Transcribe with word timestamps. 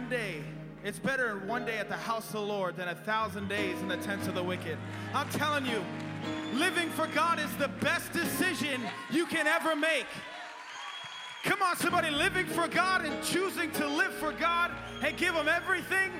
one 0.00 0.08
day. 0.08 0.42
It's 0.82 0.98
better 0.98 1.36
in 1.36 1.46
one 1.46 1.66
day 1.66 1.76
at 1.76 1.90
the 1.90 1.96
house 1.96 2.28
of 2.28 2.32
the 2.32 2.40
Lord 2.40 2.74
than 2.74 2.88
a 2.88 2.94
thousand 2.94 3.50
days 3.50 3.78
in 3.82 3.88
the 3.88 3.98
tents 3.98 4.28
of 4.28 4.34
the 4.34 4.42
wicked. 4.42 4.78
I'm 5.12 5.28
telling 5.28 5.66
you, 5.66 5.84
living 6.54 6.88
for 6.88 7.06
God 7.08 7.38
is 7.38 7.54
the 7.56 7.68
best 7.68 8.10
decision 8.14 8.80
you 9.10 9.26
can 9.26 9.46
ever 9.46 9.76
make. 9.76 10.06
Come 11.44 11.60
on, 11.60 11.76
somebody, 11.76 12.08
living 12.10 12.46
for 12.46 12.66
God 12.66 13.04
and 13.04 13.22
choosing 13.22 13.70
to 13.72 13.86
live 13.86 14.14
for 14.14 14.32
God 14.32 14.70
and 15.02 15.14
give 15.18 15.34
Him 15.34 15.48
everything, 15.48 16.10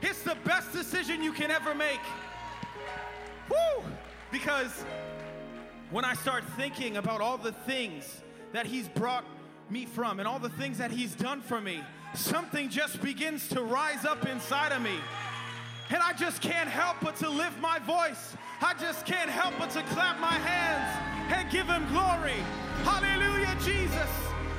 it's 0.00 0.22
the 0.22 0.36
best 0.46 0.72
decision 0.72 1.22
you 1.22 1.32
can 1.32 1.50
ever 1.50 1.74
make. 1.74 2.00
Woo! 3.50 3.84
Because 4.32 4.82
when 5.90 6.06
I 6.06 6.14
start 6.14 6.42
thinking 6.56 6.96
about 6.96 7.20
all 7.20 7.36
the 7.36 7.52
things 7.52 8.22
that 8.52 8.64
He's 8.64 8.88
brought 8.88 9.26
me 9.68 9.84
from 9.84 10.20
and 10.20 10.26
all 10.26 10.38
the 10.38 10.48
things 10.48 10.78
that 10.78 10.90
He's 10.90 11.14
done 11.14 11.42
for 11.42 11.60
me, 11.60 11.82
something 12.14 12.68
just 12.68 13.00
begins 13.02 13.48
to 13.48 13.62
rise 13.62 14.04
up 14.04 14.26
inside 14.26 14.72
of 14.72 14.82
me. 14.82 14.96
And 15.90 16.02
I 16.02 16.12
just 16.12 16.40
can't 16.40 16.68
help 16.68 16.96
but 17.02 17.16
to 17.16 17.28
lift 17.28 17.60
my 17.60 17.78
voice. 17.80 18.36
I 18.60 18.74
just 18.74 19.06
can't 19.06 19.30
help 19.30 19.54
but 19.58 19.70
to 19.70 19.82
clap 19.82 20.20
my 20.20 20.34
hands 20.34 21.32
and 21.32 21.50
give 21.50 21.66
him 21.66 21.86
glory. 21.88 22.38
Hallelujah, 22.84 23.56
Jesus. 23.64 24.10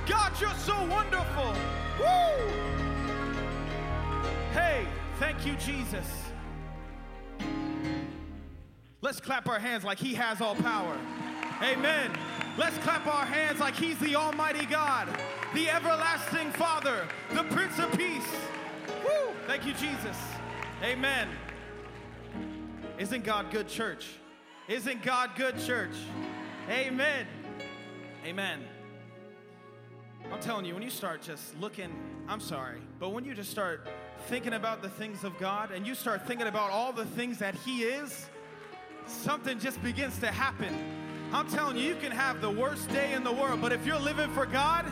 God, 0.08 0.34
you're 0.42 0.54
so 0.56 0.76
wonderful. 0.88 1.54
Woo! 2.00 2.48
Hey, 4.52 4.86
thank 5.20 5.46
you, 5.46 5.54
Jesus. 5.56 6.08
Let's 9.02 9.20
clap 9.20 9.48
our 9.48 9.60
hands 9.60 9.84
like 9.84 10.00
he 10.00 10.14
has 10.16 10.42
all 10.42 10.56
power. 10.56 10.98
Amen. 11.64 12.12
Let's 12.58 12.78
clap 12.80 13.08
our 13.08 13.26
hands 13.26 13.62
like 13.62 13.76
He's 13.76 13.98
the 14.00 14.18
Almighty 14.18 14.66
God, 14.66 15.08
the 15.54 15.70
everlasting 15.70 16.52
Father, 16.52 17.08
the 17.34 17.44
Prince 17.44 17.80
of 17.80 17.90
Peace. 17.98 18.28
Woo! 19.06 19.34
Thank 19.48 19.66
you, 19.66 19.74
Jesus. 19.74 20.18
Amen. 20.84 21.30
Isn't 22.98 23.24
God 23.24 23.52
good, 23.52 23.70
church? 23.70 24.06
Isn't 24.68 25.02
God 25.02 25.32
good, 25.38 25.58
church? 25.60 25.96
Amen. 26.70 27.26
Amen. 28.26 28.60
I'm 30.30 30.40
telling 30.42 30.66
you, 30.66 30.74
when 30.74 30.84
you 30.84 30.90
start 30.90 31.22
just 31.22 31.58
looking, 31.58 31.90
I'm 32.28 32.42
sorry, 32.42 32.82
but 33.00 33.10
when 33.10 33.24
you 33.24 33.34
just 33.34 33.50
start 33.50 33.88
thinking 34.28 34.54
about 34.54 34.82
the 34.82 34.90
things 34.90 35.24
of 35.24 35.38
God 35.40 35.72
and 35.72 35.88
you 35.88 35.96
start 35.96 36.28
thinking 36.28 36.48
about 36.48 36.70
all 36.72 36.92
the 36.92 37.06
things 37.06 37.38
that 37.38 37.56
He 37.56 37.84
is, 37.84 38.28
something 39.08 39.58
just 39.58 39.82
begins 39.82 40.20
to 40.20 40.28
happen. 40.28 40.76
I'm 41.34 41.48
telling 41.48 41.78
you, 41.78 41.84
you 41.84 41.96
can 41.96 42.12
have 42.12 42.42
the 42.42 42.50
worst 42.50 42.90
day 42.90 43.14
in 43.14 43.24
the 43.24 43.32
world, 43.32 43.62
but 43.62 43.72
if 43.72 43.86
you're 43.86 44.00
living 44.00 44.30
for 44.32 44.46
God, 44.46 44.86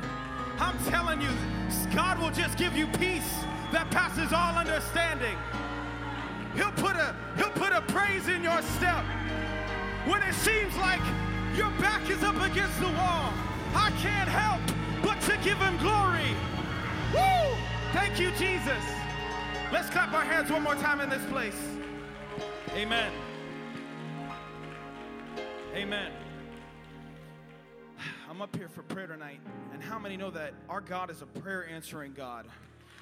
I'm 0.58 0.78
telling 0.86 1.22
you, 1.22 1.30
God 1.94 2.20
will 2.20 2.32
just 2.32 2.58
give 2.58 2.78
you 2.78 2.88
peace 2.88 3.34
that 3.72 3.90
passes 3.92 4.32
all 4.32 4.56
understanding. 4.56 5.38
He'll 6.56 6.72
put 6.72 6.96
a 6.96 7.16
he'll 7.38 7.52
put 7.52 7.72
a 7.74 7.82
praise 7.82 8.28
in 8.28 8.44
your 8.44 8.62
step 8.62 9.04
when 10.06 10.22
it 10.24 10.34
seems 10.34 10.76
like 10.78 11.02
your 11.56 11.70
back 11.80 12.10
is 12.10 12.24
up 12.24 12.36
against 12.42 12.80
the 12.80 12.88
wall. 12.88 13.34
I 13.76 13.92
can't 14.02 14.30
help 14.30 14.62
but 15.04 15.20
to 15.22 15.38
give 15.44 15.58
him 15.58 15.78
glory. 15.78 16.36
Woo! 17.14 17.56
Thank 17.92 18.20
you, 18.20 18.32
Jesus. 18.32 18.84
Let's 19.72 19.90
clap 19.90 20.14
our 20.14 20.24
hands 20.24 20.50
one 20.52 20.64
more 20.64 20.76
time 20.76 21.00
in 21.02 21.10
this 21.10 21.24
place. 21.26 21.60
Amen. 22.76 23.12
Amen. 25.76 26.12
I'm 28.30 28.44
up 28.44 28.56
here 28.56 28.70
for 28.70 28.84
prayer 28.84 29.08
tonight, 29.08 29.40
and 29.74 29.82
how 29.82 29.98
many 29.98 30.16
know 30.16 30.30
that 30.30 30.54
our 30.70 30.82
God 30.82 31.10
is 31.10 31.24
a 31.24 31.26
prayer 31.26 31.68
answering 31.68 32.14
God? 32.14 32.46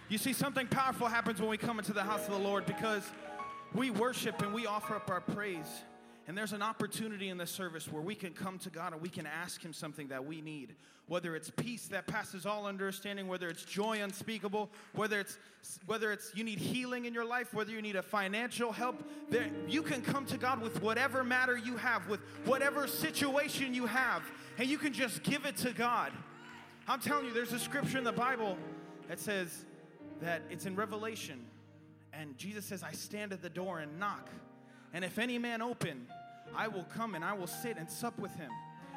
You 0.07 0.17
see, 0.17 0.31
something 0.31 0.67
powerful 0.67 1.07
happens 1.07 1.41
when 1.41 1.49
we 1.49 1.57
come 1.57 1.79
into 1.79 1.91
the 1.91 2.01
house 2.01 2.25
of 2.27 2.31
the 2.31 2.39
Lord 2.39 2.65
because 2.65 3.03
we 3.73 3.89
worship 3.89 4.41
and 4.41 4.53
we 4.53 4.65
offer 4.65 4.95
up 4.95 5.11
our 5.11 5.19
praise. 5.19 5.83
And 6.29 6.37
there's 6.37 6.53
an 6.53 6.61
opportunity 6.61 7.27
in 7.27 7.37
this 7.37 7.51
service 7.51 7.91
where 7.91 8.01
we 8.01 8.15
can 8.15 8.31
come 8.31 8.57
to 8.59 8.69
God 8.69 8.93
and 8.93 9.01
we 9.01 9.09
can 9.09 9.25
ask 9.25 9.61
Him 9.61 9.73
something 9.73 10.07
that 10.07 10.25
we 10.25 10.39
need. 10.39 10.75
Whether 11.07 11.35
it's 11.35 11.49
peace 11.49 11.87
that 11.87 12.07
passes 12.07 12.45
all 12.45 12.65
understanding, 12.65 13.27
whether 13.27 13.49
it's 13.49 13.63
joy 13.63 14.01
unspeakable, 14.01 14.69
whether 14.93 15.19
it's 15.19 15.37
whether 15.85 16.13
it's 16.13 16.31
you 16.35 16.45
need 16.45 16.59
healing 16.59 17.03
in 17.03 17.13
your 17.13 17.25
life, 17.25 17.53
whether 17.53 17.71
you 17.71 17.81
need 17.81 17.95
a 17.97 18.01
financial 18.01 18.71
help, 18.71 19.03
there, 19.29 19.49
you 19.67 19.81
can 19.81 20.01
come 20.01 20.25
to 20.25 20.37
God 20.37 20.61
with 20.61 20.81
whatever 20.81 21.23
matter 21.23 21.57
you 21.57 21.75
have, 21.77 22.07
with 22.07 22.21
whatever 22.45 22.87
situation 22.87 23.73
you 23.73 23.85
have, 23.85 24.21
and 24.57 24.67
you 24.67 24.77
can 24.77 24.93
just 24.93 25.23
give 25.23 25.45
it 25.45 25.57
to 25.57 25.71
God. 25.71 26.11
I'm 26.87 26.99
telling 26.99 27.25
you, 27.25 27.33
there's 27.33 27.53
a 27.53 27.59
scripture 27.59 27.97
in 27.97 28.03
the 28.03 28.11
Bible 28.11 28.57
that 29.07 29.19
says 29.19 29.65
that 30.21 30.41
it's 30.49 30.65
in 30.65 30.75
Revelation, 30.75 31.45
and 32.13 32.37
Jesus 32.37 32.65
says, 32.65 32.83
I 32.83 32.91
stand 32.91 33.33
at 33.33 33.41
the 33.41 33.49
door 33.49 33.79
and 33.79 33.99
knock. 33.99 34.29
And 34.93 35.05
if 35.05 35.19
any 35.19 35.37
man 35.37 35.61
open, 35.61 36.07
I 36.55 36.67
will 36.67 36.85
come 36.85 37.13
and 37.13 37.23
I 37.23 37.33
will 37.33 37.47
sit 37.47 37.77
and 37.77 37.89
sup 37.89 38.17
with 38.17 38.33
him. 38.35 38.51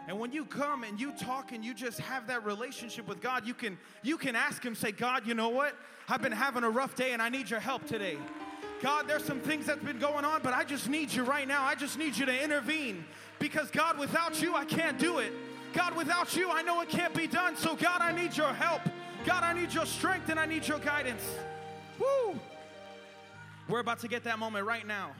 And 0.08 0.18
when 0.18 0.32
you 0.32 0.44
come 0.44 0.82
and 0.82 0.98
you 0.98 1.12
talk 1.12 1.52
and 1.52 1.64
you 1.64 1.74
just 1.74 2.00
have 2.00 2.26
that 2.28 2.44
relationship 2.44 3.06
with 3.06 3.20
God, 3.20 3.46
you 3.46 3.54
can 3.54 3.76
you 4.02 4.16
can 4.16 4.34
ask 4.34 4.64
him, 4.64 4.74
say, 4.74 4.92
God, 4.92 5.26
you 5.26 5.34
know 5.34 5.50
what? 5.50 5.76
I've 6.08 6.22
been 6.22 6.32
having 6.32 6.64
a 6.64 6.70
rough 6.70 6.94
day 6.94 7.12
and 7.12 7.20
I 7.20 7.28
need 7.28 7.50
your 7.50 7.60
help 7.60 7.86
today. 7.86 8.16
God, 8.80 9.06
there's 9.06 9.24
some 9.24 9.40
things 9.40 9.66
that's 9.66 9.84
been 9.84 9.98
going 9.98 10.24
on, 10.24 10.40
but 10.42 10.54
I 10.54 10.64
just 10.64 10.88
need 10.88 11.12
you 11.12 11.22
right 11.22 11.46
now. 11.46 11.62
I 11.64 11.74
just 11.74 11.98
need 11.98 12.16
you 12.16 12.24
to 12.24 12.42
intervene. 12.42 13.04
Because 13.38 13.70
God, 13.70 13.98
without 13.98 14.40
you, 14.40 14.54
I 14.54 14.64
can't 14.64 14.98
do 14.98 15.18
it. 15.18 15.32
God, 15.72 15.96
without 15.96 16.36
you, 16.36 16.50
I 16.50 16.62
know 16.62 16.80
it 16.80 16.88
can't 16.88 17.14
be 17.14 17.26
done. 17.26 17.56
So 17.56 17.76
God, 17.76 18.00
I 18.00 18.12
need 18.12 18.36
your 18.36 18.52
help. 18.52 18.82
God, 19.24 19.42
I 19.42 19.52
need 19.52 19.72
your 19.72 19.86
strength 19.86 20.28
and 20.28 20.40
I 20.40 20.46
need 20.46 20.66
your 20.66 20.78
guidance. 20.78 21.22
Woo! 21.98 22.38
We're 23.68 23.80
about 23.80 24.00
to 24.00 24.08
get 24.08 24.24
that 24.24 24.38
moment 24.38 24.66
right 24.66 24.86
now. 24.86 25.12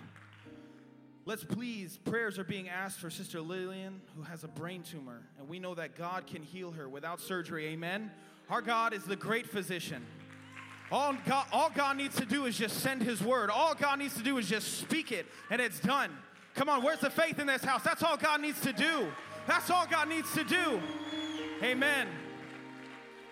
Let's 1.27 1.45
please, 1.45 1.99
prayers 1.99 2.39
are 2.39 2.45
being 2.45 2.69
asked 2.69 2.99
for 2.99 3.11
Sister 3.11 3.41
Lillian, 3.41 4.01
who 4.17 4.23
has 4.23 4.43
a 4.43 4.49
brain 4.49 4.83
tumor, 4.83 5.23
and 5.39 5.49
we 5.49 5.59
know 5.59 5.75
that 5.75 5.97
God 5.97 6.27
can 6.27 6.43
heal 6.43 6.73
her 6.73 6.89
without 6.89 7.21
surgery. 7.21 7.67
Amen. 7.67 8.11
Our 8.49 8.63
God 8.63 8.95
is 8.95 9.05
the 9.05 9.17
great 9.17 9.47
physician. 9.47 10.05
All 10.91 11.15
God, 11.27 11.47
all 11.53 11.71
God 11.71 11.99
needs 11.99 12.17
to 12.17 12.25
do 12.25 12.47
is 12.47 12.59
just 12.59 12.81
send 12.81 13.03
His 13.03 13.23
word. 13.23 13.51
All 13.51 13.75
God 13.75 14.01
needs 14.01 14.15
to 14.15 14.23
do 14.23 14.39
is 14.39 14.49
just 14.49 14.79
speak 14.79 15.13
it, 15.13 15.27
and 15.51 15.61
it's 15.61 15.79
done. 15.79 16.11
Come 16.55 16.69
on, 16.69 16.83
where's 16.83 17.01
the 17.01 17.11
faith 17.11 17.39
in 17.39 17.47
this 17.47 17.63
house? 17.63 17.83
That's 17.85 18.03
all 18.03 18.17
God 18.17 18.41
needs 18.41 18.61
to 18.63 18.73
do. 18.73 19.07
That's 19.47 19.71
all 19.71 19.87
God 19.87 20.09
needs 20.09 20.33
to 20.35 20.45
do. 20.45 20.81
Amen. 21.63 22.09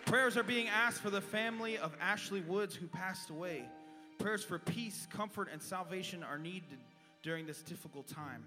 Prayers 0.06 0.36
are 0.36 0.42
being 0.42 0.68
asked 0.68 1.00
for 1.00 1.10
the 1.10 1.20
family 1.20 1.76
of 1.76 1.94
Ashley 2.00 2.40
Woods 2.40 2.74
who 2.74 2.86
passed 2.86 3.30
away. 3.30 3.68
Prayers 4.18 4.42
for 4.42 4.58
peace, 4.58 5.06
comfort, 5.10 5.48
and 5.52 5.62
salvation 5.62 6.22
are 6.22 6.38
needed 6.38 6.78
during 7.22 7.46
this 7.46 7.62
difficult 7.62 8.08
time. 8.08 8.42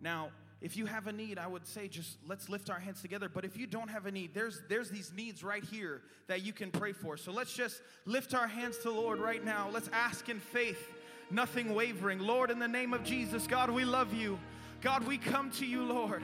Now, 0.00 0.30
if 0.62 0.76
you 0.76 0.86
have 0.86 1.06
a 1.06 1.12
need, 1.12 1.38
I 1.38 1.46
would 1.46 1.66
say 1.66 1.86
just 1.86 2.16
let's 2.26 2.48
lift 2.48 2.70
our 2.70 2.78
hands 2.78 3.02
together. 3.02 3.28
But 3.28 3.44
if 3.44 3.56
you 3.56 3.66
don't 3.66 3.88
have 3.88 4.06
a 4.06 4.10
need, 4.10 4.32
there's 4.34 4.62
there's 4.68 4.88
these 4.88 5.12
needs 5.14 5.44
right 5.44 5.62
here 5.62 6.00
that 6.28 6.42
you 6.42 6.52
can 6.52 6.70
pray 6.70 6.92
for. 6.92 7.16
So 7.16 7.30
let's 7.30 7.52
just 7.52 7.82
lift 8.06 8.34
our 8.34 8.46
hands 8.46 8.78
to 8.78 8.84
the 8.84 8.94
Lord 8.94 9.18
right 9.18 9.44
now. 9.44 9.68
Let's 9.70 9.88
ask 9.92 10.28
in 10.28 10.40
faith, 10.40 10.88
nothing 11.30 11.74
wavering. 11.74 12.20
Lord, 12.20 12.50
in 12.50 12.58
the 12.58 12.68
name 12.68 12.94
of 12.94 13.04
Jesus, 13.04 13.46
God, 13.46 13.70
we 13.70 13.84
love 13.84 14.14
you. 14.14 14.38
God, 14.80 15.06
we 15.06 15.18
come 15.18 15.50
to 15.52 15.66
you, 15.66 15.84
Lord. 15.84 16.22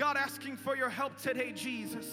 God, 0.00 0.16
asking 0.16 0.56
for 0.56 0.74
your 0.74 0.88
help 0.88 1.18
today, 1.18 1.52
Jesus. 1.54 2.06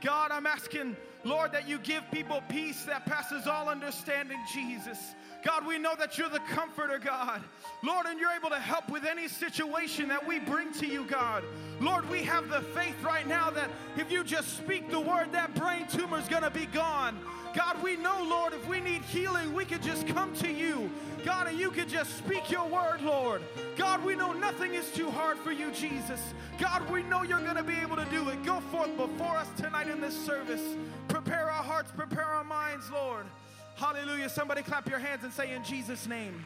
God, 0.00 0.30
I'm 0.30 0.46
asking, 0.46 0.96
Lord, 1.24 1.50
that 1.50 1.68
you 1.68 1.78
give 1.78 2.08
people 2.12 2.40
peace 2.48 2.84
that 2.84 3.06
passes 3.06 3.48
all 3.48 3.68
understanding, 3.68 4.38
Jesus. 4.54 5.16
God, 5.44 5.66
we 5.66 5.78
know 5.78 5.96
that 5.98 6.16
you're 6.16 6.28
the 6.28 6.38
comforter, 6.50 7.00
God. 7.00 7.42
Lord, 7.82 8.06
and 8.06 8.20
you're 8.20 8.30
able 8.30 8.50
to 8.50 8.60
help 8.60 8.88
with 8.88 9.04
any 9.04 9.26
situation 9.26 10.06
that 10.10 10.24
we 10.24 10.38
bring 10.38 10.72
to 10.74 10.86
you, 10.86 11.06
God. 11.06 11.42
Lord, 11.80 12.08
we 12.08 12.22
have 12.22 12.48
the 12.50 12.60
faith 12.60 12.94
right 13.02 13.26
now 13.26 13.50
that 13.50 13.68
if 13.96 14.12
you 14.12 14.22
just 14.22 14.56
speak 14.56 14.88
the 14.88 15.00
word, 15.00 15.32
that 15.32 15.52
brain 15.56 15.88
tumor 15.88 16.20
is 16.20 16.28
going 16.28 16.44
to 16.44 16.50
be 16.50 16.66
gone. 16.66 17.18
God, 17.58 17.82
we 17.82 17.96
know, 17.96 18.24
Lord, 18.30 18.52
if 18.52 18.68
we 18.68 18.78
need 18.78 19.02
healing, 19.02 19.52
we 19.52 19.64
could 19.64 19.82
just 19.82 20.06
come 20.06 20.32
to 20.34 20.48
you. 20.48 20.88
God, 21.24 21.48
and 21.48 21.58
you 21.58 21.72
could 21.72 21.88
just 21.88 22.16
speak 22.16 22.52
your 22.52 22.64
word, 22.68 23.02
Lord. 23.02 23.42
God, 23.76 24.04
we 24.04 24.14
know 24.14 24.32
nothing 24.32 24.74
is 24.74 24.92
too 24.92 25.10
hard 25.10 25.36
for 25.38 25.50
you, 25.50 25.72
Jesus. 25.72 26.20
God, 26.60 26.88
we 26.88 27.02
know 27.02 27.24
you're 27.24 27.40
going 27.40 27.56
to 27.56 27.64
be 27.64 27.74
able 27.74 27.96
to 27.96 28.04
do 28.12 28.28
it. 28.28 28.44
Go 28.44 28.60
forth 28.70 28.96
before 28.96 29.36
us 29.36 29.48
tonight 29.56 29.88
in 29.88 30.00
this 30.00 30.16
service. 30.24 30.62
Prepare 31.08 31.50
our 31.50 31.64
hearts, 31.64 31.90
prepare 31.90 32.26
our 32.26 32.44
minds, 32.44 32.92
Lord. 32.92 33.26
Hallelujah. 33.74 34.28
Somebody 34.28 34.62
clap 34.62 34.88
your 34.88 35.00
hands 35.00 35.24
and 35.24 35.32
say, 35.32 35.52
In 35.52 35.64
Jesus' 35.64 36.06
name. 36.06 36.44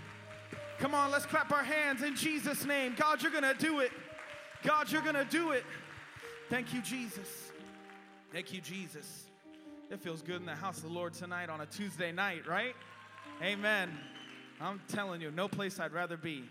Come 0.78 0.94
on, 0.94 1.10
let's 1.10 1.26
clap 1.26 1.52
our 1.52 1.62
hands 1.62 2.02
in 2.02 2.16
Jesus' 2.16 2.64
name. 2.64 2.94
God, 2.96 3.20
you're 3.20 3.32
going 3.32 3.44
to 3.44 3.54
do 3.54 3.80
it. 3.80 3.92
God, 4.64 4.90
you're 4.90 5.02
going 5.02 5.14
to 5.14 5.26
do 5.26 5.50
it. 5.50 5.64
Thank 6.48 6.72
you, 6.72 6.80
Jesus. 6.80 7.28
Thank 8.32 8.54
you, 8.54 8.62
Jesus. 8.62 9.26
It 9.92 10.00
feels 10.00 10.22
good 10.22 10.36
in 10.36 10.46
the 10.46 10.54
house 10.54 10.78
of 10.78 10.84
the 10.84 10.88
Lord 10.88 11.12
tonight 11.12 11.50
on 11.50 11.60
a 11.60 11.66
Tuesday 11.66 12.12
night, 12.12 12.48
right? 12.48 12.74
Amen. 13.42 13.90
I'm 14.58 14.80
telling 14.88 15.20
you, 15.20 15.30
no 15.30 15.48
place 15.48 15.78
I'd 15.78 15.92
rather 15.92 16.16
be. 16.16 16.44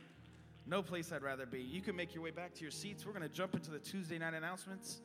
No 0.67 0.83
place 0.83 1.12
I'd 1.12 1.24
rather 1.24 1.48
be. 1.48 1.60
You 1.60 1.81
can 1.81 1.95
make 1.95 2.13
your 2.13 2.24
way 2.24 2.29
back 2.29 2.53
to 2.53 2.62
your 2.62 2.69
seats. 2.69 3.03
We're 3.03 3.13
going 3.13 3.27
to 3.27 3.33
jump 3.33 3.55
into 3.55 3.71
the 3.71 3.79
Tuesday 3.79 4.19
night 4.19 4.36
announcements. 4.36 5.00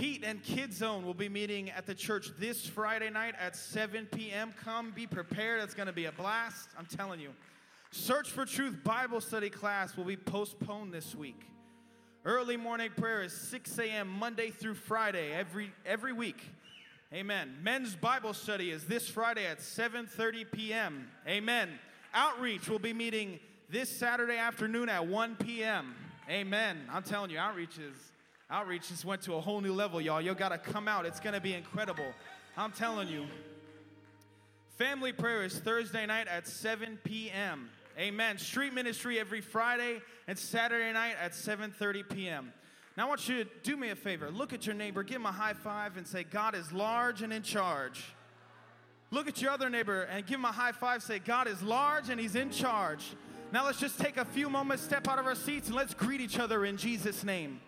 Heat 0.00 0.24
and 0.24 0.42
Kid 0.42 0.74
Zone 0.74 1.06
will 1.06 1.14
be 1.14 1.28
meeting 1.28 1.70
at 1.70 1.86
the 1.86 1.94
church 1.94 2.32
this 2.40 2.66
Friday 2.66 3.08
night 3.08 3.36
at 3.38 3.54
7 3.54 4.06
p.m. 4.06 4.52
Come 4.64 4.90
be 4.90 5.06
prepared. 5.06 5.62
It's 5.62 5.74
going 5.74 5.86
to 5.86 5.92
be 5.92 6.06
a 6.06 6.12
blast. 6.12 6.70
I'm 6.76 6.86
telling 6.86 7.20
you. 7.20 7.30
Search 7.92 8.32
for 8.32 8.46
Truth 8.46 8.82
Bible 8.82 9.20
study 9.20 9.48
class 9.48 9.96
will 9.96 10.02
be 10.02 10.16
postponed 10.16 10.92
this 10.92 11.14
week. 11.14 11.40
Early 12.24 12.56
morning 12.56 12.90
prayer 12.96 13.22
is 13.22 13.32
6 13.32 13.78
a.m. 13.78 14.08
Monday 14.08 14.50
through 14.50 14.74
Friday 14.74 15.32
every 15.32 15.72
every 15.86 16.12
week. 16.12 16.42
Amen. 17.12 17.56
Men's 17.62 17.94
Bible 17.94 18.34
study 18.34 18.70
is 18.70 18.84
this 18.84 19.08
Friday 19.08 19.46
at 19.46 19.60
7:30 19.60 20.50
p.m. 20.52 21.08
Amen. 21.26 21.70
Outreach 22.12 22.68
will 22.68 22.78
be 22.78 22.92
meeting 22.92 23.40
this 23.70 23.88
Saturday 23.88 24.36
afternoon 24.36 24.90
at 24.90 25.06
1 25.06 25.36
p.m. 25.36 25.94
Amen. 26.28 26.78
I'm 26.92 27.02
telling 27.02 27.30
you, 27.30 27.38
outreach 27.38 27.78
is 27.78 27.96
outreach 28.50 28.88
just 28.88 29.06
went 29.06 29.22
to 29.22 29.34
a 29.34 29.40
whole 29.40 29.62
new 29.62 29.72
level, 29.72 30.02
y'all. 30.02 30.20
You 30.20 30.34
got 30.34 30.50
to 30.50 30.58
come 30.58 30.86
out. 30.86 31.06
It's 31.06 31.20
going 31.20 31.34
to 31.34 31.40
be 31.40 31.54
incredible. 31.54 32.12
I'm 32.58 32.72
telling 32.72 33.08
you. 33.08 33.26
Family 34.76 35.12
prayer 35.12 35.44
is 35.44 35.58
Thursday 35.58 36.04
night 36.06 36.28
at 36.28 36.46
7 36.46 36.98
p.m. 37.04 37.70
Amen. 37.98 38.38
Street 38.38 38.74
ministry 38.74 39.18
every 39.18 39.40
Friday 39.40 40.00
and 40.28 40.38
Saturday 40.38 40.92
night 40.92 41.14
at 41.20 41.32
7:30 41.32 42.08
p.m. 42.10 42.52
Now 42.98 43.06
I 43.06 43.08
want 43.10 43.28
you 43.28 43.44
to 43.44 43.50
do 43.62 43.76
me 43.76 43.90
a 43.90 43.94
favor. 43.94 44.28
Look 44.28 44.52
at 44.52 44.66
your 44.66 44.74
neighbor, 44.74 45.04
give 45.04 45.20
him 45.20 45.26
a 45.26 45.30
high 45.30 45.52
five, 45.52 45.96
and 45.96 46.04
say, 46.04 46.24
God 46.24 46.56
is 46.56 46.72
large 46.72 47.22
and 47.22 47.32
in 47.32 47.44
charge. 47.44 48.02
Look 49.12 49.28
at 49.28 49.40
your 49.40 49.52
other 49.52 49.70
neighbor 49.70 50.02
and 50.02 50.26
give 50.26 50.40
him 50.40 50.44
a 50.44 50.50
high 50.50 50.72
five. 50.72 51.00
Say, 51.04 51.20
God 51.20 51.46
is 51.46 51.62
large 51.62 52.10
and 52.10 52.20
he's 52.20 52.34
in 52.34 52.50
charge. 52.50 53.04
Now 53.52 53.64
let's 53.64 53.78
just 53.78 54.00
take 54.00 54.16
a 54.16 54.24
few 54.24 54.50
moments, 54.50 54.82
step 54.82 55.06
out 55.06 55.20
of 55.20 55.26
our 55.26 55.36
seats, 55.36 55.68
and 55.68 55.76
let's 55.76 55.94
greet 55.94 56.20
each 56.20 56.40
other 56.40 56.64
in 56.64 56.76
Jesus' 56.76 57.22
name. 57.22 57.60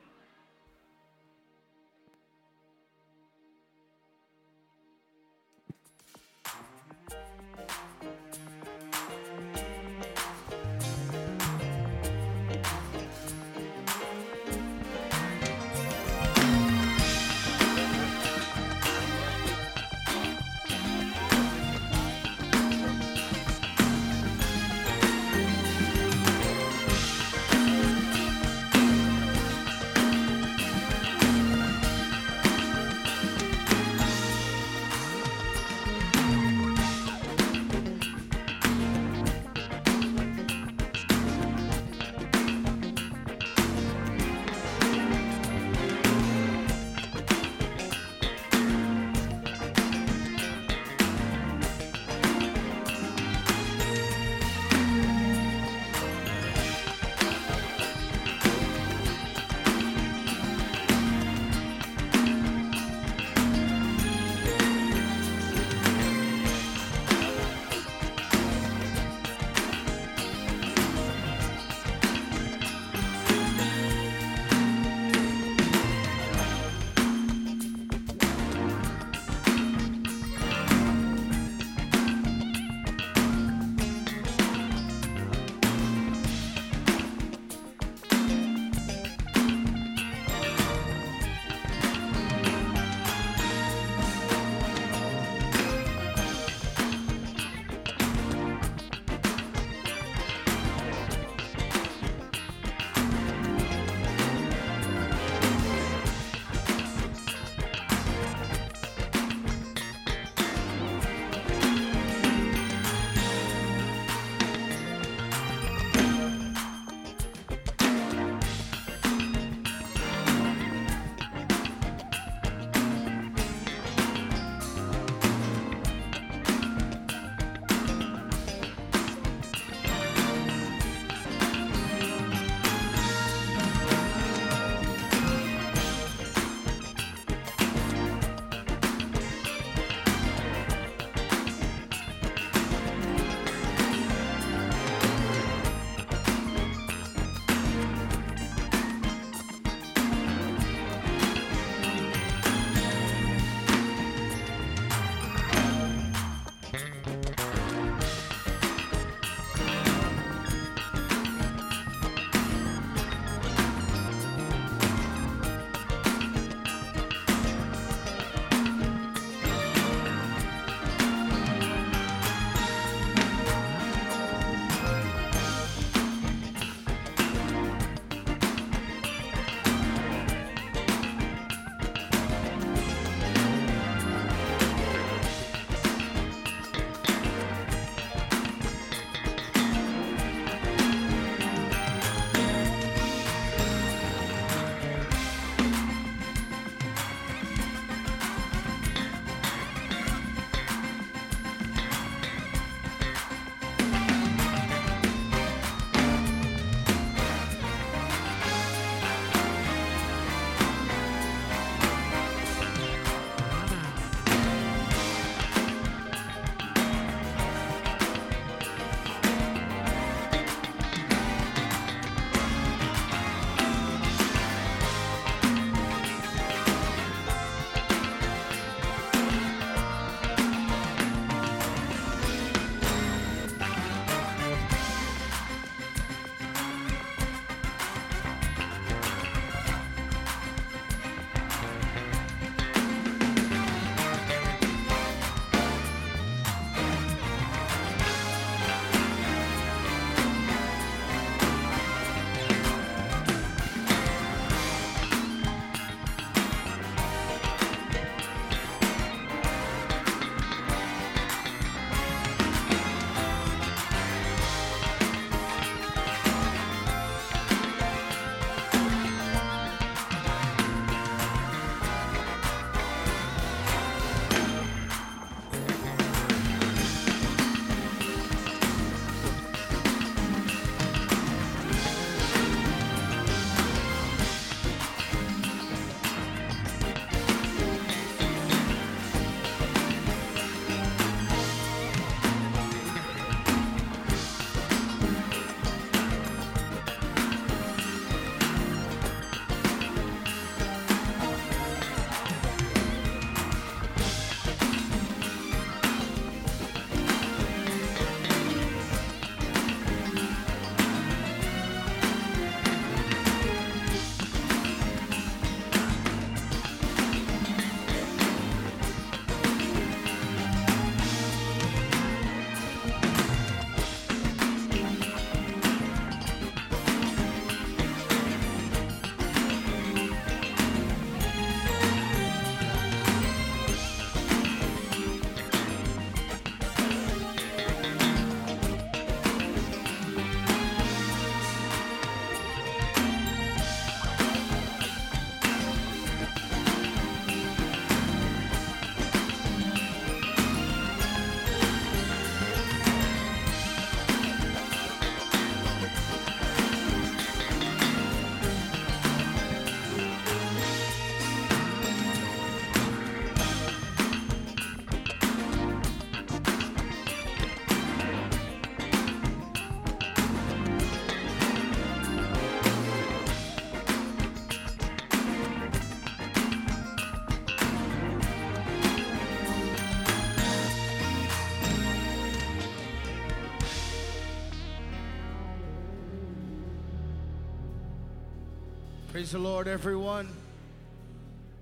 Praise 389.20 389.32
the 389.32 389.38
Lord, 389.38 389.68
everyone. 389.68 390.28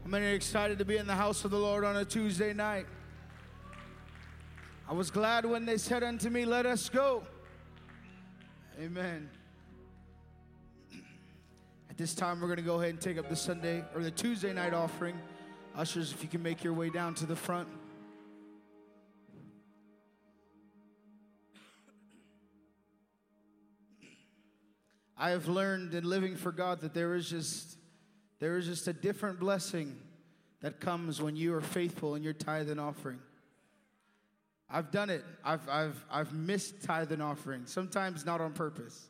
How 0.04 0.10
many 0.10 0.26
are 0.26 0.34
excited 0.34 0.78
to 0.78 0.84
be 0.84 0.96
in 0.96 1.08
the 1.08 1.16
house 1.16 1.44
of 1.44 1.50
the 1.50 1.58
Lord 1.58 1.84
on 1.84 1.96
a 1.96 2.04
Tuesday 2.04 2.52
night? 2.52 2.86
I 4.88 4.92
was 4.92 5.10
glad 5.10 5.44
when 5.44 5.66
they 5.66 5.76
said 5.76 6.04
unto 6.04 6.30
me, 6.30 6.44
Let 6.44 6.66
us 6.66 6.88
go. 6.88 7.24
Amen. 8.80 9.28
At 11.90 11.96
this 11.96 12.14
time, 12.14 12.40
we're 12.40 12.46
going 12.46 12.58
to 12.58 12.62
go 12.62 12.76
ahead 12.76 12.90
and 12.90 13.00
take 13.00 13.18
up 13.18 13.28
the 13.28 13.34
Sunday 13.34 13.82
or 13.92 14.04
the 14.04 14.12
Tuesday 14.12 14.52
night 14.52 14.72
offering. 14.72 15.18
Ushers, 15.74 16.12
if 16.12 16.22
you 16.22 16.28
can 16.28 16.44
make 16.44 16.62
your 16.62 16.74
way 16.74 16.90
down 16.90 17.12
to 17.16 17.26
the 17.26 17.34
front. 17.34 17.66
I 25.18 25.31
have 25.31 25.48
learned 25.48 25.94
in 25.94 26.04
living 26.04 26.37
for 26.37 26.52
God 26.52 26.81
that 26.83 26.94
there 26.94 27.16
is 27.16 27.28
just 27.28 27.76
there 28.38 28.57
is 28.57 28.66
just 28.66 28.87
a 28.87 28.92
different 28.92 29.40
blessing 29.40 29.96
that 30.61 30.81
comes 30.81 31.20
when 31.20 31.35
you 31.35 31.54
are 31.54 31.61
faithful 31.61 32.14
in 32.14 32.22
your 32.22 32.33
tithe 32.33 32.70
and 32.70 32.78
offering. 32.78 33.18
I've 34.70 34.92
done 34.92 35.11
it. 35.11 35.24
I've 35.44 35.68
I've 35.68 36.04
I've 36.09 36.33
missed 36.33 36.83
tithe 36.85 37.11
and 37.11 37.22
offering. 37.22 37.66
Sometimes 37.66 38.24
not 38.24 38.40
on 38.40 38.52
purpose. 38.52 39.09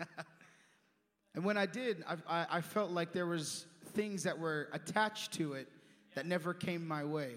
and 1.34 1.44
when 1.44 1.56
I 1.56 1.66
did, 1.66 2.02
I, 2.08 2.16
I 2.28 2.46
I 2.50 2.60
felt 2.60 2.90
like 2.90 3.12
there 3.12 3.26
was 3.26 3.66
things 3.92 4.24
that 4.24 4.38
were 4.38 4.68
attached 4.72 5.32
to 5.34 5.52
it 5.52 5.68
that 6.16 6.26
never 6.26 6.54
came 6.54 6.86
my 6.88 7.04
way. 7.04 7.34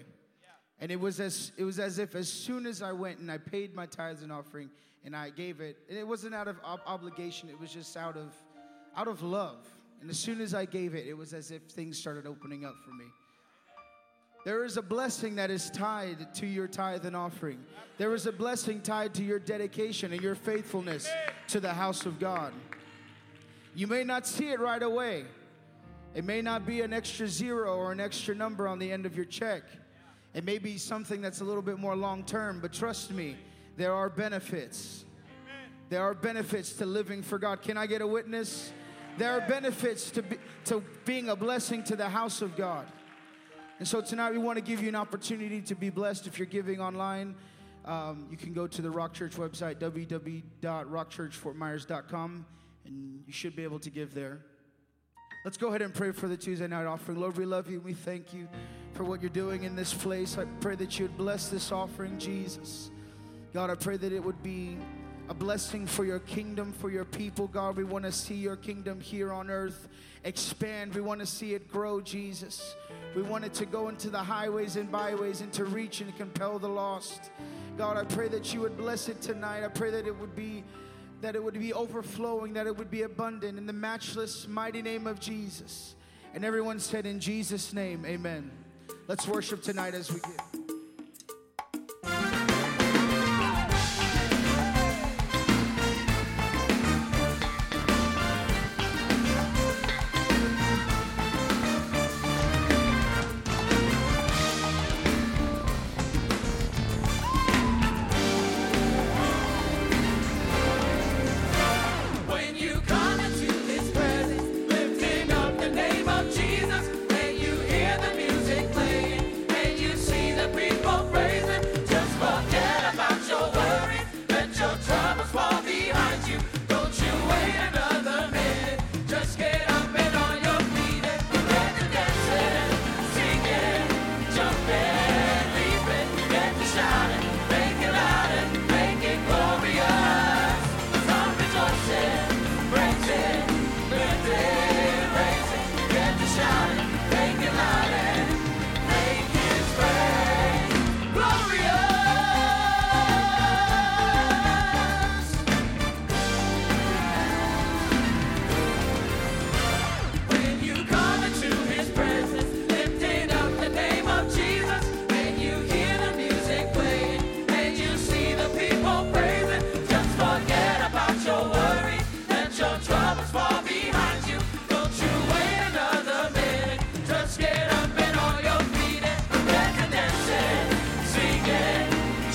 And 0.80 0.92
it 0.92 1.00
was 1.00 1.18
as 1.18 1.52
it 1.56 1.64
was 1.64 1.78
as 1.78 1.98
if 1.98 2.14
as 2.14 2.32
soon 2.32 2.66
as 2.66 2.82
I 2.82 2.92
went 2.92 3.18
and 3.18 3.30
I 3.30 3.38
paid 3.38 3.74
my 3.74 3.86
tithes 3.86 4.22
and 4.22 4.32
offering 4.32 4.70
and 5.04 5.16
I 5.16 5.30
gave 5.30 5.60
it, 5.60 5.76
and 5.88 5.98
it 5.98 6.06
wasn't 6.06 6.34
out 6.34 6.48
of 6.48 6.56
ob- 6.64 6.80
obligation. 6.86 7.48
It 7.48 7.58
was 7.58 7.72
just 7.72 7.96
out 7.96 8.16
of 8.16 8.32
out 8.96 9.08
of 9.08 9.22
love. 9.22 9.66
And 10.00 10.08
as 10.10 10.18
soon 10.18 10.40
as 10.40 10.54
I 10.54 10.64
gave 10.64 10.94
it, 10.94 11.06
it 11.06 11.16
was 11.16 11.32
as 11.32 11.50
if 11.50 11.62
things 11.62 11.98
started 11.98 12.26
opening 12.26 12.64
up 12.64 12.76
for 12.84 12.92
me. 12.92 13.06
There 14.44 14.64
is 14.64 14.76
a 14.76 14.82
blessing 14.82 15.34
that 15.34 15.50
is 15.50 15.70
tied 15.70 16.32
to 16.36 16.46
your 16.46 16.68
tithe 16.68 17.04
and 17.04 17.16
offering. 17.16 17.58
There 17.98 18.14
is 18.14 18.26
a 18.26 18.32
blessing 18.32 18.80
tied 18.80 19.12
to 19.14 19.24
your 19.24 19.40
dedication 19.40 20.12
and 20.12 20.22
your 20.22 20.36
faithfulness 20.36 21.08
to 21.48 21.58
the 21.58 21.74
house 21.74 22.06
of 22.06 22.20
God. 22.20 22.52
You 23.74 23.88
may 23.88 24.04
not 24.04 24.26
see 24.26 24.50
it 24.50 24.60
right 24.60 24.82
away. 24.82 25.24
It 26.14 26.24
may 26.24 26.40
not 26.40 26.64
be 26.64 26.80
an 26.80 26.92
extra 26.92 27.28
zero 27.28 27.76
or 27.76 27.92
an 27.92 28.00
extra 28.00 28.34
number 28.34 28.68
on 28.68 28.78
the 28.78 28.90
end 28.90 29.06
of 29.06 29.16
your 29.16 29.24
check. 29.24 29.64
It 30.34 30.44
may 30.44 30.58
be 30.58 30.76
something 30.78 31.20
that's 31.20 31.40
a 31.40 31.44
little 31.44 31.62
bit 31.62 31.78
more 31.78 31.94
long 31.96 32.24
term, 32.24 32.60
but 32.60 32.72
trust 32.72 33.12
me, 33.12 33.36
there 33.76 33.92
are 33.92 34.10
benefits. 34.10 35.04
There 35.88 36.02
are 36.02 36.14
benefits 36.14 36.72
to 36.74 36.86
living 36.86 37.22
for 37.22 37.38
God. 37.38 37.62
Can 37.62 37.78
I 37.78 37.86
get 37.86 38.02
a 38.02 38.06
witness? 38.06 38.72
There 39.16 39.32
are 39.32 39.40
benefits 39.40 40.10
to, 40.12 40.22
be, 40.22 40.36
to 40.66 40.84
being 41.04 41.30
a 41.30 41.36
blessing 41.36 41.82
to 41.84 41.96
the 41.96 42.08
house 42.08 42.42
of 42.42 42.54
God. 42.56 42.86
And 43.78 43.88
so 43.88 44.00
tonight 44.00 44.32
we 44.32 44.38
want 44.38 44.58
to 44.58 44.64
give 44.64 44.82
you 44.82 44.88
an 44.88 44.96
opportunity 44.96 45.60
to 45.62 45.74
be 45.74 45.90
blessed. 45.90 46.26
If 46.26 46.38
you're 46.38 46.46
giving 46.46 46.80
online, 46.80 47.34
um, 47.84 48.26
you 48.30 48.36
can 48.36 48.52
go 48.52 48.66
to 48.66 48.82
the 48.82 48.90
Rock 48.90 49.14
Church 49.14 49.36
website, 49.36 49.76
www.rockchurchfortmyers.com, 49.76 52.46
and 52.84 53.22
you 53.26 53.32
should 53.32 53.56
be 53.56 53.64
able 53.64 53.78
to 53.78 53.90
give 53.90 54.14
there. 54.14 54.40
Let's 55.48 55.56
go 55.56 55.68
ahead 55.68 55.80
and 55.80 55.94
pray 55.94 56.12
for 56.12 56.28
the 56.28 56.36
Tuesday 56.36 56.66
night 56.66 56.84
offering. 56.84 57.18
Lord, 57.18 57.38
we 57.38 57.46
love 57.46 57.70
you. 57.70 57.80
We 57.80 57.94
thank 57.94 58.34
you 58.34 58.46
for 58.92 59.02
what 59.02 59.22
you're 59.22 59.30
doing 59.30 59.62
in 59.62 59.74
this 59.74 59.94
place. 59.94 60.36
I 60.36 60.44
pray 60.60 60.74
that 60.74 60.98
you 60.98 61.06
would 61.06 61.16
bless 61.16 61.48
this 61.48 61.72
offering, 61.72 62.18
Jesus. 62.18 62.90
God, 63.54 63.70
I 63.70 63.74
pray 63.74 63.96
that 63.96 64.12
it 64.12 64.22
would 64.22 64.42
be 64.42 64.76
a 65.30 65.32
blessing 65.32 65.86
for 65.86 66.04
your 66.04 66.18
kingdom, 66.18 66.70
for 66.74 66.90
your 66.90 67.06
people. 67.06 67.46
God, 67.46 67.78
we 67.78 67.84
want 67.84 68.04
to 68.04 68.12
see 68.12 68.34
your 68.34 68.56
kingdom 68.56 69.00
here 69.00 69.32
on 69.32 69.48
earth 69.48 69.88
expand. 70.22 70.94
We 70.94 71.00
want 71.00 71.20
to 71.20 71.26
see 71.26 71.54
it 71.54 71.66
grow, 71.72 72.02
Jesus. 72.02 72.76
We 73.16 73.22
want 73.22 73.46
it 73.46 73.54
to 73.54 73.64
go 73.64 73.88
into 73.88 74.10
the 74.10 74.18
highways 74.18 74.76
and 74.76 74.92
byways 74.92 75.40
and 75.40 75.50
to 75.54 75.64
reach 75.64 76.02
and 76.02 76.14
compel 76.18 76.58
the 76.58 76.68
lost. 76.68 77.30
God, 77.78 77.96
I 77.96 78.04
pray 78.04 78.28
that 78.28 78.52
you 78.52 78.60
would 78.60 78.76
bless 78.76 79.08
it 79.08 79.22
tonight. 79.22 79.64
I 79.64 79.68
pray 79.68 79.90
that 79.92 80.06
it 80.06 80.14
would 80.14 80.36
be 80.36 80.62
that 81.20 81.34
it 81.34 81.42
would 81.42 81.58
be 81.58 81.72
overflowing, 81.72 82.52
that 82.54 82.66
it 82.66 82.76
would 82.76 82.90
be 82.90 83.02
abundant 83.02 83.58
in 83.58 83.66
the 83.66 83.72
matchless 83.72 84.46
mighty 84.46 84.82
name 84.82 85.06
of 85.06 85.18
Jesus. 85.20 85.94
And 86.34 86.44
everyone 86.44 86.78
said 86.78 87.06
in 87.06 87.20
Jesus 87.20 87.72
name, 87.72 88.04
amen. 88.06 88.50
Let's 89.08 89.26
worship 89.26 89.62
tonight 89.62 89.94
as 89.94 90.12
we 90.12 90.20
give. 90.20 90.57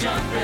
jumping. 0.03 0.42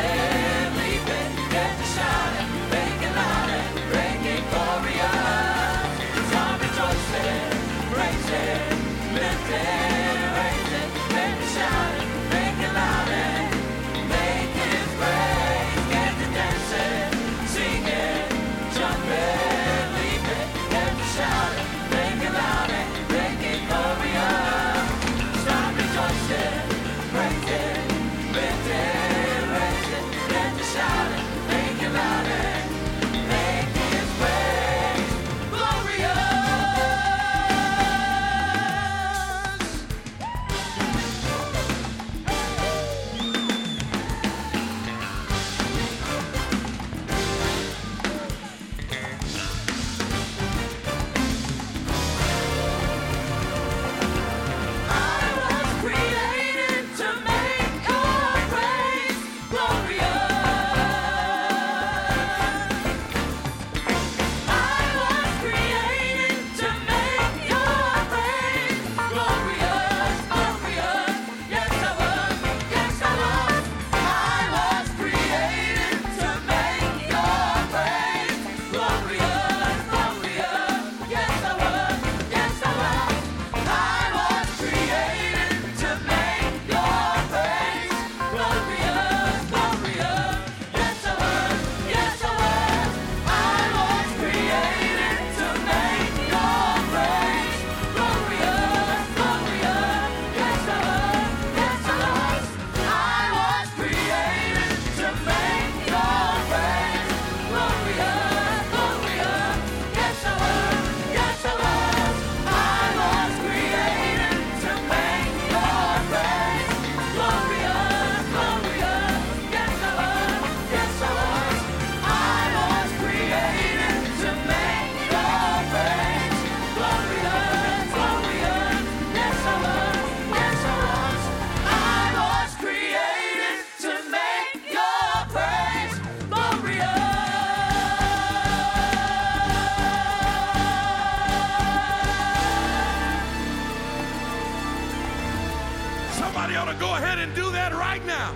Do 147.35 147.51
that 147.51 147.73
right 147.73 148.05
now. 148.05 148.35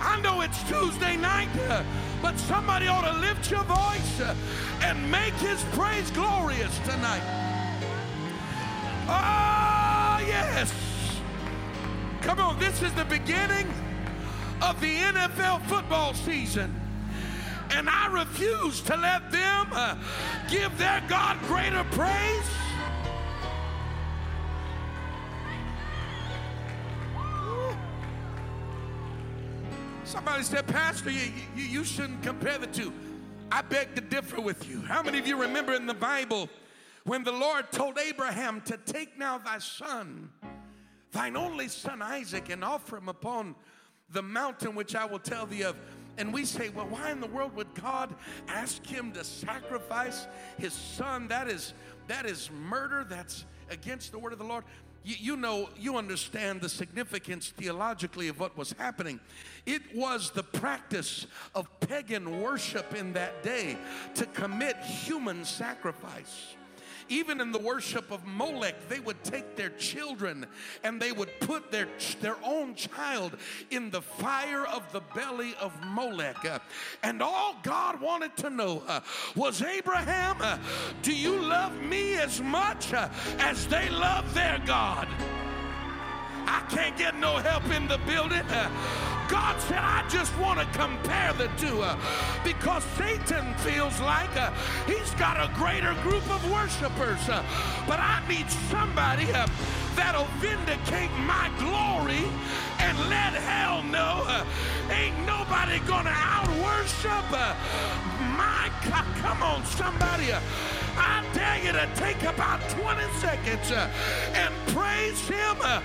I 0.00 0.20
know 0.20 0.40
it's 0.40 0.62
Tuesday 0.64 1.16
night, 1.16 1.48
uh, 1.68 1.82
but 2.20 2.38
somebody 2.38 2.86
ought 2.88 3.04
to 3.10 3.18
lift 3.20 3.50
your 3.50 3.64
voice 3.64 4.20
uh, 4.20 4.34
and 4.82 5.10
make 5.10 5.34
his 5.34 5.62
praise 5.72 6.10
glorious 6.10 6.76
tonight. 6.80 7.22
Oh, 9.08 10.24
yes. 10.26 10.72
Come 12.22 12.40
on, 12.40 12.58
this 12.58 12.82
is 12.82 12.92
the 12.94 13.04
beginning 13.04 13.68
of 14.60 14.80
the 14.80 14.96
NFL 14.96 15.62
football 15.66 16.14
season. 16.14 16.74
And 17.70 17.88
I 17.88 18.08
refuse 18.12 18.80
to 18.82 18.96
let 18.96 19.30
them 19.30 19.68
uh, 19.72 19.96
give 20.50 20.76
their 20.78 21.02
God 21.08 21.38
greater 21.46 21.84
praise. 21.84 22.61
Somebody 30.24 30.44
said, 30.44 30.68
Pastor, 30.68 31.10
you, 31.10 31.32
you, 31.56 31.64
you 31.64 31.84
shouldn't 31.84 32.22
compare 32.22 32.56
the 32.56 32.68
two. 32.68 32.92
I 33.50 33.60
beg 33.60 33.96
to 33.96 34.00
differ 34.00 34.40
with 34.40 34.70
you. 34.70 34.80
How 34.80 35.02
many 35.02 35.18
of 35.18 35.26
you 35.26 35.36
remember 35.36 35.74
in 35.74 35.84
the 35.84 35.94
Bible 35.94 36.48
when 37.02 37.24
the 37.24 37.32
Lord 37.32 37.72
told 37.72 37.98
Abraham 37.98 38.60
to 38.66 38.76
take 38.76 39.18
now 39.18 39.38
thy 39.38 39.58
son, 39.58 40.30
thine 41.10 41.36
only 41.36 41.66
son 41.66 42.00
Isaac, 42.02 42.50
and 42.50 42.62
offer 42.62 42.98
him 42.98 43.08
upon 43.08 43.56
the 44.10 44.22
mountain 44.22 44.76
which 44.76 44.94
I 44.94 45.06
will 45.06 45.18
tell 45.18 45.44
thee 45.44 45.64
of? 45.64 45.74
And 46.16 46.32
we 46.32 46.44
say, 46.44 46.68
well, 46.68 46.86
why 46.86 47.10
in 47.10 47.18
the 47.18 47.26
world 47.26 47.56
would 47.56 47.74
God 47.74 48.14
ask 48.46 48.86
him 48.86 49.10
to 49.14 49.24
sacrifice 49.24 50.28
his 50.56 50.72
son? 50.72 51.26
That 51.26 51.48
is 51.48 51.74
that 52.06 52.26
is 52.26 52.48
murder. 52.68 53.04
That's 53.08 53.44
against 53.70 54.12
the 54.12 54.20
word 54.20 54.32
of 54.32 54.38
the 54.38 54.44
Lord. 54.44 54.62
You, 55.04 55.16
you 55.18 55.36
know, 55.36 55.68
you 55.76 55.96
understand 55.96 56.60
the 56.60 56.68
significance 56.68 57.50
theologically 57.50 58.28
of 58.28 58.38
what 58.38 58.56
was 58.56 58.72
happening. 58.72 59.20
It 59.66 59.82
was 59.94 60.30
the 60.30 60.42
practice 60.42 61.26
of 61.54 61.68
pagan 61.80 62.40
worship 62.40 62.94
in 62.94 63.12
that 63.14 63.42
day 63.42 63.76
to 64.14 64.26
commit 64.26 64.76
human 64.78 65.44
sacrifice. 65.44 66.54
Even 67.08 67.40
in 67.40 67.52
the 67.52 67.58
worship 67.58 68.10
of 68.10 68.24
Molech, 68.26 68.88
they 68.88 69.00
would 69.00 69.22
take 69.24 69.56
their 69.56 69.70
children 69.70 70.46
and 70.84 71.00
they 71.00 71.12
would 71.12 71.30
put 71.40 71.70
their, 71.70 71.88
their 72.20 72.36
own 72.44 72.74
child 72.74 73.36
in 73.70 73.90
the 73.90 74.02
fire 74.02 74.66
of 74.66 74.90
the 74.92 75.00
belly 75.14 75.54
of 75.60 75.72
Molech. 75.86 76.44
Uh, 76.44 76.58
and 77.02 77.22
all 77.22 77.56
God 77.62 78.00
wanted 78.00 78.36
to 78.38 78.50
know 78.50 78.82
uh, 78.86 79.00
was 79.36 79.62
Abraham, 79.62 80.36
uh, 80.40 80.58
do 81.02 81.14
you 81.14 81.40
love 81.40 81.80
me 81.82 82.14
as 82.14 82.40
much 82.40 82.92
as 82.92 83.66
they 83.66 83.88
love 83.90 84.32
their 84.34 84.60
God? 84.66 85.08
I 86.46 86.60
can't 86.68 86.96
get 86.98 87.16
no 87.16 87.36
help 87.36 87.64
in 87.70 87.88
the 87.88 87.98
building. 87.98 88.42
God 89.32 89.58
said, 89.62 89.78
I 89.78 90.06
just 90.10 90.36
want 90.38 90.60
to 90.60 90.66
compare 90.78 91.32
the 91.32 91.48
two 91.56 91.80
uh, 91.80 91.96
because 92.44 92.84
Satan 93.00 93.54
feels 93.64 93.98
like 93.98 94.28
uh, 94.36 94.52
he's 94.86 95.10
got 95.14 95.40
a 95.40 95.50
greater 95.54 95.94
group 96.02 96.28
of 96.28 96.52
worshipers. 96.52 97.26
uh, 97.30 97.42
but 97.88 97.98
I 97.98 98.22
need 98.28 98.50
somebody 98.68 99.32
uh, 99.32 99.48
that'll 99.96 100.28
vindicate 100.36 101.10
my 101.24 101.50
glory 101.56 102.28
and 102.78 102.98
let 103.08 103.32
hell 103.32 103.82
know 103.84 104.22
uh, 104.26 104.44
ain't 104.90 105.18
nobody 105.24 105.78
gonna 105.88 106.12
out 106.12 106.48
worship 106.60 107.24
uh, 107.32 107.56
my 108.36 108.70
God. 108.88 109.06
Come 109.16 109.42
on, 109.42 109.64
somebody. 109.64 110.32
I 110.96 111.24
dare 111.32 111.64
you 111.64 111.72
to 111.72 111.88
take 111.96 112.22
about 112.22 112.60
20 112.70 113.00
seconds 113.20 113.70
uh, 113.70 113.88
and 114.34 114.52
praise 114.68 115.26
him 115.26 115.56
uh, 115.62 115.80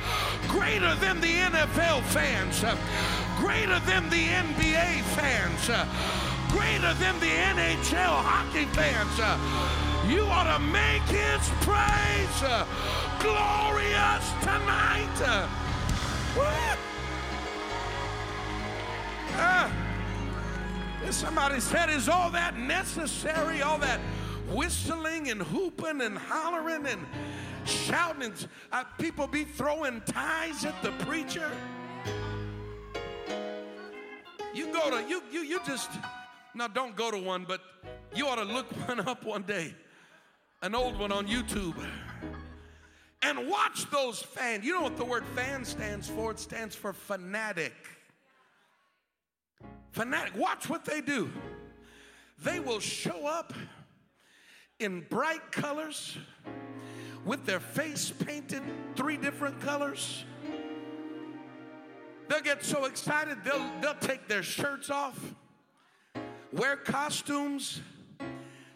greater 0.47 0.93
than 0.95 1.21
the 1.21 1.33
NFL 1.33 2.03
fans, 2.03 2.63
uh, 2.63 2.75
greater 3.39 3.79
than 3.85 4.09
the 4.09 4.27
NBA 4.27 5.01
fans, 5.15 5.69
greater 6.51 6.93
than 6.95 7.19
the 7.19 7.31
NHL 7.31 8.21
hockey 8.23 8.65
fans. 8.75 9.17
you 10.11 10.25
ought 10.25 10.51
to 10.51 10.59
make 10.59 11.03
his 11.03 11.47
praise 11.61 12.39
glorious 13.19 14.25
tonight. 14.41 15.47
uh. 19.39 19.86
Somebody 21.11 21.61
said, 21.61 21.89
Is 21.89 22.09
all 22.09 22.29
that 22.31 22.57
necessary? 22.57 23.61
All 23.61 23.77
that 23.79 23.99
whistling 24.51 25.29
and 25.29 25.41
hooping 25.41 26.01
and 26.01 26.17
hollering 26.17 26.85
and 26.85 27.05
shouting? 27.65 28.33
Uh, 28.71 28.83
people 28.99 29.25
be 29.25 29.45
throwing 29.45 30.01
ties 30.01 30.65
at 30.65 30.81
the 30.83 30.91
preacher? 31.05 31.49
You 34.53 34.73
go 34.73 34.89
to, 34.89 35.07
you, 35.07 35.21
you, 35.31 35.41
you 35.41 35.59
just, 35.65 35.89
now 36.53 36.67
don't 36.67 36.95
go 36.95 37.09
to 37.09 37.17
one, 37.17 37.45
but 37.47 37.61
you 38.13 38.27
ought 38.27 38.35
to 38.35 38.43
look 38.43 38.69
one 38.87 38.99
up 39.01 39.23
one 39.23 39.43
day, 39.43 39.73
an 40.61 40.75
old 40.75 40.99
one 40.99 41.11
on 41.11 41.27
YouTube. 41.27 41.75
And 43.21 43.47
watch 43.49 43.89
those 43.91 44.21
fans. 44.21 44.65
You 44.65 44.73
know 44.73 44.81
what 44.81 44.97
the 44.97 45.05
word 45.05 45.25
fan 45.35 45.63
stands 45.63 46.09
for? 46.09 46.31
It 46.31 46.39
stands 46.39 46.75
for 46.75 46.93
fanatic 46.93 47.73
fanatic. 49.97 50.37
Watch 50.37 50.69
what 50.69 50.85
they 50.85 51.01
do. 51.01 51.31
They 52.43 52.59
will 52.59 52.79
show 52.79 53.25
up 53.25 53.51
in 54.79 55.01
bright 55.09 55.51
colors 55.51 56.15
with 57.25 57.47
their 57.47 57.59
face 57.59 58.11
painted 58.11 58.61
three 58.95 59.17
different 59.17 59.59
colors. 59.59 60.23
They'll 62.29 62.41
get 62.41 62.63
so 62.63 62.85
excited 62.85 63.37
they'll, 63.43 63.71
they'll 63.81 63.95
take 63.95 64.27
their 64.27 64.43
shirts 64.43 64.91
off, 64.91 65.19
wear 66.53 66.75
costumes, 66.75 67.81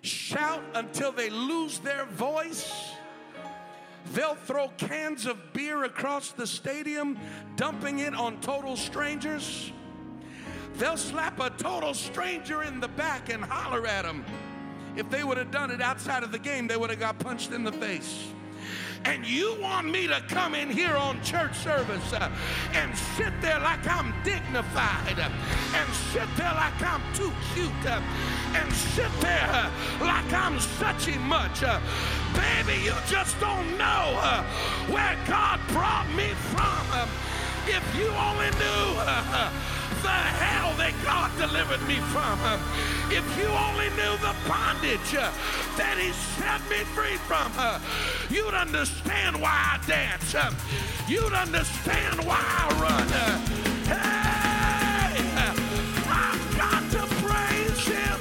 shout 0.02 0.64
until 0.74 1.12
they 1.12 1.30
lose 1.30 1.78
their 1.80 2.06
voice. 2.06 2.94
They'll 4.14 4.36
throw 4.36 4.70
cans 4.70 5.28
of 5.28 5.54
beer 5.54 5.84
across 5.84 6.32
the 6.32 6.48
stadium, 6.48 7.20
dumping 7.58 8.00
it 8.00 8.16
on 8.16 8.40
total 8.42 8.76
strangers. 8.76 9.72
They'll 10.78 10.98
slap 10.98 11.40
a 11.40 11.50
total 11.52 11.94
stranger 11.94 12.64
in 12.64 12.80
the 12.80 12.88
back 12.88 13.32
and 13.32 13.44
holler 13.44 13.86
at 13.88 14.04
them. 14.04 14.26
If 14.96 15.10
they 15.10 15.24
would 15.24 15.38
have 15.38 15.52
done 15.52 15.72
it 15.72 15.82
outside 15.82 16.24
of 16.24 16.32
the 16.32 16.40
game, 16.40 16.68
they 16.68 16.78
would 16.78 16.90
have 16.90 17.00
got 17.00 17.20
punched 17.20 17.52
in 17.52 17.64
the 17.64 17.72
face. 17.72 18.28
And 19.06 19.26
you 19.26 19.58
want 19.60 19.90
me 19.90 20.06
to 20.08 20.22
come 20.28 20.54
in 20.54 20.70
here 20.70 20.96
on 20.96 21.22
church 21.24 21.56
service 21.58 22.14
uh, 22.14 22.30
and 22.74 22.96
sit 23.18 23.34
there 23.42 23.60
like 23.60 23.86
I'm 23.88 24.14
dignified 24.24 25.18
uh, 25.18 25.30
and 25.74 25.94
sit 26.14 26.28
there 26.38 26.54
like 26.54 26.80
I'm 26.82 27.02
too 27.16 27.32
cute 27.54 27.72
uh, 27.86 28.00
and 28.54 28.72
sit 28.72 29.10
there 29.20 29.50
uh, 29.50 29.72
like 30.02 30.32
I'm 30.32 30.60
such 30.60 31.08
a 31.08 31.18
much. 31.20 31.64
Uh, 31.64 31.80
baby, 32.36 32.84
you 32.84 32.94
just 33.08 33.40
don't 33.40 33.78
know 33.78 34.20
uh, 34.22 34.44
where 34.88 35.18
God 35.28 35.60
brought 35.70 36.08
me 36.16 36.30
from. 36.54 37.10
If 37.74 37.96
you 37.96 38.08
only 38.08 38.52
knew 38.60 38.84
the 40.04 40.10
hell 40.10 40.76
that 40.76 40.94
God 41.06 41.32
delivered 41.38 41.82
me 41.88 41.96
from. 42.12 42.38
If 43.10 43.24
you 43.40 43.48
only 43.48 43.88
knew 43.96 44.18
the 44.20 44.36
bondage 44.44 45.16
that 45.80 45.96
He 45.96 46.12
set 46.36 46.60
me 46.68 46.84
free 46.92 47.16
from, 47.30 47.48
you'd 48.30 48.54
understand 48.54 49.40
why 49.40 49.56
I 49.56 49.80
dance. 49.88 50.36
You'd 51.08 51.32
understand 51.32 52.20
why 52.26 52.44
I 52.44 52.68
run. 52.76 53.08
Hey, 53.88 55.22
I've 56.12 56.44
got 56.58 56.84
to 56.92 57.04
praise 57.24 57.88
Him. 57.88 58.20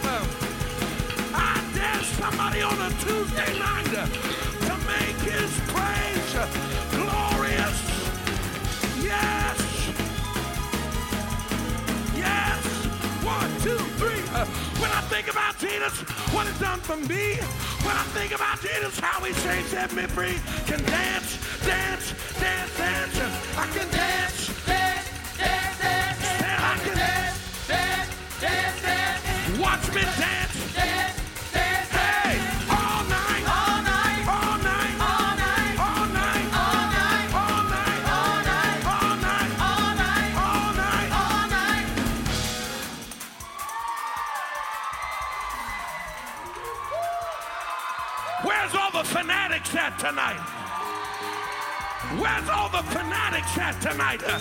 I 1.34 1.58
dare 1.74 2.04
somebody 2.22 2.62
on 2.62 2.78
a 2.78 2.90
Tuesday 3.02 3.58
night 3.58 3.90
to 4.68 4.74
make 4.86 5.18
His 5.26 5.50
praise 5.74 6.89
two, 13.62 13.78
three. 14.00 14.20
Uh, 14.32 14.46
when 14.80 14.90
I 14.90 15.00
think 15.12 15.30
about 15.30 15.58
Jesus, 15.58 15.92
what 16.32 16.46
He's 16.46 16.58
done 16.58 16.80
for 16.80 16.96
me, 16.96 17.36
when 17.84 17.96
I 17.96 18.04
think 18.16 18.34
about 18.34 18.60
Jesus, 18.60 18.98
how 18.98 19.22
He 19.24 19.32
saved, 19.32 19.68
set 19.68 19.92
me 19.92 20.04
free, 20.04 20.36
can 20.66 20.82
dance, 20.84 21.38
dance, 21.64 22.14
dance, 22.40 22.76
dance. 22.76 23.16
I 23.56 23.66
can 23.76 23.88
dance, 23.90 24.64
dance, 24.64 25.08
dance, 25.36 25.78
dance. 25.80 26.18
Say 26.40 26.54
I 26.56 26.74
can 26.84 26.96
dance, 26.96 27.68
dance, 27.68 28.10
dance, 28.40 28.82
dance. 28.82 29.58
Watch 29.58 29.94
me 29.94 30.02
fanatics 49.70 49.76
at 49.76 49.98
tonight? 49.98 50.40
Where's 52.18 52.48
all 52.48 52.68
the 52.68 52.82
fanatics 52.90 53.58
at 53.58 53.80
tonight? 53.80 54.22
Uh, 54.26 54.40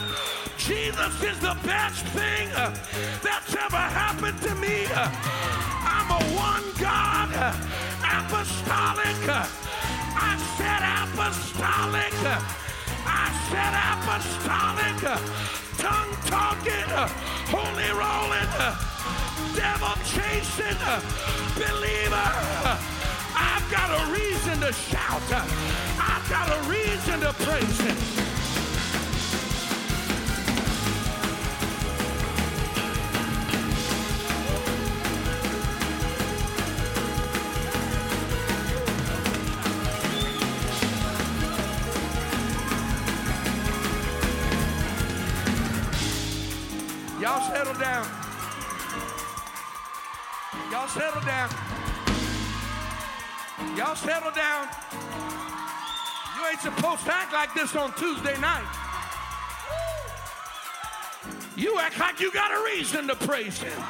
Jesus 0.57 1.23
is 1.23 1.39
the 1.39 1.55
best 1.63 2.05
thing 2.07 2.49
uh, 2.53 2.75
that's 3.21 3.55
ever 3.55 3.77
happened 3.77 4.41
to 4.41 4.55
me. 4.55 4.85
Uh, 4.85 5.09
I'm 5.85 6.09
a 6.11 6.21
one 6.35 6.63
God, 6.79 7.29
uh, 7.33 7.53
apostolic. 8.01 9.29
uh, 9.29 9.45
I 10.15 10.37
said 10.57 10.81
apostolic. 10.81 12.13
uh, 12.25 12.41
I 13.05 13.29
said 13.49 13.73
apostolic. 13.93 14.97
Tongue 15.77 16.15
talking, 16.25 16.89
holy 17.53 17.91
rolling, 17.93 18.49
devil 19.55 19.95
chasing, 20.05 20.79
believer. 21.55 22.98
I've 23.71 23.75
got 23.75 24.09
a 24.09 24.11
reason 24.11 24.59
to 24.61 24.73
shout. 24.73 25.21
I've 25.31 26.27
got 26.27 26.49
a 26.49 26.67
reason 26.67 27.19
to 27.19 27.31
praise 27.33 27.79
him. 27.81 27.95
Y'all 47.21 47.51
settle 47.51 47.73
down. 47.75 48.07
Y'all 50.71 50.87
settle 50.87 51.21
down. 51.21 51.88
Y'all 53.79 53.95
settle 53.95 54.31
down. 54.31 54.67
You 56.35 56.47
ain't 56.49 56.59
supposed 56.59 57.05
to 57.05 57.13
act 57.15 57.31
like 57.31 57.53
this 57.53 57.77
on 57.77 57.93
Tuesday 57.93 58.37
night. 58.41 58.67
You 61.55 61.79
act 61.79 61.97
like 61.97 62.19
you 62.19 62.29
got 62.33 62.51
a 62.51 62.61
reason 62.65 63.07
to 63.07 63.15
praise 63.15 63.61
Him. 63.61 63.81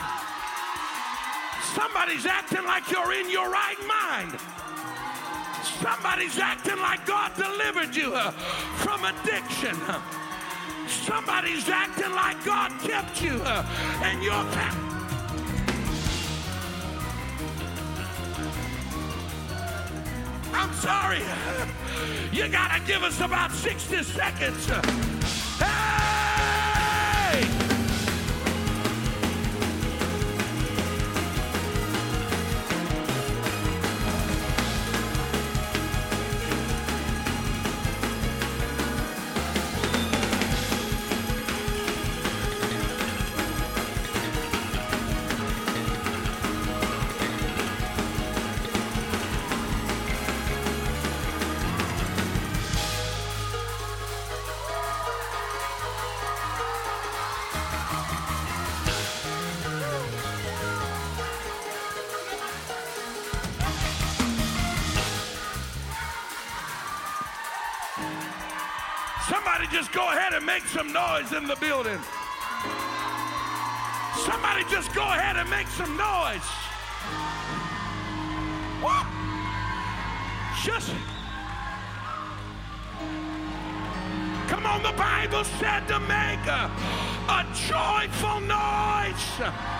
Somebody's 1.74 2.28
acting 2.28 2.66
like 2.66 2.92
you're 2.92 3.14
in 3.14 3.32
your 3.32 3.50
right 3.50 3.80
mind. 3.88 4.40
Somebody's 5.82 6.38
acting 6.38 6.78
like 6.78 7.04
God 7.08 7.32
delivered 7.36 7.96
you 7.96 8.14
uh, 8.14 8.30
from 8.84 9.06
addiction. 9.06 9.76
Somebody's 10.88 11.68
acting 11.68 12.12
like 12.12 12.46
God 12.46 12.80
kept 12.82 13.24
you 13.24 13.42
uh, 13.44 13.66
and 14.04 14.22
your 14.22 14.44
family. 14.52 14.99
I'm 20.54 20.74
sorry. 20.74 21.22
You 22.32 22.48
gotta 22.48 22.80
give 22.86 23.04
us 23.04 23.20
about 23.22 23.52
60 23.52 24.04
seconds. 24.04 24.68
Hey! 25.58 26.39
Somebody 69.60 69.78
just 69.78 69.92
go 69.92 70.08
ahead 70.08 70.34
and 70.34 70.46
make 70.46 70.64
some 70.68 70.94
noise 70.94 71.34
in 71.34 71.46
the 71.46 71.58
building. 71.58 72.00
Somebody 74.24 74.64
just 74.72 74.96
go 74.96 75.02
ahead 75.02 75.36
and 75.36 75.50
make 75.50 75.68
some 75.68 75.98
noise. 75.98 76.48
What? 78.80 79.06
Just. 80.64 80.96
Come 84.48 84.66
on, 84.66 84.82
the 84.82 84.94
Bible 84.94 85.44
said 85.44 85.86
to 85.90 86.00
make 86.00 86.48
a, 86.48 86.72
a 87.28 87.46
joyful 87.68 88.40
noise 88.40 89.79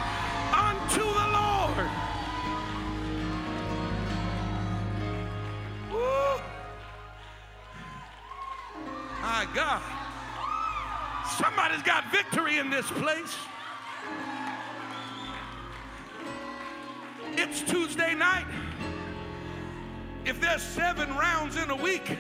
God. 9.54 9.82
Somebody's 11.38 11.84
got 11.84 12.12
victory 12.12 12.58
in 12.58 12.70
this 12.70 12.90
place. 12.92 13.36
It's 17.34 17.62
Tuesday 17.62 18.14
night. 18.16 18.46
If 20.26 20.42
there's 20.42 20.62
seven 20.62 21.10
rounds 21.16 21.56
in 21.56 21.70
a 21.70 21.76
week, 21.76 22.18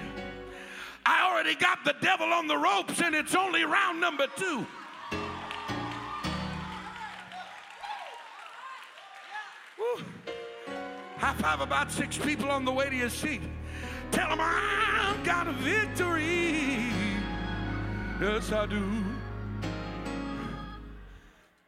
I 1.05 1.29
already 1.29 1.55
got 1.55 1.83
the 1.83 1.95
devil 2.01 2.27
on 2.27 2.47
the 2.47 2.57
ropes 2.57 3.01
and 3.01 3.13
it's 3.13 3.35
only 3.35 3.63
round 3.63 3.99
number 3.99 4.27
two. 4.35 4.65
Woo. 9.77 10.03
High 11.17 11.33
five 11.33 11.61
about 11.61 11.91
six 11.91 12.17
people 12.17 12.49
on 12.49 12.63
the 12.63 12.71
way 12.71 12.89
to 12.89 12.95
your 12.95 13.09
seat. 13.09 13.41
Tell 14.11 14.29
them 14.29 14.39
I've 14.41 15.23
got 15.23 15.47
a 15.47 15.53
victory. 15.53 17.08
Yes, 18.21 18.51
I 18.51 18.65
do. 18.65 18.83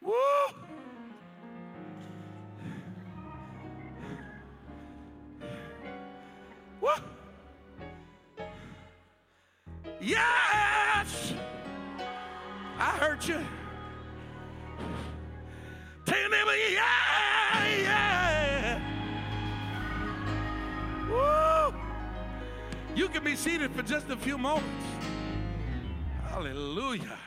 Woo! 0.01 0.11
Woo! 6.81 6.89
Yes! 10.01 11.33
I 12.77 12.89
heard 12.99 13.23
you. 13.23 13.39
Tell 16.05 16.29
neighbor, 16.29 16.51
yeah, 16.73 17.65
yeah. 17.79 18.81
Woo! 21.09 21.73
You 22.93 23.07
can 23.07 23.23
be 23.23 23.37
seated 23.37 23.71
for 23.71 23.83
just 23.83 24.09
a 24.09 24.17
few 24.17 24.37
moments. 24.37 24.67
Hallelujah. 26.31 27.17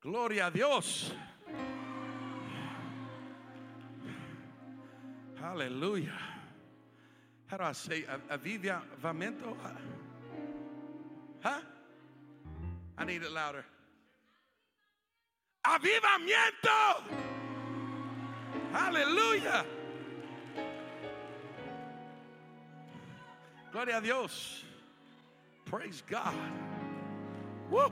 Gloria 0.00 0.48
a 0.48 0.50
Dios. 0.50 1.12
Hallelujah. 5.40 6.18
How 7.46 7.58
do 7.58 7.62
I 7.62 7.72
say 7.72 8.04
a- 8.04 8.36
avivamiento? 8.36 9.56
Huh? 11.40 11.60
I 12.98 13.04
need 13.04 13.22
it 13.22 13.30
louder. 13.30 13.64
Avivamiento. 15.64 17.04
Hallelujah. 18.72 19.64
Gloria 23.70 23.98
a 23.98 24.00
Dios. 24.00 24.64
Praise 25.64 26.02
God. 26.08 26.34
Woo. 27.72 27.90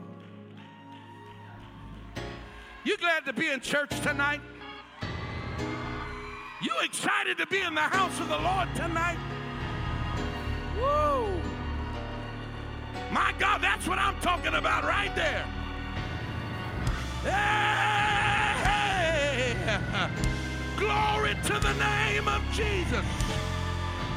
You 2.83 2.97
glad 2.97 3.25
to 3.25 3.33
be 3.33 3.49
in 3.49 3.61
church 3.61 3.89
tonight? 4.01 4.41
You 6.61 6.71
excited 6.83 7.39
to 7.39 7.47
be 7.47 7.61
in 7.61 7.73
the 7.73 7.81
house 7.81 8.19
of 8.19 8.27
the 8.29 8.37
Lord 8.37 8.67
tonight? 8.75 9.17
Woo. 10.77 11.27
My 13.11 13.33
God, 13.39 13.63
that's 13.63 13.87
what 13.87 13.97
I'm 13.97 14.19
talking 14.19 14.53
about 14.53 14.83
right 14.83 15.15
there. 15.15 15.47
Hey! 17.23 18.51
Glory 20.77 21.33
to 21.45 21.53
the 21.53 21.73
name 21.73 22.27
of 22.27 22.43
Jesus. 22.53 23.05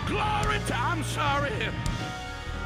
Glory 0.06 0.58
to, 0.66 0.76
I'm 0.76 1.02
sorry. 1.04 1.52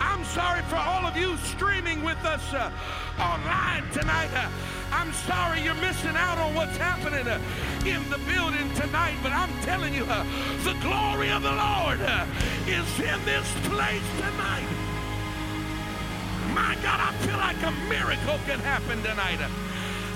I'm 0.00 0.24
sorry 0.24 0.62
for 0.62 0.76
all 0.76 1.06
of 1.06 1.16
you 1.16 1.36
streaming 1.38 2.02
with 2.04 2.22
us 2.24 2.42
uh, 2.52 2.70
online 3.18 3.88
tonight. 3.92 4.30
Uh, 4.34 4.48
I'm 4.92 5.12
sorry 5.12 5.60
you're 5.62 5.74
missing 5.74 6.16
out 6.16 6.38
on 6.38 6.54
what's 6.54 6.76
happening 6.76 7.26
uh, 7.26 7.40
in 7.84 8.02
the 8.10 8.18
building 8.30 8.72
tonight, 8.74 9.16
but 9.22 9.32
I'm 9.32 9.52
telling 9.62 9.94
you, 9.94 10.04
uh, 10.04 10.24
the 10.64 10.74
glory 10.80 11.30
of 11.30 11.42
the 11.42 11.52
Lord 11.52 12.00
uh, 12.00 12.26
is 12.66 12.88
in 13.00 13.18
this 13.24 13.46
place 13.68 14.08
tonight. 14.16 14.68
My 16.54 16.76
God, 16.82 17.00
I 17.00 17.12
feel 17.26 17.36
like 17.36 17.62
a 17.62 17.72
miracle 17.88 18.38
can 18.46 18.58
happen 18.60 19.02
tonight. 19.02 19.38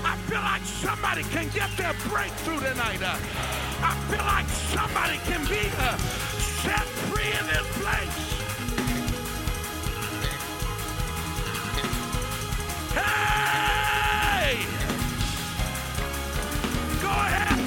I 0.03 0.17
feel 0.27 0.41
like 0.41 0.63
somebody 0.63 1.23
can 1.23 1.47
get 1.53 1.69
their 1.77 1.93
breakthrough 2.09 2.59
tonight. 2.59 2.99
I 3.01 3.95
feel 4.09 4.25
like 4.25 4.47
somebody 4.71 5.17
can 5.25 5.45
be 5.45 5.63
uh, 5.79 5.97
set 6.63 6.85
free 7.07 7.31
in 7.39 7.45
this 7.47 7.67
place. 7.77 8.42
Hey! 12.95 14.65
Go 17.01 17.09
ahead. 17.09 17.59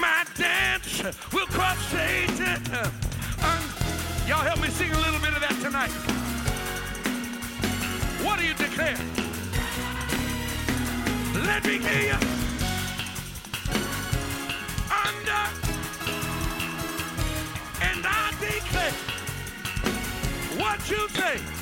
My 0.00 0.24
dance 0.36 1.02
will 1.32 1.46
crush 1.46 1.78
Satan. 1.86 2.62
Um, 3.42 3.62
y'all 4.26 4.44
help 4.44 4.60
me 4.60 4.68
sing 4.68 4.92
a 4.92 4.98
little 5.00 5.20
bit 5.20 5.32
of 5.34 5.40
that 5.40 5.56
tonight. 5.60 5.90
What 8.24 8.38
do 8.38 8.44
you 8.46 8.54
declare? 8.54 8.96
Let 11.44 11.64
me 11.64 11.78
hear 11.78 12.12
you. 12.12 12.51
What 20.62 20.88
you 20.88 21.08
say. 21.08 21.61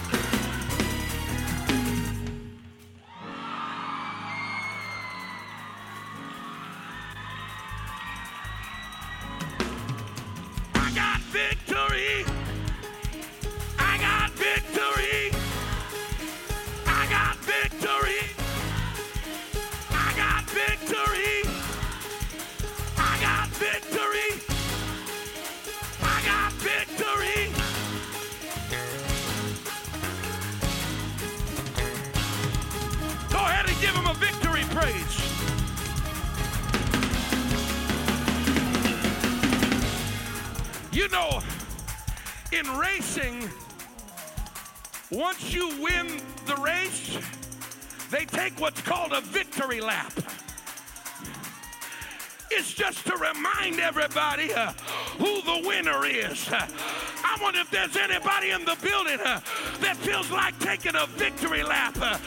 In 42.60 42.78
racing, 42.78 43.48
once 45.10 45.54
you 45.54 45.68
win 45.82 46.06
the 46.46 46.54
race, 46.56 47.18
they 48.10 48.24
take 48.26 48.60
what's 48.60 48.82
called 48.82 49.12
a 49.12 49.20
victory 49.22 49.80
lap. 49.80 50.12
It's 52.50 52.74
just 52.74 53.06
to 53.06 53.16
remind 53.16 53.80
everybody 53.80 54.52
uh, 54.52 54.72
who 55.18 55.40
the 55.42 55.66
winner 55.66 56.04
is. 56.04 56.48
Uh, 56.48 56.66
I 57.24 57.38
wonder 57.40 57.60
if 57.60 57.70
there's 57.70 57.96
anybody 57.96 58.50
in 58.50 58.64
the 58.64 58.76
building 58.82 59.20
uh, 59.24 59.40
that 59.80 59.96
feels 59.98 60.30
like 60.30 60.58
taking 60.58 60.96
a 60.96 61.06
victory 61.06 61.62
lap 61.62 61.96
uh, 62.00 62.18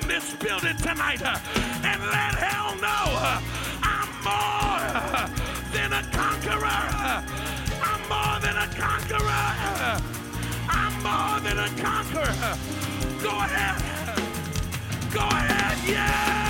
in 0.00 0.06
this 0.06 0.34
building 0.34 0.76
tonight 0.76 1.22
uh, 1.24 1.38
and 1.82 2.00
let 2.02 2.34
hell 2.34 2.76
know 2.76 3.06
uh, 3.18 3.40
I'm 3.82 4.10
more 4.22 5.72
than 5.72 5.92
a 5.92 6.02
conqueror. 6.12 7.29
Than 8.40 8.56
a 8.56 8.66
conqueror. 8.68 10.00
I'm 10.68 10.94
more 11.02 11.40
than 11.40 11.58
a 11.58 11.68
conqueror. 11.80 12.56
Go 13.22 13.30
ahead. 13.38 13.76
Go 15.12 15.20
ahead. 15.20 15.78
Yes. 15.86 16.49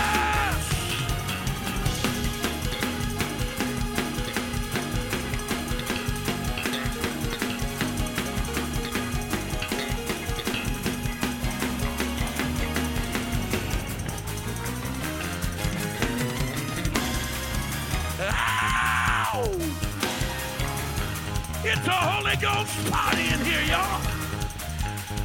It's 21.72 21.86
a 21.86 21.92
Holy 21.92 22.34
Ghost 22.34 22.90
party 22.90 23.22
in 23.22 23.38
here, 23.44 23.62
y'all. 23.70 24.00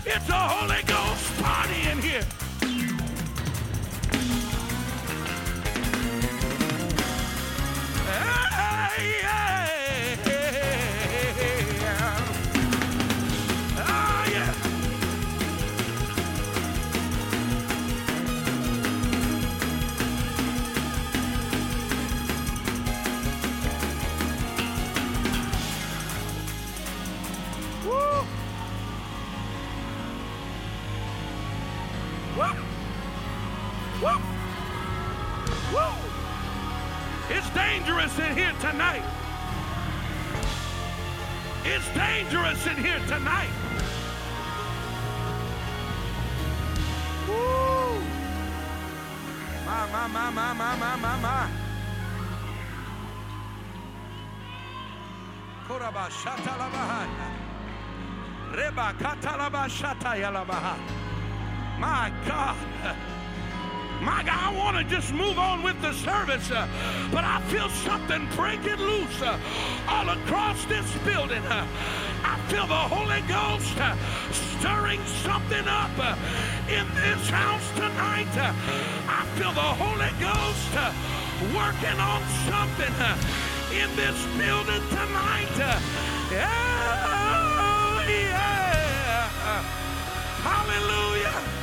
It's 0.05 0.29
a 0.29 0.33
Holy 0.33 0.83
Ghost 0.83 1.41
party 1.41 1.89
in 1.89 1.97
here. 1.99 2.44
Tonight. 38.75 39.03
It's 41.63 41.87
dangerous 41.93 42.67
in 42.67 42.75
here 42.75 42.99
tonight. 43.07 43.49
Woo! 47.25 48.01
My, 49.65 49.87
my, 49.93 50.07
my, 50.07 50.29
my, 50.29 50.53
my, 50.53 50.75
my, 50.75 50.95
my, 50.97 51.15
my. 51.21 51.49
Koraba 55.69 56.09
shatalabahaya. 56.19 57.27
Reba 58.57 58.93
katalaba 58.99 59.69
shatayalabaha. 59.69 60.75
My 61.79 62.11
God. 62.27 63.14
My 64.01 64.23
God, 64.23 64.53
I 64.53 64.57
want 64.57 64.77
to 64.77 64.83
just 64.83 65.13
move 65.13 65.37
on 65.39 65.63
with 65.63 65.81
the 65.81 65.93
service, 65.93 66.51
uh, 66.51 66.67
but 67.11 67.23
I 67.23 67.41
feel 67.49 67.69
something 67.69 68.27
breaking 68.35 68.77
loose 68.77 69.21
uh, 69.21 69.39
all 69.87 70.09
across 70.09 70.63
this 70.65 70.85
building. 71.03 71.43
uh. 71.45 71.65
I 72.23 72.37
feel 72.49 72.67
the 72.67 72.75
Holy 72.75 73.21
Ghost 73.27 73.77
uh, 73.79 73.95
stirring 74.31 75.03
something 75.23 75.67
up 75.67 75.91
uh, 75.97 76.15
in 76.69 76.85
this 76.95 77.29
house 77.29 77.67
tonight. 77.75 78.27
uh. 78.37 78.53
I 79.07 79.25
feel 79.37 79.51
the 79.53 79.61
Holy 79.61 80.11
Ghost 80.19 80.73
working 81.55 81.99
on 81.99 82.21
something 82.45 82.93
in 83.73 83.95
this 83.95 84.25
building 84.37 84.81
tonight. 84.89 85.79
Yeah, 86.31 86.31
yeah. 86.31 86.49
Hallelujah. 90.43 91.54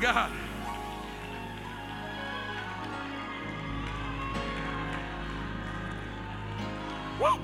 God. 0.00 0.30
Woo. 7.20 7.38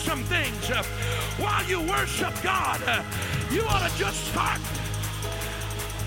Some 0.00 0.24
things 0.24 0.70
uh, 0.70 0.82
while 1.36 1.62
you 1.64 1.80
worship 1.82 2.32
God. 2.42 2.80
Uh, 2.86 3.02
you 3.50 3.62
ought 3.68 3.86
to 3.86 3.98
just 3.98 4.24
start. 4.28 4.60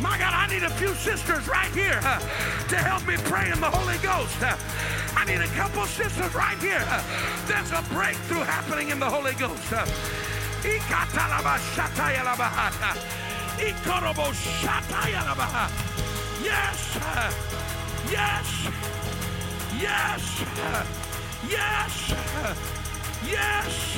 My 0.01 0.17
God, 0.17 0.33
I 0.33 0.47
need 0.51 0.63
a 0.63 0.69
few 0.71 0.93
sisters 0.95 1.47
right 1.47 1.71
here 1.71 1.99
uh, 2.03 2.19
to 2.69 2.75
help 2.75 3.07
me 3.07 3.15
pray 3.25 3.51
in 3.51 3.59
the 3.61 3.69
Holy 3.69 3.97
Ghost. 3.99 4.35
I 5.15 5.25
need 5.25 5.41
a 5.41 5.47
couple 5.53 5.85
sisters 5.85 6.33
right 6.33 6.57
here. 6.57 6.83
There's 7.45 7.71
a 7.71 7.83
breakthrough 7.93 8.43
happening 8.43 8.89
in 8.89 8.99
the 8.99 9.09
Holy 9.09 9.35
Ghost. 9.35 9.71
Yes. 16.41 16.97
Yes. 18.09 18.71
Yes. 19.79 20.43
Yes. 21.47 22.82
Yes. 23.25 23.97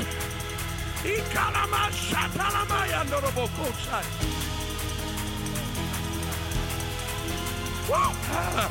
Uh, 8.31 8.69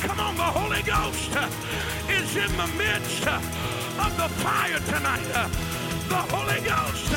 Come 0.00 0.20
on, 0.20 0.36
the 0.36 0.42
Holy 0.42 0.82
Ghost 0.82 1.30
is 2.08 2.36
in 2.36 2.56
the 2.56 2.66
midst 2.76 3.26
of 3.26 4.16
the 4.16 4.28
fire 4.44 4.78
tonight. 4.80 5.26
The 6.08 6.22
Holy 6.30 6.60
Ghost. 6.60 7.10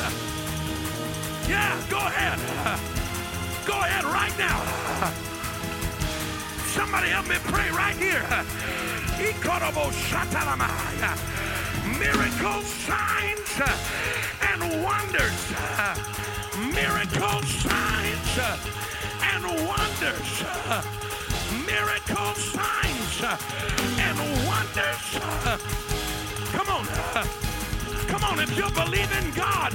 Yeah, 1.48 1.80
go 1.88 1.98
ahead. 1.98 2.38
Go 3.66 3.74
ahead 3.74 4.04
right 4.04 4.36
now. 4.38 4.58
Somebody 6.66 7.08
help 7.08 7.28
me 7.28 7.36
pray 7.44 7.70
right 7.70 7.96
here. 7.96 8.24
Miracles, 12.00 12.64
signs, 12.64 13.60
uh, 13.60 13.76
and 14.50 14.82
wonders. 14.82 15.52
Uh, 15.76 15.94
Miracles, 16.72 17.46
signs, 17.46 18.38
uh, 18.38 18.56
and 19.20 19.44
wonders. 19.68 20.42
Uh, 20.64 20.82
Miracles, 21.66 22.38
signs, 22.56 23.22
uh, 23.22 23.36
and 24.00 24.18
wonders. 24.48 25.04
Uh, 25.44 25.58
come 26.56 26.68
on. 26.70 26.86
Come 28.08 28.24
on, 28.24 28.40
if 28.40 28.56
you 28.56 28.70
believe 28.70 29.12
in 29.22 29.30
God 29.34 29.74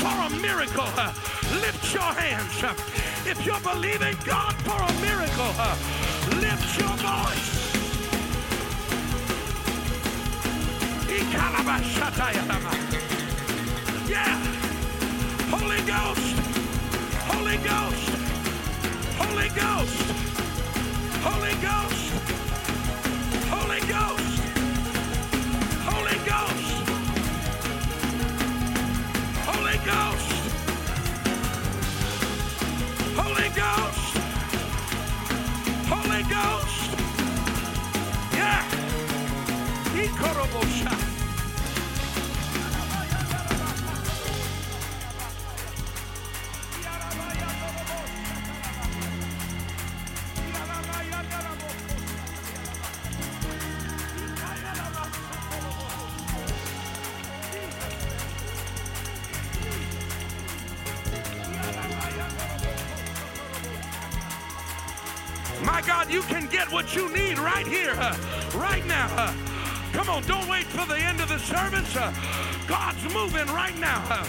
for 0.00 0.16
a 0.26 0.30
miracle, 0.40 0.88
lift 1.60 1.92
your 1.92 2.10
hands. 2.24 2.56
If 3.26 3.44
you 3.44 3.52
believe 3.62 4.00
in 4.00 4.16
God 4.24 4.54
for 4.64 4.80
a 4.80 4.92
miracle, 5.02 5.52
lift 6.40 6.80
your 6.80 6.96
voice. 6.96 7.63
Yeah. 14.08 14.36
Holy 15.48 15.80
Ghost. 15.86 16.36
Holy 17.30 17.56
Ghost. 17.58 18.10
Holy 19.20 19.48
Ghost. 19.48 20.02
Holy 21.22 21.54
Ghost. 21.62 22.10
Holy 23.48 23.80
Ghost. 23.92 24.42
Holy 25.86 26.18
Ghost. 26.26 26.74
Holy 29.46 29.78
Ghost. 29.86 30.34
Holy 33.16 33.48
Ghost. 33.54 34.16
Holy 35.88 36.22
Ghost. 36.24 36.90
Yeah. 38.32 38.83
My 65.62 65.80
God, 65.82 66.10
you 66.10 66.22
can 66.22 66.48
get 66.48 66.70
what 66.72 66.96
you 66.96 67.12
need 67.12 67.38
right 67.38 67.66
here, 67.66 67.94
right 68.54 68.84
now. 68.86 69.53
Come 69.94 70.10
on, 70.10 70.22
don't 70.24 70.48
wait 70.48 70.64
for 70.66 70.84
the 70.86 70.96
end 70.98 71.20
of 71.20 71.28
the 71.28 71.38
service. 71.38 71.94
uh. 71.96 72.12
God's 72.66 73.02
moving 73.14 73.46
right 73.54 73.78
now. 73.78 74.02
uh. 74.10 74.26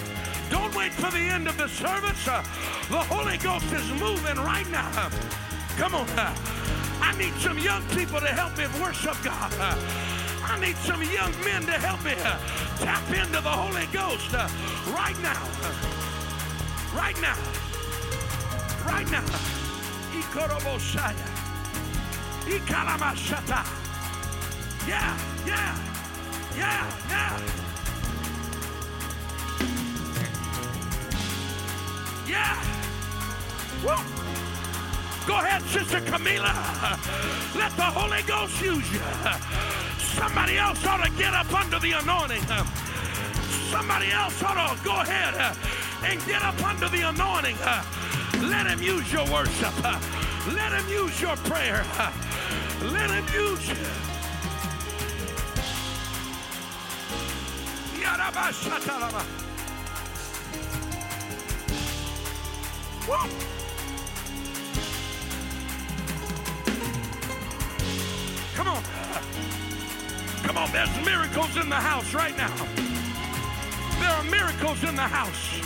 Don't 0.48 0.72
wait 0.76 0.92
for 0.92 1.10
the 1.10 1.18
end 1.18 1.48
of 1.48 1.58
the 1.58 1.66
service. 1.66 2.28
uh. 2.28 2.40
The 2.88 3.02
Holy 3.12 3.36
Ghost 3.38 3.66
is 3.72 3.90
moving 4.00 4.36
right 4.36 4.68
now. 4.70 5.10
Come 5.76 5.96
on. 5.96 6.06
I 7.02 7.14
need 7.18 7.34
some 7.40 7.58
young 7.58 7.82
people 7.88 8.20
to 8.20 8.28
help 8.28 8.56
me 8.56 8.66
worship 8.80 9.16
God. 9.24 9.52
I 10.44 10.56
need 10.60 10.76
some 10.76 11.02
young 11.02 11.32
men 11.44 11.62
to 11.66 11.72
help 11.72 12.02
me 12.04 12.14
tap 12.78 13.10
into 13.10 13.40
the 13.42 13.50
Holy 13.50 13.86
Ghost 13.92 14.32
right 14.94 15.18
now. 15.20 15.42
Right 16.94 17.20
now. 17.20 17.36
Right 18.86 19.10
now. 19.10 19.24
Ikoroboshaya. 20.14 21.26
Ikalamashata. 22.46 23.85
Yeah, 24.86 25.18
yeah, 25.44 25.76
yeah, 26.56 26.90
yeah. 27.08 27.40
Yeah. 32.28 32.64
Woo. 33.84 33.96
Go 35.26 35.34
ahead, 35.40 35.62
Sister 35.62 36.00
Camila. 36.00 36.54
Let 37.56 37.76
the 37.76 37.82
Holy 37.82 38.22
Ghost 38.22 38.62
use 38.62 38.92
you. 38.92 39.00
Somebody 39.98 40.56
else 40.56 40.86
ought 40.86 41.04
to 41.04 41.10
get 41.18 41.34
up 41.34 41.52
under 41.52 41.80
the 41.80 41.92
anointing. 41.92 42.42
Somebody 43.70 44.12
else 44.12 44.40
ought 44.44 44.76
to 44.76 44.84
go 44.84 45.00
ahead 45.00 45.34
and 46.04 46.24
get 46.26 46.42
up 46.42 46.62
under 46.62 46.88
the 46.88 47.08
anointing. 47.08 47.56
Let 48.48 48.68
him 48.68 48.80
use 48.80 49.12
your 49.12 49.24
worship. 49.32 49.74
Let 50.54 50.72
him 50.72 50.88
use 50.88 51.20
your 51.20 51.34
prayer. 51.50 51.84
Let 52.82 53.10
him 53.10 53.26
use 53.34 53.68
Come 68.54 68.68
on. 68.68 68.82
Come 70.42 70.56
on, 70.58 70.70
there's 70.72 71.04
miracles 71.04 71.56
in 71.56 71.70
the 71.70 71.76
house 71.76 72.12
right 72.12 72.36
now. 72.36 72.54
There 74.00 74.10
are 74.10 74.24
miracles 74.24 74.84
in 74.84 74.96
the 74.96 75.02
house. 75.02 75.60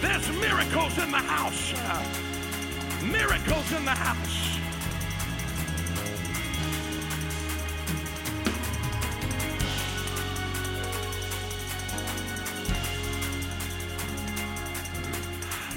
There's 0.00 0.28
miracles 0.40 0.98
in 0.98 1.10
the 1.12 1.18
house. 1.18 1.72
Miracles 3.04 3.72
in 3.72 3.84
the 3.84 3.90
house. 3.92 4.49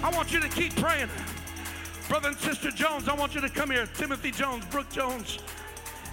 I 0.04 0.10
want 0.10 0.34
you 0.34 0.42
to 0.42 0.50
keep 0.50 0.76
praying. 0.76 1.08
Brother 2.10 2.28
and 2.28 2.38
Sister 2.38 2.72
Jones, 2.72 3.08
I 3.08 3.16
want 3.16 3.34
you 3.34 3.40
to 3.40 3.48
come 3.48 3.72
here. 3.72 3.88
Timothy 3.96 4.32
Jones, 4.32 4.66
Brooke 4.66 4.90
Jones. 4.90 5.40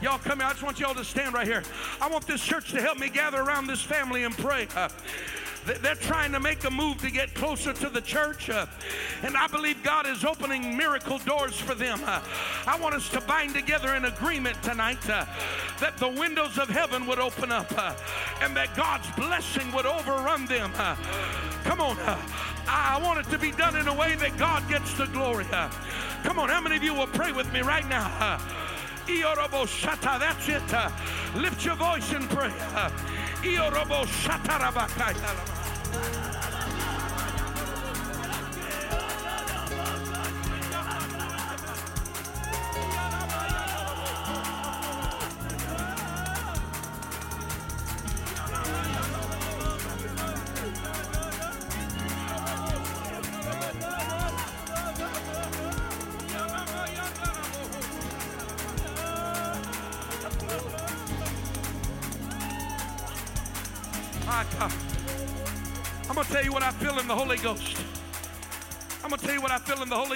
Y'all 0.01 0.17
come 0.17 0.39
here. 0.39 0.47
I 0.47 0.53
just 0.53 0.63
want 0.63 0.79
y'all 0.79 0.95
to 0.95 1.05
stand 1.05 1.35
right 1.35 1.47
here. 1.47 1.65
I 2.01 2.09
want 2.09 2.25
this 2.25 2.41
church 2.41 2.71
to 2.71 2.81
help 2.81 2.99
me 2.99 3.09
gather 3.09 3.41
around 3.41 3.67
this 3.67 3.83
family 3.83 4.23
and 4.23 4.33
pray. 4.39 4.69
Uh, 4.77 4.89
they're 5.65 5.95
trying 5.95 6.33
to 6.33 6.41
make 6.41 6.65
a 6.65 6.71
move 6.71 6.99
to 6.99 7.11
get 7.11 7.35
closer 7.35 7.73
to 7.73 7.89
the 7.89 8.01
church, 8.01 8.51
uh, 8.51 8.67
and 9.23 9.37
I 9.37 9.47
believe 9.47 9.83
God 9.83 10.07
is 10.07 10.25
opening 10.25 10.77
miracle 10.77 11.19
doors 11.19 11.59
for 11.59 11.75
them. 11.75 12.01
Uh, 12.05 12.21
I 12.67 12.79
want 12.79 12.95
us 12.95 13.09
to 13.11 13.21
bind 13.21 13.55
together 13.55 13.95
in 13.95 14.07
agreement 14.07 14.63
tonight 14.63 15.09
uh, 15.09 15.27
that 15.81 15.99
the 15.99 16.09
windows 16.09 16.59
of 16.59 16.69
heaven 16.69 17.07
would 17.07 17.19
open 17.19 17.53
up 17.53 17.73
uh, 17.77 17.95
and 18.41 18.57
that 18.57 18.75
God's 18.75 19.11
blessing 19.13 19.71
would 19.73 19.87
overrun 19.87 20.47
them. 20.47 20.73
Uh, 20.77 20.97
come 21.65 21.81
on. 21.81 21.99
Uh, 21.99 22.19
I 22.67 23.01
want 23.03 23.19
it 23.19 23.31
to 23.31 23.39
be 23.39 23.51
done 23.51 23.77
in 23.77 23.89
a 23.89 23.95
way 23.95 24.15
that 24.17 24.37
God 24.39 24.69
gets 24.69 24.95
the 24.95 25.07
glory. 25.07 25.45
Come 26.23 26.39
on, 26.39 26.49
how 26.49 26.61
many 26.61 26.77
of 26.77 26.85
you 26.85 26.95
will 26.95 27.09
pray 27.09 27.33
with 27.33 27.53
me 27.53 27.61
right 27.61 27.89
now? 27.89 28.39
That's 30.21 30.49
it. 30.49 30.63
Lift 31.35 31.65
your 31.65 31.75
voice 31.75 32.13
and 32.13 32.31
pray. 32.31 32.53
Iorobo 33.43 34.05
shata 34.07 34.59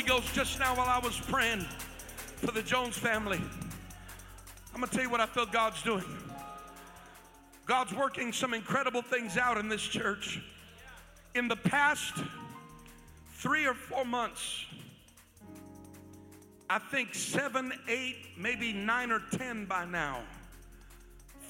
Ghost 0.04 0.34
just 0.34 0.58
now 0.58 0.76
while 0.76 0.88
I 0.88 0.98
was 0.98 1.18
praying 1.18 1.64
for 2.36 2.50
the 2.52 2.60
Jones 2.60 2.96
family. 2.96 3.40
I'm 4.74 4.80
going 4.80 4.88
to 4.88 4.94
tell 4.94 5.04
you 5.04 5.10
what 5.10 5.20
I 5.20 5.26
feel 5.26 5.46
God's 5.46 5.82
doing. 5.82 6.04
God's 7.64 7.94
working 7.94 8.30
some 8.30 8.52
incredible 8.52 9.00
things 9.00 9.38
out 9.38 9.56
in 9.56 9.68
this 9.68 9.80
church. 9.80 10.42
In 11.34 11.48
the 11.48 11.56
past 11.56 12.12
three 13.36 13.66
or 13.66 13.72
four 13.72 14.04
months, 14.04 14.66
I 16.68 16.78
think 16.78 17.14
seven, 17.14 17.72
eight, 17.88 18.16
maybe 18.36 18.72
nine 18.74 19.10
or 19.10 19.22
ten 19.32 19.64
by 19.64 19.86
now, 19.86 20.20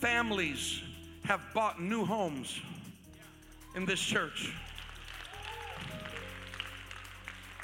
families 0.00 0.80
have 1.24 1.40
bought 1.54 1.82
new 1.82 2.04
homes 2.04 2.60
in 3.74 3.84
this 3.84 4.00
church. 4.00 4.52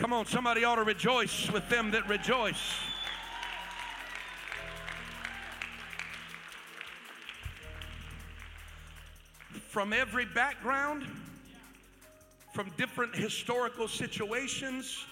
Come 0.00 0.14
on, 0.14 0.24
somebody 0.24 0.64
ought 0.64 0.76
to 0.76 0.82
rejoice 0.82 1.50
with 1.52 1.68
them 1.68 1.90
that 1.90 2.08
rejoice. 2.08 2.56
From 9.68 9.92
every 9.92 10.24
background, 10.24 11.04
from 12.54 12.70
different 12.78 13.14
historical 13.14 13.88
situations, 13.88 15.04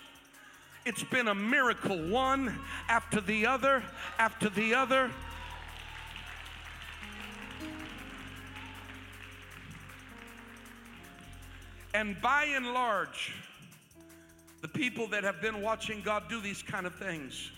it's 0.87 1.05
been 1.05 1.29
a 1.29 1.35
miracle, 1.35 2.09
one 2.09 2.59
after 2.89 3.21
the 3.21 3.45
other, 3.45 3.83
after 4.19 4.49
the 4.49 4.73
other. 4.75 5.11
And 11.93 12.19
by 12.23 12.45
and 12.45 12.73
large, 12.73 13.35
the 14.61 14.69
people 14.69 15.07
that 15.09 15.25
have 15.25 15.41
been 15.41 15.63
watching 15.63 16.03
God 16.03 16.25
do 16.29 16.41
these 16.41 16.63
kind 16.63 16.87
of 16.87 16.95
things 16.95 17.51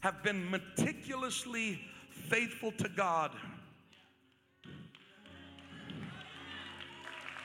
have 0.00 0.22
been 0.22 0.48
meticulously 0.50 1.80
faithful 2.28 2.72
to 2.72 2.88
God. 2.88 3.32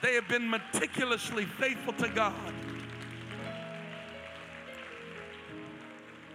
They 0.02 0.16
have 0.16 0.28
been 0.28 0.50
meticulously 0.50 1.46
faithful 1.46 1.94
to 1.94 2.10
God. 2.10 2.54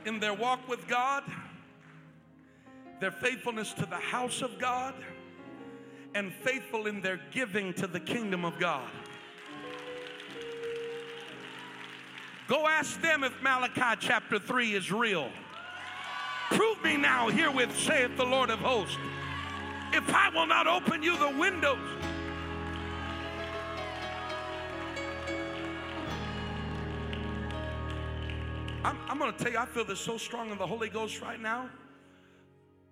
In 0.07 0.19
their 0.19 0.35
walk 0.35 0.67
with 0.69 0.89
God, 0.89 1.23
their 2.99 3.11
faithfulness 3.11 3.73
to 3.75 3.87
the 3.87 3.97
house 3.97 4.43
of 4.43 4.59
God, 4.59 4.95
and 6.15 6.33
faithful 6.33 6.87
in 6.87 7.01
their 7.01 7.21
giving 7.31 7.73
to 7.75 7.87
the 7.87 8.01
kingdom 8.01 8.45
of 8.45 8.59
God. 8.59 8.89
Go 12.49 12.67
ask 12.67 12.99
them 13.03 13.25
if 13.25 13.43
Malachi 13.43 14.01
chapter 14.01 14.39
3 14.39 14.73
is 14.73 14.91
real. 14.91 15.29
Prove 16.51 16.83
me 16.83 16.97
now 16.97 17.29
herewith, 17.29 17.77
saith 17.79 18.17
the 18.17 18.25
Lord 18.25 18.49
of 18.49 18.59
hosts, 18.61 18.97
if 19.93 20.09
I 20.15 20.31
will 20.31 20.47
not 20.47 20.67
open 20.67 21.03
you 21.03 21.19
the 21.19 21.29
windows. 21.39 21.79
I'm, 28.83 28.97
I'm 29.09 29.19
going 29.19 29.31
to 29.31 29.39
tell 29.39 29.53
you, 29.53 29.59
I 29.59 29.67
feel 29.67 29.85
this 29.85 30.01
so 30.01 30.17
strong 30.17 30.51
in 30.51 30.57
the 30.57 30.67
Holy 30.67 30.89
Ghost 30.89 31.21
right 31.21 31.41
now. 31.41 31.69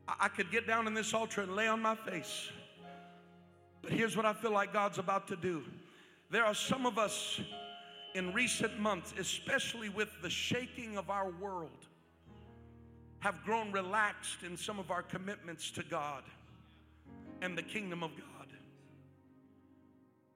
I, 0.07 0.15
I 0.21 0.29
could 0.29 0.51
get 0.51 0.67
down 0.67 0.87
in 0.87 0.93
this 0.93 1.15
altar 1.15 1.41
and 1.41 1.57
lay 1.57 1.67
on 1.67 1.81
my 1.81 1.95
face. 1.95 2.51
But 3.81 3.93
here's 3.93 4.19
what 4.19 4.27
I 4.27 4.35
feel 4.35 4.53
like 4.53 4.75
God's 4.75 4.99
about 4.99 5.29
to 5.29 5.37
do. 5.37 5.63
There 6.29 6.45
are 6.45 6.55
some 6.55 6.85
of 6.85 6.99
us 6.99 7.41
in 8.17 8.33
recent 8.33 8.79
months, 8.81 9.12
especially 9.19 9.91
with 9.91 10.09
the 10.23 10.31
shaking 10.31 10.97
of 10.97 11.11
our 11.11 11.31
world, 11.31 11.87
have 13.19 13.43
grown 13.45 13.71
relaxed 13.73 14.43
in 14.43 14.57
some 14.57 14.79
of 14.79 14.91
our 14.91 15.03
commitments 15.03 15.71
to 15.73 15.83
God 15.83 16.23
and 17.43 17.59
the 17.59 17.62
kingdom 17.62 18.03
of 18.03 18.11
God. 18.17 18.47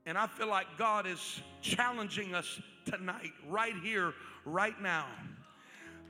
And 0.04 0.18
I 0.18 0.26
feel 0.26 0.48
like 0.48 0.66
God 0.76 1.06
is 1.06 1.40
challenging 1.62 2.34
us 2.34 2.60
tonight, 2.84 3.32
right 3.48 3.76
here, 3.82 4.12
right 4.44 4.78
now, 4.82 5.06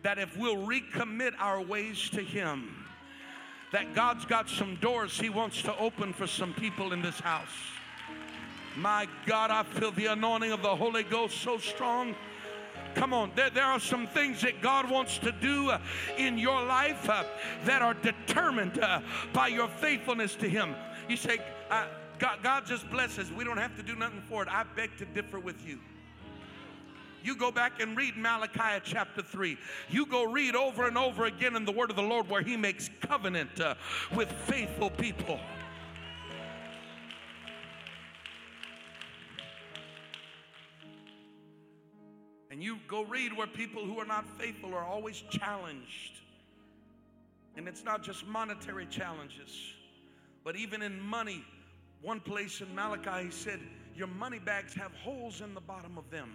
that 0.02 0.18
if 0.18 0.36
we'll 0.36 0.66
recommit 0.66 1.34
our 1.38 1.60
ways 1.60 2.08
to 2.10 2.20
Him, 2.20 2.86
that 3.72 3.94
God's 3.94 4.24
got 4.24 4.48
some 4.48 4.76
doors 4.76 5.18
He 5.20 5.28
wants 5.28 5.62
to 5.62 5.76
open 5.78 6.12
for 6.12 6.26
some 6.26 6.52
people 6.54 6.92
in 6.92 7.02
this 7.02 7.20
house. 7.20 7.48
My 8.76 9.08
God, 9.26 9.50
I 9.50 9.64
feel 9.64 9.90
the 9.90 10.06
anointing 10.06 10.52
of 10.52 10.62
the 10.62 10.74
Holy 10.74 11.02
Ghost 11.02 11.38
so 11.38 11.58
strong. 11.58 12.14
Come 12.94 13.12
on, 13.12 13.32
there, 13.34 13.50
there 13.50 13.64
are 13.64 13.80
some 13.80 14.06
things 14.06 14.40
that 14.42 14.60
God 14.60 14.90
wants 14.90 15.18
to 15.18 15.32
do 15.32 15.70
uh, 15.70 15.78
in 16.18 16.38
your 16.38 16.64
life 16.64 17.08
uh, 17.08 17.24
that 17.64 17.82
are 17.82 17.94
determined 17.94 18.78
uh, 18.80 19.00
by 19.32 19.48
your 19.48 19.68
faithfulness 19.68 20.34
to 20.36 20.48
Him. 20.48 20.74
You 21.08 21.16
say, 21.16 21.38
uh, 21.70 21.86
God, 22.18 22.38
God 22.42 22.66
just 22.66 22.88
blesses. 22.90 23.32
We 23.32 23.44
don't 23.44 23.58
have 23.58 23.76
to 23.76 23.82
do 23.82 23.96
nothing 23.96 24.22
for 24.28 24.42
it. 24.42 24.48
I 24.48 24.64
beg 24.76 24.96
to 24.98 25.04
differ 25.04 25.38
with 25.38 25.66
you. 25.66 25.78
You 27.22 27.36
go 27.36 27.50
back 27.50 27.80
and 27.80 27.96
read 27.96 28.16
Malachi 28.16 28.80
chapter 28.82 29.22
3. 29.22 29.56
You 29.90 30.06
go 30.06 30.24
read 30.24 30.56
over 30.56 30.86
and 30.86 30.96
over 30.96 31.26
again 31.26 31.54
in 31.54 31.64
the 31.64 31.72
word 31.72 31.90
of 31.90 31.96
the 31.96 32.02
Lord 32.02 32.28
where 32.28 32.42
He 32.42 32.56
makes 32.56 32.88
covenant 33.00 33.60
uh, 33.60 33.74
with 34.14 34.30
faithful 34.32 34.90
people. 34.90 35.38
And 42.50 42.62
you 42.62 42.78
go 42.88 43.04
read 43.04 43.36
where 43.36 43.46
people 43.46 43.84
who 43.84 43.98
are 43.98 44.06
not 44.06 44.26
faithful 44.38 44.74
are 44.74 44.84
always 44.84 45.22
challenged. 45.30 46.20
And 47.56 47.68
it's 47.68 47.84
not 47.84 48.02
just 48.02 48.26
monetary 48.26 48.86
challenges, 48.86 49.72
but 50.44 50.56
even 50.56 50.82
in 50.82 51.00
money. 51.00 51.44
One 52.02 52.18
place 52.18 52.60
in 52.60 52.74
Malachi, 52.74 53.26
he 53.26 53.30
said, 53.30 53.60
Your 53.94 54.08
money 54.08 54.38
bags 54.38 54.74
have 54.74 54.92
holes 54.94 55.40
in 55.42 55.54
the 55.54 55.60
bottom 55.60 55.96
of 55.96 56.10
them 56.10 56.32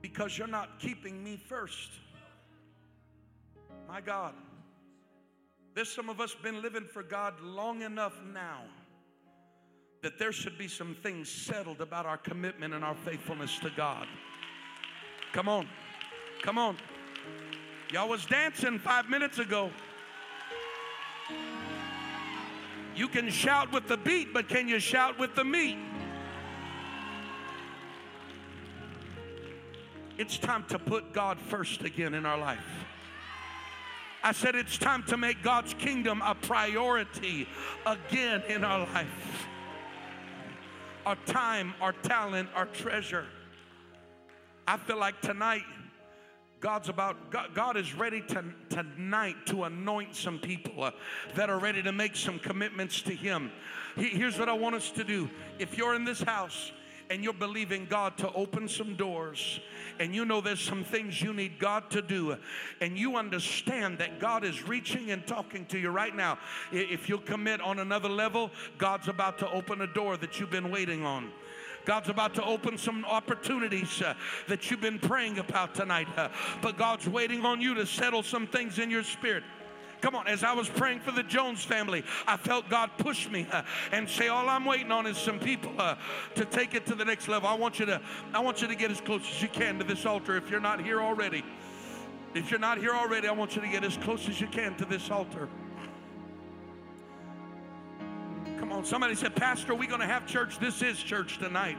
because 0.00 0.36
you're 0.36 0.48
not 0.48 0.80
keeping 0.80 1.22
me 1.22 1.36
first. 1.36 1.90
My 3.88 4.00
God. 4.00 4.34
There's 5.74 5.90
some 5.90 6.08
of 6.08 6.20
us 6.20 6.34
been 6.34 6.62
living 6.62 6.84
for 6.84 7.02
God 7.02 7.40
long 7.40 7.82
enough 7.82 8.14
now 8.32 8.62
that 10.02 10.18
there 10.18 10.32
should 10.32 10.58
be 10.58 10.66
some 10.66 10.94
things 10.94 11.30
settled 11.30 11.80
about 11.80 12.06
our 12.06 12.16
commitment 12.16 12.74
and 12.74 12.82
our 12.82 12.96
faithfulness 12.96 13.58
to 13.60 13.70
God. 13.76 14.08
Come 15.32 15.48
on. 15.48 15.68
Come 16.42 16.58
on. 16.58 16.76
Y'all 17.92 18.08
was 18.08 18.24
dancing 18.26 18.78
five 18.78 19.08
minutes 19.08 19.38
ago. 19.38 19.70
You 22.96 23.08
can 23.08 23.30
shout 23.30 23.72
with 23.72 23.88
the 23.88 23.96
beat, 23.96 24.32
but 24.32 24.48
can 24.48 24.68
you 24.68 24.78
shout 24.78 25.18
with 25.18 25.34
the 25.34 25.44
meat? 25.44 25.78
It's 30.18 30.36
time 30.36 30.64
to 30.68 30.78
put 30.78 31.12
God 31.12 31.38
first 31.38 31.82
again 31.82 32.12
in 32.12 32.26
our 32.26 32.36
life. 32.36 32.86
I 34.22 34.32
said 34.32 34.54
it's 34.54 34.76
time 34.76 35.02
to 35.04 35.16
make 35.16 35.42
God's 35.42 35.72
kingdom 35.74 36.20
a 36.22 36.34
priority 36.34 37.48
again 37.86 38.42
in 38.48 38.64
our 38.64 38.80
life. 38.80 39.48
Our 41.06 41.16
time, 41.26 41.72
our 41.80 41.92
talent, 41.92 42.50
our 42.54 42.66
treasure. 42.66 43.24
I 44.70 44.76
feel 44.76 44.98
like 44.98 45.20
tonight, 45.20 45.64
God's 46.60 46.88
about, 46.88 47.32
God, 47.32 47.48
God 47.54 47.76
is 47.76 47.92
ready 47.92 48.20
to, 48.28 48.44
tonight 48.68 49.34
to 49.46 49.64
anoint 49.64 50.14
some 50.14 50.38
people 50.38 50.84
uh, 50.84 50.92
that 51.34 51.50
are 51.50 51.58
ready 51.58 51.82
to 51.82 51.90
make 51.90 52.14
some 52.14 52.38
commitments 52.38 53.02
to 53.02 53.12
Him. 53.12 53.50
He- 53.96 54.10
here's 54.10 54.38
what 54.38 54.48
I 54.48 54.52
want 54.52 54.76
us 54.76 54.92
to 54.92 55.02
do. 55.02 55.28
If 55.58 55.76
you're 55.76 55.96
in 55.96 56.04
this 56.04 56.22
house, 56.22 56.70
and 57.10 57.24
you're 57.24 57.32
believing 57.32 57.88
God 57.90 58.16
to 58.18 58.32
open 58.34 58.68
some 58.68 58.94
doors, 58.94 59.58
and 59.98 60.14
you 60.14 60.24
know 60.24 60.40
there's 60.40 60.60
some 60.60 60.84
things 60.84 61.20
you 61.20 61.32
need 61.32 61.58
God 61.58 61.90
to 61.90 62.00
do, 62.00 62.36
and 62.80 62.96
you 62.96 63.16
understand 63.16 63.98
that 63.98 64.20
God 64.20 64.44
is 64.44 64.68
reaching 64.68 65.10
and 65.10 65.26
talking 65.26 65.66
to 65.66 65.78
you 65.80 65.90
right 65.90 66.14
now. 66.14 66.38
If 66.70 67.08
you'll 67.08 67.18
commit 67.18 67.60
on 67.60 67.80
another 67.80 68.08
level, 68.08 68.52
God's 68.78 69.08
about 69.08 69.38
to 69.38 69.50
open 69.50 69.80
a 69.80 69.88
door 69.88 70.16
that 70.18 70.38
you've 70.38 70.52
been 70.52 70.70
waiting 70.70 71.04
on. 71.04 71.32
God's 71.90 72.08
about 72.08 72.34
to 72.34 72.44
open 72.44 72.78
some 72.78 73.04
opportunities 73.04 74.00
uh, 74.00 74.14
that 74.46 74.70
you've 74.70 74.80
been 74.80 75.00
praying 75.00 75.40
about 75.40 75.74
tonight, 75.74 76.06
uh, 76.16 76.28
but 76.62 76.78
God's 76.78 77.08
waiting 77.08 77.44
on 77.44 77.60
you 77.60 77.74
to 77.74 77.84
settle 77.84 78.22
some 78.22 78.46
things 78.46 78.78
in 78.78 78.92
your 78.92 79.02
spirit. 79.02 79.42
Come 80.00 80.14
on, 80.14 80.28
as 80.28 80.44
I 80.44 80.52
was 80.52 80.68
praying 80.68 81.00
for 81.00 81.10
the 81.10 81.24
Jones 81.24 81.64
family, 81.64 82.04
I 82.28 82.36
felt 82.36 82.68
God 82.68 82.92
push 82.96 83.28
me 83.28 83.44
uh, 83.50 83.62
and 83.90 84.08
say, 84.08 84.28
"All 84.28 84.48
I'm 84.48 84.64
waiting 84.64 84.92
on 84.92 85.04
is 85.04 85.16
some 85.18 85.40
people 85.40 85.72
uh, 85.78 85.96
to 86.36 86.44
take 86.44 86.76
it 86.76 86.86
to 86.86 86.94
the 86.94 87.04
next 87.04 87.26
level." 87.26 87.48
I 87.48 87.54
want 87.54 87.80
you 87.80 87.86
to, 87.86 88.00
I 88.32 88.38
want 88.38 88.62
you 88.62 88.68
to 88.68 88.76
get 88.76 88.92
as 88.92 89.00
close 89.00 89.28
as 89.28 89.42
you 89.42 89.48
can 89.48 89.76
to 89.80 89.84
this 89.84 90.06
altar. 90.06 90.36
If 90.36 90.48
you're 90.48 90.60
not 90.60 90.80
here 90.80 91.00
already, 91.00 91.42
if 92.34 92.52
you're 92.52 92.60
not 92.60 92.78
here 92.78 92.94
already, 92.94 93.26
I 93.26 93.32
want 93.32 93.56
you 93.56 93.62
to 93.62 93.68
get 93.68 93.82
as 93.82 93.96
close 93.96 94.28
as 94.28 94.40
you 94.40 94.46
can 94.46 94.76
to 94.76 94.84
this 94.84 95.10
altar. 95.10 95.48
Come 98.60 98.72
on, 98.72 98.84
somebody 98.84 99.14
said, 99.14 99.34
Pastor, 99.34 99.74
we 99.74 99.86
going 99.86 100.02
to 100.02 100.06
have 100.06 100.26
church. 100.26 100.58
This 100.58 100.82
is 100.82 101.02
church 101.02 101.38
tonight. 101.38 101.78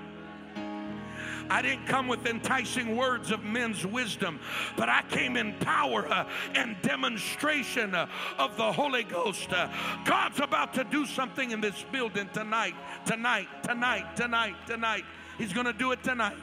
I 1.48 1.62
didn't 1.62 1.86
come 1.86 2.08
with 2.08 2.26
enticing 2.26 2.98
words 2.98 3.30
of 3.30 3.44
men's 3.44 3.86
wisdom, 3.86 4.40
but 4.76 4.90
I 4.90 5.04
came 5.04 5.38
in 5.38 5.54
power 5.60 6.12
uh, 6.12 6.28
and 6.56 6.76
demonstration 6.82 7.94
uh, 7.94 8.08
of 8.40 8.58
the 8.58 8.72
Holy 8.72 9.04
Ghost. 9.04 9.54
Uh, 9.54 9.70
God's 10.06 10.40
about 10.40 10.74
to 10.74 10.84
do 10.84 11.06
something 11.06 11.52
in 11.52 11.62
this 11.62 11.86
building 11.92 12.28
tonight, 12.34 12.74
tonight, 13.06 13.48
tonight, 13.62 14.16
tonight, 14.16 14.56
tonight. 14.66 15.04
He's 15.38 15.54
going 15.54 15.68
to 15.68 15.74
do 15.74 15.92
it 15.92 16.02
tonight. 16.04 16.38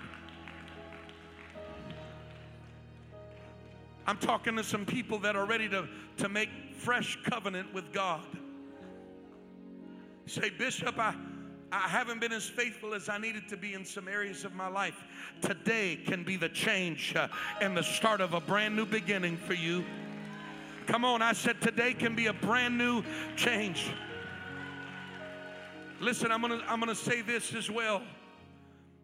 I'm 4.07 4.19
talking 4.19 4.55
to 4.55 4.63
some 4.63 4.87
people 4.87 5.19
that 5.19 5.35
are 5.35 5.47
ready 5.47 5.69
to, 5.71 5.89
to 6.19 6.29
make 6.29 6.51
fresh 6.77 7.19
covenant 7.25 7.75
with 7.75 7.93
God. 7.93 8.23
Say, 10.29 10.51
Bishop, 10.51 10.99
I, 10.99 11.15
I 11.73 11.89
haven't 11.89 12.21
been 12.21 12.33
as 12.33 12.47
faithful 12.47 12.93
as 12.93 13.09
I 13.09 13.17
needed 13.17 13.49
to 13.49 13.57
be 13.57 13.73
in 13.73 13.85
some 13.85 14.09
areas 14.09 14.45
of 14.45 14.55
my 14.55 14.69
life. 14.69 15.05
Today 15.41 15.99
can 16.07 16.23
be 16.23 16.37
the 16.37 16.51
change 16.51 17.17
uh, 17.17 17.29
and 17.63 17.75
the 17.75 17.83
start 17.83 18.21
of 18.21 18.35
a 18.35 18.41
brand 18.41 18.77
new 18.77 18.85
beginning 18.85 19.39
for 19.39 19.55
you. 19.55 19.85
Come 20.87 21.05
on, 21.05 21.23
I 21.23 21.33
said 21.33 21.61
today 21.61 21.95
can 21.95 22.15
be 22.15 22.27
a 22.27 22.33
brand 22.33 22.77
new 22.77 23.03
change. 23.37 23.91
Listen, 26.01 26.31
I'm 26.31 26.41
gonna 26.43 26.63
I'm 26.69 26.79
gonna 26.79 26.95
say 26.95 27.23
this 27.23 27.55
as 27.55 27.71
well. 27.71 28.03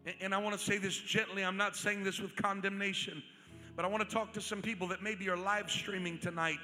And- 0.06 0.14
And 0.20 0.34
I 0.34 0.38
want 0.38 0.58
to 0.58 0.62
say 0.62 0.76
this 0.76 0.96
gently. 0.96 1.42
I'm 1.42 1.56
not 1.56 1.74
saying 1.76 2.04
this 2.04 2.20
with 2.20 2.36
condemnation, 2.36 3.22
but 3.76 3.86
I 3.86 3.88
want 3.88 4.06
to 4.08 4.14
talk 4.14 4.32
to 4.34 4.40
some 4.40 4.60
people 4.60 4.86
that 4.88 5.02
maybe 5.02 5.28
are 5.30 5.36
live 5.36 5.70
streaming 5.70 6.18
tonight 6.18 6.58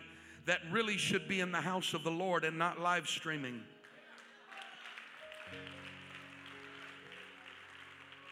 that 0.44 0.60
really 0.70 0.98
should 0.98 1.26
be 1.26 1.40
in 1.40 1.50
the 1.50 1.60
house 1.60 1.94
of 1.94 2.04
the 2.04 2.10
Lord 2.10 2.44
and 2.44 2.58
not 2.58 2.78
live 2.80 3.08
streaming. 3.08 3.62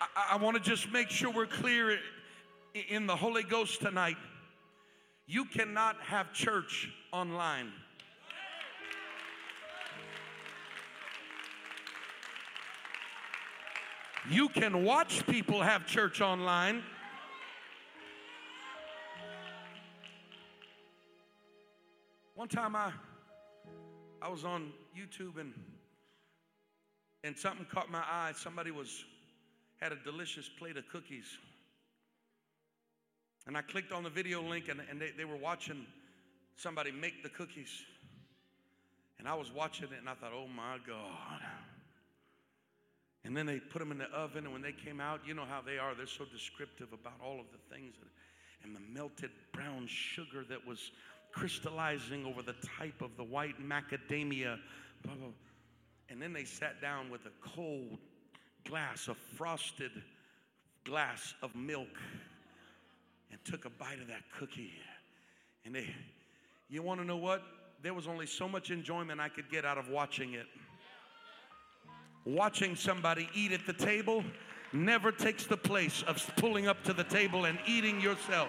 I, 0.01 0.07
I 0.33 0.37
want 0.37 0.57
to 0.57 0.63
just 0.63 0.91
make 0.93 1.11
sure 1.11 1.31
we're 1.31 1.47
clear 1.47 1.99
in 2.89 3.07
the 3.07 3.17
Holy 3.17 3.43
Ghost 3.43 3.81
tonight. 3.81 4.17
You 5.27 5.45
cannot 5.45 6.01
have 6.03 6.33
church 6.33 6.91
online. 7.13 7.73
You 14.31 14.49
can 14.49 14.85
watch 14.85 15.27
people 15.27 15.63
have 15.63 15.87
church 15.87 16.21
online. 16.21 16.83
One 22.35 22.49
time 22.49 22.77
I 22.77 22.93
I 24.21 24.29
was 24.29 24.45
on 24.45 24.73
YouTube 24.97 25.41
and 25.41 25.53
and 27.25 27.37
something 27.37 27.67
caught 27.67 27.91
my 27.91 28.03
eye. 28.09 28.33
Somebody 28.37 28.71
was 28.71 29.05
had 29.81 29.93
a 29.93 29.97
delicious 29.97 30.49
plate 30.49 30.77
of 30.77 30.89
cookies. 30.89 31.27
And 33.47 33.57
I 33.57 33.63
clicked 33.63 33.93
on 33.93 34.03
the 34.03 34.11
video 34.11 34.43
link 34.43 34.69
and, 34.69 34.81
and 34.91 35.01
they, 35.01 35.11
they 35.17 35.25
were 35.25 35.37
watching 35.37 35.87
somebody 36.57 36.91
make 36.91 37.23
the 37.23 37.29
cookies. 37.29 37.83
And 39.19 39.27
I 39.27 39.35
was 39.35 39.53
watching 39.53 39.87
it 39.87 39.99
and 39.99 40.09
I 40.09 40.15
thought, 40.15 40.33
oh 40.35 40.49
my 40.49 40.79
God. 40.87 41.41
And 43.25 43.37
then 43.37 43.47
they 43.47 43.59
put 43.59 43.81
them 43.81 43.91
in 43.91 43.99
the 43.99 44.07
oven, 44.07 44.45
and 44.45 44.53
when 44.53 44.63
they 44.63 44.73
came 44.73 45.01
out, 45.01 45.21
you 45.27 45.35
know 45.35 45.45
how 45.45 45.61
they 45.61 45.77
are. 45.77 45.95
They're 45.95 46.07
so 46.07 46.25
descriptive 46.25 46.93
about 46.93 47.15
all 47.23 47.41
of 47.41 47.47
the 47.53 47.75
things 47.75 47.95
that, 48.01 48.09
and 48.65 48.75
the 48.75 48.81
melted 48.81 49.31
brown 49.53 49.87
sugar 49.87 50.45
that 50.49 50.67
was 50.67 50.93
crystallizing 51.33 52.25
over 52.25 52.43
the 52.43 52.55
type 52.79 53.03
of 53.03 53.17
the 53.17 53.25
white 53.25 53.61
macadamia. 53.61 54.59
Blah, 55.03 55.15
blah. 55.15 55.29
And 56.09 56.23
then 56.23 56.33
they 56.33 56.45
sat 56.45 56.81
down 56.81 57.11
with 57.11 57.27
a 57.27 57.33
cold 57.43 57.99
glass, 58.65 59.09
a 59.09 59.15
frosted 59.15 59.93
glass 60.85 61.35
of 61.43 61.55
milk, 61.55 61.89
and 63.31 63.39
took 63.45 63.65
a 63.65 63.71
bite 63.71 64.01
of 64.01 64.09
that 64.09 64.23
cookie. 64.39 64.73
And 65.65 65.75
they, 65.75 65.87
you 66.69 66.83
want 66.83 67.01
to 67.01 67.07
know 67.07 67.17
what? 67.17 67.43
There 67.83 67.95
was 67.95 68.07
only 68.09 68.27
so 68.27 68.49
much 68.49 68.71
enjoyment 68.71 69.21
I 69.21 69.29
could 69.29 69.51
get 69.51 69.65
out 69.65 69.79
of 69.79 69.89
watching 69.89 70.35
it. 70.35 70.47
Watching 72.25 72.75
somebody 72.75 73.29
eat 73.35 73.53
at 73.53 73.67
the 73.67 73.73
table 73.73 74.25
never 74.73 75.13
takes 75.13 75.47
the 75.47 75.57
place 75.57 76.03
of 76.07 76.23
pulling 76.37 76.67
up 76.67 76.83
to 76.85 76.93
the 76.93 77.05
table 77.05 77.45
and 77.47 77.59
eating 77.67 78.01
yourself. 78.01 78.49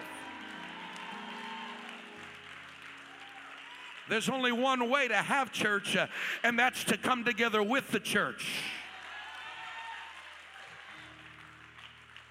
There's 4.08 4.28
only 4.28 4.50
one 4.50 4.90
way 4.90 5.06
to 5.06 5.14
have 5.14 5.52
church, 5.52 5.96
uh, 5.96 6.08
and 6.42 6.58
that's 6.58 6.82
to 6.84 6.96
come 6.96 7.24
together 7.24 7.62
with 7.62 7.92
the 7.92 8.00
church. 8.00 8.60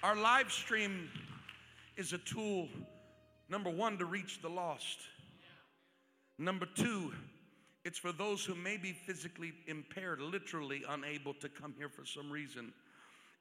Our 0.01 0.15
live 0.15 0.49
stream 0.49 1.09
is 1.97 2.13
a 2.13 2.17
tool, 2.19 2.69
number 3.49 3.69
one, 3.69 3.97
to 3.97 4.05
reach 4.05 4.41
the 4.41 4.47
lost. 4.47 4.97
Number 6.37 6.65
two, 6.65 7.11
it's 7.83 7.97
for 7.97 8.13
those 8.13 8.45
who 8.45 8.55
may 8.55 8.77
be 8.77 8.93
physically 8.93 9.51
impaired, 9.67 10.21
literally 10.21 10.83
unable 10.87 11.33
to 11.35 11.49
come 11.49 11.73
here 11.77 11.89
for 11.89 12.05
some 12.05 12.31
reason. 12.31 12.71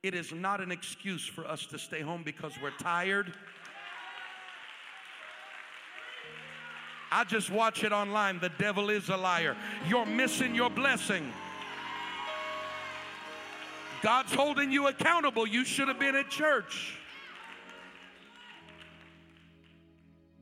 It 0.02 0.16
is 0.16 0.32
not 0.32 0.60
an 0.60 0.72
excuse 0.72 1.24
for 1.24 1.46
us 1.46 1.64
to 1.66 1.78
stay 1.78 2.00
home 2.00 2.24
because 2.24 2.52
we're 2.60 2.76
tired. 2.78 3.32
I 7.12 7.22
just 7.22 7.50
watch 7.50 7.84
it 7.84 7.92
online. 7.92 8.40
The 8.40 8.50
devil 8.58 8.90
is 8.90 9.10
a 9.10 9.16
liar. 9.16 9.56
You're 9.88 10.06
missing 10.06 10.56
your 10.56 10.70
blessing. 10.70 11.32
God's 14.02 14.32
holding 14.32 14.70
you 14.70 14.86
accountable. 14.86 15.46
You 15.46 15.64
should 15.64 15.88
have 15.88 15.98
been 15.98 16.14
at 16.14 16.30
church. 16.30 16.96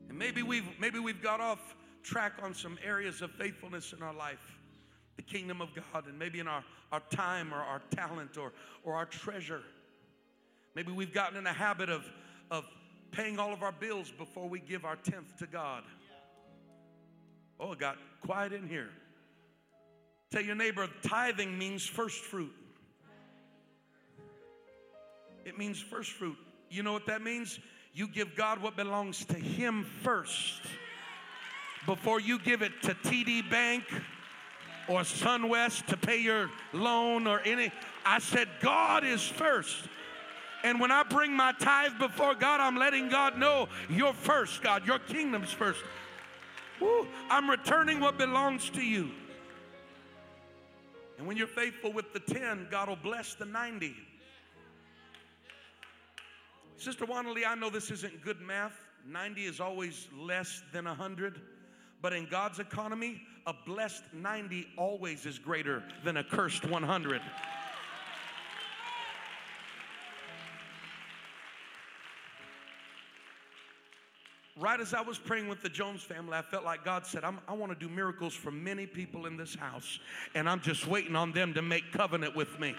And 0.09 0.19
maybe 0.19 0.43
we've 0.43 0.69
maybe 0.79 0.99
we've 0.99 1.23
got 1.23 1.41
off 1.41 1.75
track 2.03 2.35
on 2.43 2.55
some 2.55 2.79
areas 2.85 3.23
of 3.23 3.31
faithfulness 3.33 3.93
in 3.93 4.03
our 4.03 4.15
life. 4.15 4.59
The 5.17 5.23
kingdom 5.23 5.61
of 5.61 5.71
God, 5.75 6.07
and 6.07 6.19
maybe 6.19 6.41
in 6.41 6.47
our, 6.47 6.63
our 6.93 7.03
time 7.11 7.53
or 7.53 7.59
our 7.59 7.81
talent 7.91 8.37
or, 8.37 8.53
or 8.85 8.95
our 8.95 9.07
treasure. 9.07 9.63
Maybe 10.75 10.93
we've 10.93 11.13
gotten 11.13 11.39
in 11.39 11.47
a 11.47 11.53
habit 11.53 11.89
of, 11.89 12.05
of 12.51 12.65
paying 13.11 13.39
all 13.39 13.53
of 13.53 13.63
our 13.63 13.73
bills 13.73 14.13
before 14.17 14.47
we 14.47 14.61
give 14.61 14.85
our 14.85 14.97
tenth 14.97 15.39
to 15.39 15.47
God. 15.47 15.85
Oh, 17.59 17.73
it 17.73 17.79
got 17.79 17.97
quiet 18.21 18.53
in 18.53 18.69
here. 18.69 18.91
Tell 20.31 20.43
your 20.43 20.55
neighbor, 20.55 20.87
tithing 21.03 21.57
means 21.57 21.87
first 21.87 22.19
fruit. 22.19 22.53
It 25.47 25.57
means 25.57 25.81
first 25.81 26.11
fruit. 26.11 26.37
You 26.69 26.83
know 26.83 26.93
what 26.93 27.07
that 27.07 27.23
means? 27.23 27.61
You 27.95 28.09
give 28.09 28.35
God 28.35 28.61
what 28.61 28.77
belongs 28.77 29.25
to 29.27 29.35
Him 29.35 29.87
first 30.03 30.61
before 31.87 32.21
you 32.21 32.41
give 32.41 32.63
it 32.63 32.73
to 32.83 32.95
TD 32.95 33.49
Bank 33.49 33.85
or 34.89 35.01
SunWest 35.03 35.87
to 35.87 35.97
pay 35.97 36.21
your 36.21 36.51
loan 36.73 37.29
or 37.29 37.41
any. 37.47 37.71
I 38.05 38.19
said, 38.19 38.49
God 38.61 39.05
is 39.05 39.23
first. 39.23 39.77
And 40.65 40.81
when 40.81 40.91
I 40.91 41.05
bring 41.05 41.33
my 41.33 41.53
tithe 41.53 41.97
before 42.01 42.35
God, 42.35 42.61
I'm 42.61 42.77
letting 42.77 43.09
God 43.09 43.39
know 43.39 43.69
you're 43.89 44.15
first, 44.15 44.65
God. 44.65 44.85
Your 44.85 44.99
kingdom's 44.99 45.53
first. 45.53 45.81
Woo, 46.81 47.07
I'm 47.31 47.49
returning 47.49 48.01
what 48.01 48.19
belongs 48.19 48.69
to 48.71 48.83
you. 48.83 49.11
And 51.19 51.27
when 51.27 51.37
you're 51.37 51.47
faithful 51.47 51.93
with 51.93 52.13
the 52.13 52.21
10, 52.21 52.67
God 52.69 52.89
will 52.89 52.97
bless 52.97 53.35
the 53.35 53.47
90. 53.47 53.95
Sister 56.79 57.07
Wannalee, 57.07 57.47
I 57.47 57.55
know 57.55 57.71
this 57.71 57.91
isn't 57.91 58.23
good 58.23 58.41
math. 58.41 58.75
90 59.09 59.45
is 59.45 59.61
always 59.61 60.09
less 60.17 60.63
than 60.73 60.85
100. 60.85 61.41
But 62.03 62.13
in 62.13 62.27
God's 62.27 62.59
economy, 62.59 63.23
a 63.47 63.55
blessed 63.67 64.03
90 64.13 64.67
always 64.77 65.25
is 65.25 65.39
greater 65.39 65.83
than 66.05 66.19
a 66.19 66.25
cursed 66.25 66.65
100. 66.69 67.23
Right 74.59 74.81
as 74.81 74.95
I 74.95 75.03
was 75.03 75.19
praying 75.19 75.49
with 75.49 75.63
the 75.63 75.69
Jones 75.69 76.03
family, 76.03 76.33
I 76.33 76.43
felt 76.43 76.65
like 76.65 76.83
God 76.83 77.05
said, 77.05 77.25
i 77.25 77.53
want 77.53 77.79
to 77.79 77.79
do 77.79 77.93
miracles 77.93 78.35
for 78.35 78.51
many 78.51 78.87
people 78.87 79.27
in 79.27 79.37
this 79.37 79.55
house, 79.55 79.99
and 80.35 80.49
I'm 80.49 80.61
just 80.61 80.87
waiting 80.87 81.15
on 81.15 81.33
them 81.33 81.53
to 81.55 81.63
make 81.63 81.93
covenant 81.93 82.35
with 82.35 82.59
me. 82.59 82.75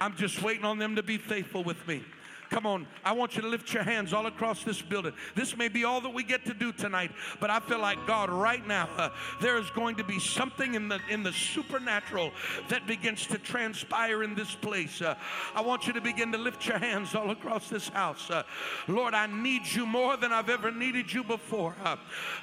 I'm 0.00 0.16
just 0.16 0.42
waiting 0.42 0.64
on 0.64 0.78
them 0.78 0.96
to 0.96 1.02
be 1.02 1.18
faithful 1.18 1.62
with 1.62 1.86
me. 1.86 2.02
Come 2.50 2.66
on, 2.66 2.88
I 3.04 3.12
want 3.12 3.36
you 3.36 3.42
to 3.42 3.48
lift 3.48 3.72
your 3.72 3.84
hands 3.84 4.12
all 4.12 4.26
across 4.26 4.64
this 4.64 4.82
building. 4.82 5.12
This 5.36 5.56
may 5.56 5.68
be 5.68 5.84
all 5.84 6.00
that 6.00 6.12
we 6.12 6.24
get 6.24 6.44
to 6.46 6.52
do 6.52 6.72
tonight, 6.72 7.12
but 7.38 7.48
I 7.48 7.60
feel 7.60 7.78
like 7.78 8.04
God 8.08 8.28
right 8.28 8.66
now, 8.66 8.88
uh, 8.96 9.10
there 9.40 9.56
is 9.56 9.70
going 9.70 9.94
to 9.96 10.04
be 10.04 10.18
something 10.18 10.74
in 10.74 10.88
the 10.88 10.98
in 11.08 11.22
the 11.22 11.32
supernatural 11.32 12.32
that 12.68 12.88
begins 12.88 13.24
to 13.28 13.38
transpire 13.38 14.24
in 14.24 14.34
this 14.34 14.52
place. 14.52 15.00
Uh, 15.00 15.14
I 15.54 15.60
want 15.60 15.86
you 15.86 15.92
to 15.92 16.00
begin 16.00 16.32
to 16.32 16.38
lift 16.38 16.66
your 16.66 16.78
hands 16.78 17.14
all 17.14 17.30
across 17.30 17.68
this 17.68 17.88
house. 17.88 18.28
Uh, 18.28 18.42
Lord, 18.88 19.14
I 19.14 19.28
need 19.28 19.64
you 19.64 19.86
more 19.86 20.16
than 20.16 20.32
I've 20.32 20.50
ever 20.50 20.72
needed 20.72 21.12
you 21.12 21.22
before. 21.22 21.76
Uh, 21.84 21.98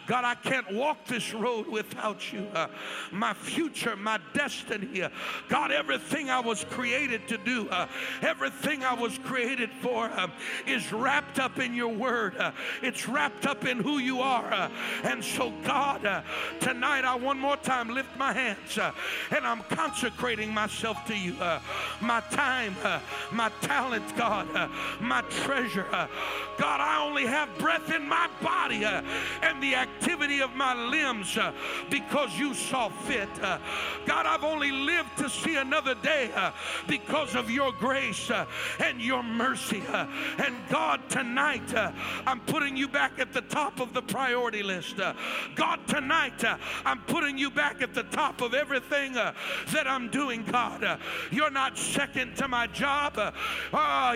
God, 0.08 0.24
I 0.24 0.36
can't 0.36 0.74
walk 0.74 1.06
this 1.06 1.34
road 1.34 1.68
without 1.68 2.32
you. 2.32 2.48
Uh, 2.54 2.68
my 3.12 3.34
future, 3.34 3.98
my 3.98 4.22
destiny, 4.34 5.02
uh, 5.02 5.10
God, 5.50 5.74
everything 5.74 6.30
I 6.30 6.40
was 6.40 6.64
created 6.64 7.28
to 7.28 7.38
do, 7.38 7.70
everything 8.22 8.86
I 8.86 8.94
was 8.94 9.18
created 9.18 9.70
for 9.82 9.97
for 9.98 10.32
is 10.68 10.92
wrapped 10.92 11.40
up 11.40 11.60
in 11.60 11.74
your 11.74 11.94
word. 11.94 12.38
Uh, 12.38 12.52
it's 12.82 13.08
wrapped 13.08 13.46
up 13.46 13.66
in 13.66 13.80
who 13.80 14.00
you 14.00 14.20
are. 14.20 14.54
Uh, 14.54 14.70
and 15.04 15.24
so, 15.24 15.52
God, 15.64 16.06
uh, 16.06 16.22
tonight 16.60 17.04
I 17.04 17.16
one 17.16 17.40
more 17.40 17.58
time 17.58 17.90
lift 17.90 18.16
my 18.18 18.34
hands 18.34 18.78
uh, 18.78 18.92
and 19.32 19.46
I'm 19.46 19.62
consecrating 19.70 20.54
myself 20.54 21.06
to 21.08 21.18
you. 21.18 21.36
Uh, 21.40 21.60
my 22.02 22.22
time, 22.32 22.76
uh, 22.84 23.00
my 23.32 23.50
talent, 23.62 24.06
God, 24.18 24.48
my 25.00 25.22
treasure. 25.44 25.88
God, 26.58 26.82
I 26.82 27.04
only 27.04 27.26
have 27.26 27.50
breath 27.58 27.92
in 27.92 28.08
my 28.08 28.30
body 28.42 28.84
and 28.84 29.62
the 29.62 29.76
activity 29.76 30.42
of 30.42 30.54
my 30.56 30.74
limbs 30.74 31.38
because 31.90 32.38
you 32.38 32.54
saw 32.54 32.90
fit. 32.90 33.30
God, 33.40 34.26
I've 34.26 34.44
only 34.44 34.72
lived 34.72 35.18
to 35.20 35.30
see 35.30 35.56
another 35.56 35.96
day 35.96 36.30
because 36.88 37.36
of 37.36 37.50
your 37.50 37.72
grace 37.74 38.32
and 38.80 39.02
your 39.02 39.24
mercy. 39.24 39.82
Uh, 39.90 40.08
and 40.38 40.56
God, 40.70 41.02
tonight, 41.10 41.74
uh, 41.74 41.92
I'm 42.26 42.42
putting 42.42 42.76
you 42.76 42.88
back 42.88 43.20
at 43.20 43.32
the 43.32 43.42
top 43.42 43.80
of 43.80 43.94
the 43.94 44.02
priority 44.02 44.64
list. 44.64 45.00
Uh, 45.00 45.14
God, 45.56 45.80
tonight, 45.88 46.44
uh, 46.44 46.58
I'm 46.86 47.00
putting 47.04 47.38
you 47.38 47.50
back 47.50 47.82
at 47.82 47.94
the 47.94 48.04
top 48.04 48.42
of 48.42 48.54
everything 48.54 49.18
uh, 49.18 49.34
that 49.72 49.88
I'm 49.88 50.10
doing, 50.10 50.44
God. 50.44 50.84
Uh, 50.84 50.98
you're 51.32 51.52
not 51.52 51.78
second 51.78 52.36
to 52.38 52.48
my 52.48 52.68
job. 52.68 53.14
Ah, 53.74 54.14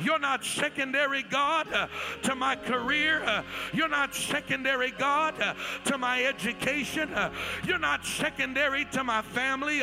You're 0.00 0.18
not 0.18 0.44
secondary, 0.44 1.22
God, 1.22 1.88
to 2.22 2.34
my 2.34 2.56
career. 2.56 3.44
You're 3.72 3.88
not 3.88 4.14
secondary, 4.14 4.90
God, 4.90 5.34
to 5.84 5.98
my 5.98 6.24
education. 6.24 7.10
You're 7.66 7.78
not 7.78 8.04
secondary 8.04 8.84
to 8.86 9.04
my 9.04 9.22
family. 9.22 9.82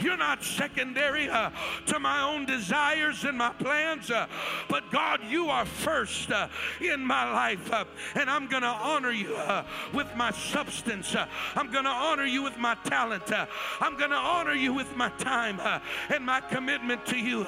You're 0.00 0.16
not 0.16 0.42
secondary 0.42 1.26
to 1.26 1.98
my 1.98 2.22
own 2.22 2.46
desire 2.46 2.77
desires 2.78 3.24
and 3.24 3.36
my 3.36 3.50
plans. 3.54 4.10
Uh, 4.10 4.26
but 4.68 4.88
God, 4.90 5.20
you 5.28 5.48
are 5.48 5.64
first 5.64 6.30
uh, 6.30 6.48
in 6.80 7.04
my 7.04 7.30
life. 7.32 7.72
Uh, 7.72 7.84
and 8.14 8.30
I'm 8.30 8.46
going 8.46 8.62
to 8.62 8.68
honor 8.68 9.10
you 9.10 9.34
uh, 9.34 9.64
with 9.92 10.06
my 10.16 10.30
substance. 10.30 11.14
Uh, 11.14 11.26
I'm 11.56 11.72
going 11.72 11.84
to 11.84 11.90
honor 11.90 12.24
you 12.24 12.42
with 12.42 12.56
my 12.56 12.76
talent. 12.84 13.32
Uh, 13.32 13.46
I'm 13.80 13.96
going 13.96 14.10
to 14.10 14.16
honor 14.16 14.54
you 14.54 14.72
with 14.72 14.94
my 14.96 15.08
time 15.10 15.60
and 16.08 16.24
my 16.24 16.40
commitment 16.40 17.04
to 17.06 17.18
you 17.18 17.46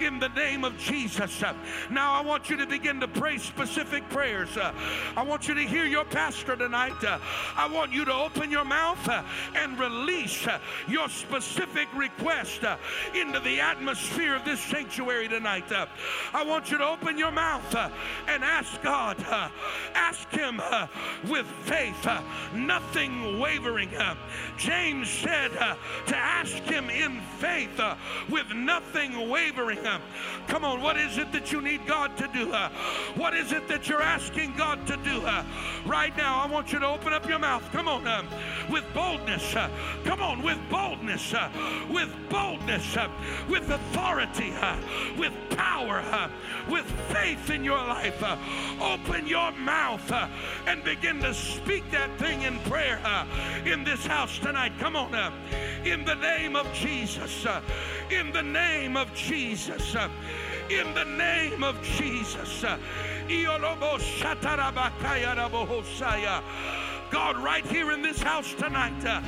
in 0.00 0.20
the 0.20 0.28
name 0.28 0.64
of 0.64 0.78
Jesus. 0.78 1.42
now, 1.90 2.12
I 2.12 2.20
want 2.20 2.48
you 2.48 2.56
to 2.56 2.66
begin 2.66 3.00
to 3.00 3.08
pray 3.08 3.38
specific 3.38 4.08
prayers. 4.10 4.56
I 4.56 5.22
want 5.22 5.48
you 5.48 5.54
to 5.54 5.62
hear 5.62 5.84
your 5.84 6.04
pastor 6.04 6.56
tonight. 6.56 7.02
I 7.02 7.68
want 7.72 7.92
you 7.92 8.04
to 8.04 8.14
open 8.14 8.50
your 8.50 8.64
mouth 8.64 9.08
and 9.54 9.78
release 9.78 10.46
your 10.88 11.08
specific 11.08 11.88
request 11.94 12.60
into 13.14 13.40
the 13.40 13.60
atmosphere 13.60 14.36
of 14.36 14.44
this 14.44 14.59
this 14.60 14.70
sanctuary 14.70 15.28
tonight, 15.28 15.70
uh, 15.72 15.86
I 16.32 16.44
want 16.44 16.70
you 16.70 16.78
to 16.78 16.86
open 16.86 17.18
your 17.18 17.30
mouth 17.30 17.74
uh, 17.74 17.90
and 18.28 18.42
ask 18.44 18.80
God, 18.82 19.16
uh, 19.28 19.48
ask 19.94 20.28
Him 20.30 20.60
uh, 20.62 20.86
with 21.28 21.46
faith, 21.64 22.06
uh, 22.06 22.22
nothing 22.54 23.38
wavering. 23.38 23.94
Uh, 23.94 24.14
James 24.56 25.08
said 25.08 25.50
to 26.06 26.16
ask 26.16 26.56
Him 26.64 26.90
in 26.90 27.20
faith 27.38 27.80
with 28.28 28.52
nothing 28.54 29.28
wavering. 29.28 29.78
come 30.46 30.64
on, 30.64 30.82
what 30.82 30.96
is 30.96 31.18
it 31.18 31.32
that 31.32 31.52
you 31.52 31.60
need 31.60 31.86
God 31.86 32.16
to 32.16 32.28
do? 32.28 32.50
what 33.14 33.34
is 33.34 33.52
it 33.52 33.68
that 33.68 33.88
you're 33.88 34.02
asking 34.02 34.54
God 34.56 34.86
to 34.86 34.96
do? 34.98 35.20
right 35.86 36.16
now, 36.16 36.40
I 36.42 36.46
want 36.46 36.72
you 36.72 36.78
to 36.78 36.86
open 36.86 37.12
up 37.12 37.28
your 37.28 37.38
mouth. 37.38 37.62
Come 37.72 37.88
on, 37.88 38.06
um, 38.06 38.26
with 38.70 38.84
boldness. 38.94 39.54
come 40.04 40.20
on, 40.20 40.42
with 40.42 40.58
boldness. 40.70 41.34
with 41.90 42.14
boldness. 42.28 42.96
with 43.48 43.70
authority 43.70 44.49
with 45.18 45.32
power, 45.50 46.02
with 46.68 46.86
faith 47.12 47.50
in 47.50 47.64
your 47.64 47.78
life. 47.78 48.22
Open 48.80 49.26
your 49.26 49.52
mouth 49.52 50.12
and 50.66 50.82
begin 50.84 51.20
to 51.20 51.34
speak 51.34 51.90
that 51.90 52.10
thing 52.18 52.42
in 52.42 52.58
prayer 52.60 53.00
in 53.64 53.84
this 53.84 54.06
house 54.06 54.38
tonight. 54.38 54.72
Come 54.78 54.96
on, 54.96 55.14
in 55.84 56.04
the 56.04 56.14
name 56.14 56.56
of 56.56 56.72
Jesus. 56.72 57.46
in 58.10 58.32
the 58.32 58.42
name 58.42 58.96
of 58.96 59.12
Jesus. 59.14 59.94
in 60.68 60.94
the 60.94 61.04
name 61.04 61.64
of 61.64 61.80
Jesus. 61.82 62.64
God, 67.10 67.36
right 67.38 67.66
here 67.66 67.90
in 67.90 68.02
this 68.02 68.22
house 68.22 68.54
tonight, 68.54 69.04
uh, 69.04 69.20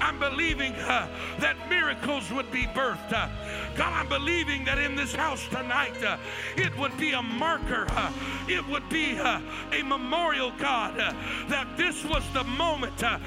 I'm 0.00 0.18
believing 0.18 0.72
uh, 0.74 1.08
that 1.38 1.56
miracles 1.68 2.30
would 2.30 2.50
be 2.50 2.64
birthed. 2.64 3.12
Uh, 3.12 3.28
God, 3.76 3.92
I'm 3.92 4.08
believing 4.08 4.64
that 4.64 4.78
in 4.78 4.94
this 4.94 5.14
house 5.14 5.46
tonight, 5.48 6.02
uh, 6.02 6.16
it 6.56 6.76
would 6.78 6.96
be 6.96 7.12
a 7.12 7.22
marker, 7.22 7.86
uh, 7.90 8.12
it 8.48 8.66
would 8.68 8.88
be 8.88 9.18
uh, 9.18 9.40
a 9.72 9.82
memorial, 9.82 10.52
God, 10.58 10.96
that 10.96 11.76
this 11.76 12.04
was 12.04 12.22
the 12.32 12.44
moment 12.44 12.96
that 12.98 13.20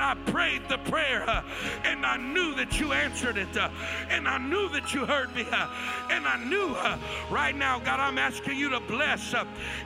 I 0.00 0.14
prayed 0.26 0.62
the 0.68 0.78
prayer 0.78 1.44
and 1.84 2.06
I 2.06 2.16
knew 2.16 2.54
that 2.54 2.78
you 2.78 2.92
answered 2.92 3.36
it 3.36 3.56
and 4.10 4.28
I 4.28 4.38
knew 4.38 4.68
that 4.70 4.94
you 4.94 5.04
heard 5.06 5.34
me 5.34 5.46
and 6.10 6.26
I 6.26 6.44
knew 6.44 6.76
right 7.34 7.56
now, 7.56 7.78
God, 7.78 8.00
I'm 8.00 8.18
asking 8.18 8.58
you 8.58 8.70
to 8.70 8.80
bless 8.80 9.34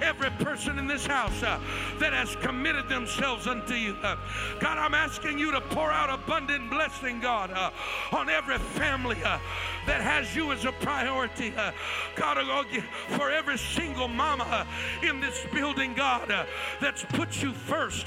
every 0.00 0.30
person 0.30 0.78
in 0.78 0.86
this 0.86 1.06
house 1.06 1.40
that 1.40 2.12
has 2.12 2.36
committed 2.36 2.88
themselves 2.88 3.46
unto 3.46 3.69
to 3.70 3.78
you. 3.78 3.96
Uh, 4.02 4.16
God, 4.58 4.78
I'm 4.78 4.94
asking 4.94 5.38
you 5.38 5.52
to 5.52 5.60
pour 5.60 5.92
out 5.92 6.10
abundant 6.10 6.70
blessing, 6.70 7.20
God, 7.20 7.52
uh, 7.52 7.70
on 8.10 8.28
every 8.28 8.58
family 8.58 9.16
uh, 9.24 9.38
that 9.86 10.00
has 10.00 10.34
you 10.34 10.50
as 10.50 10.64
a 10.64 10.72
priority. 10.72 11.54
Uh, 11.56 11.70
God, 12.16 12.38
uh, 12.38 12.64
for 13.10 13.30
every 13.30 13.58
single 13.58 14.08
mama 14.08 14.44
uh, 14.44 15.06
in 15.06 15.20
this 15.20 15.46
building, 15.52 15.94
God, 15.94 16.34
that's 16.80 17.04
put 17.04 17.40
you 17.42 17.52
first, 17.52 18.06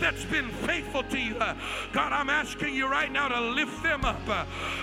that's 0.00 0.24
been 0.24 0.48
faithful 0.48 1.04
to 1.04 1.18
you. 1.18 1.34
God, 1.92 2.12
I'm 2.12 2.28
asking 2.28 2.74
you 2.74 2.88
right 2.88 3.10
now 3.10 3.28
to 3.28 3.40
lift 3.40 3.84
them 3.84 4.04
up. 4.04 4.26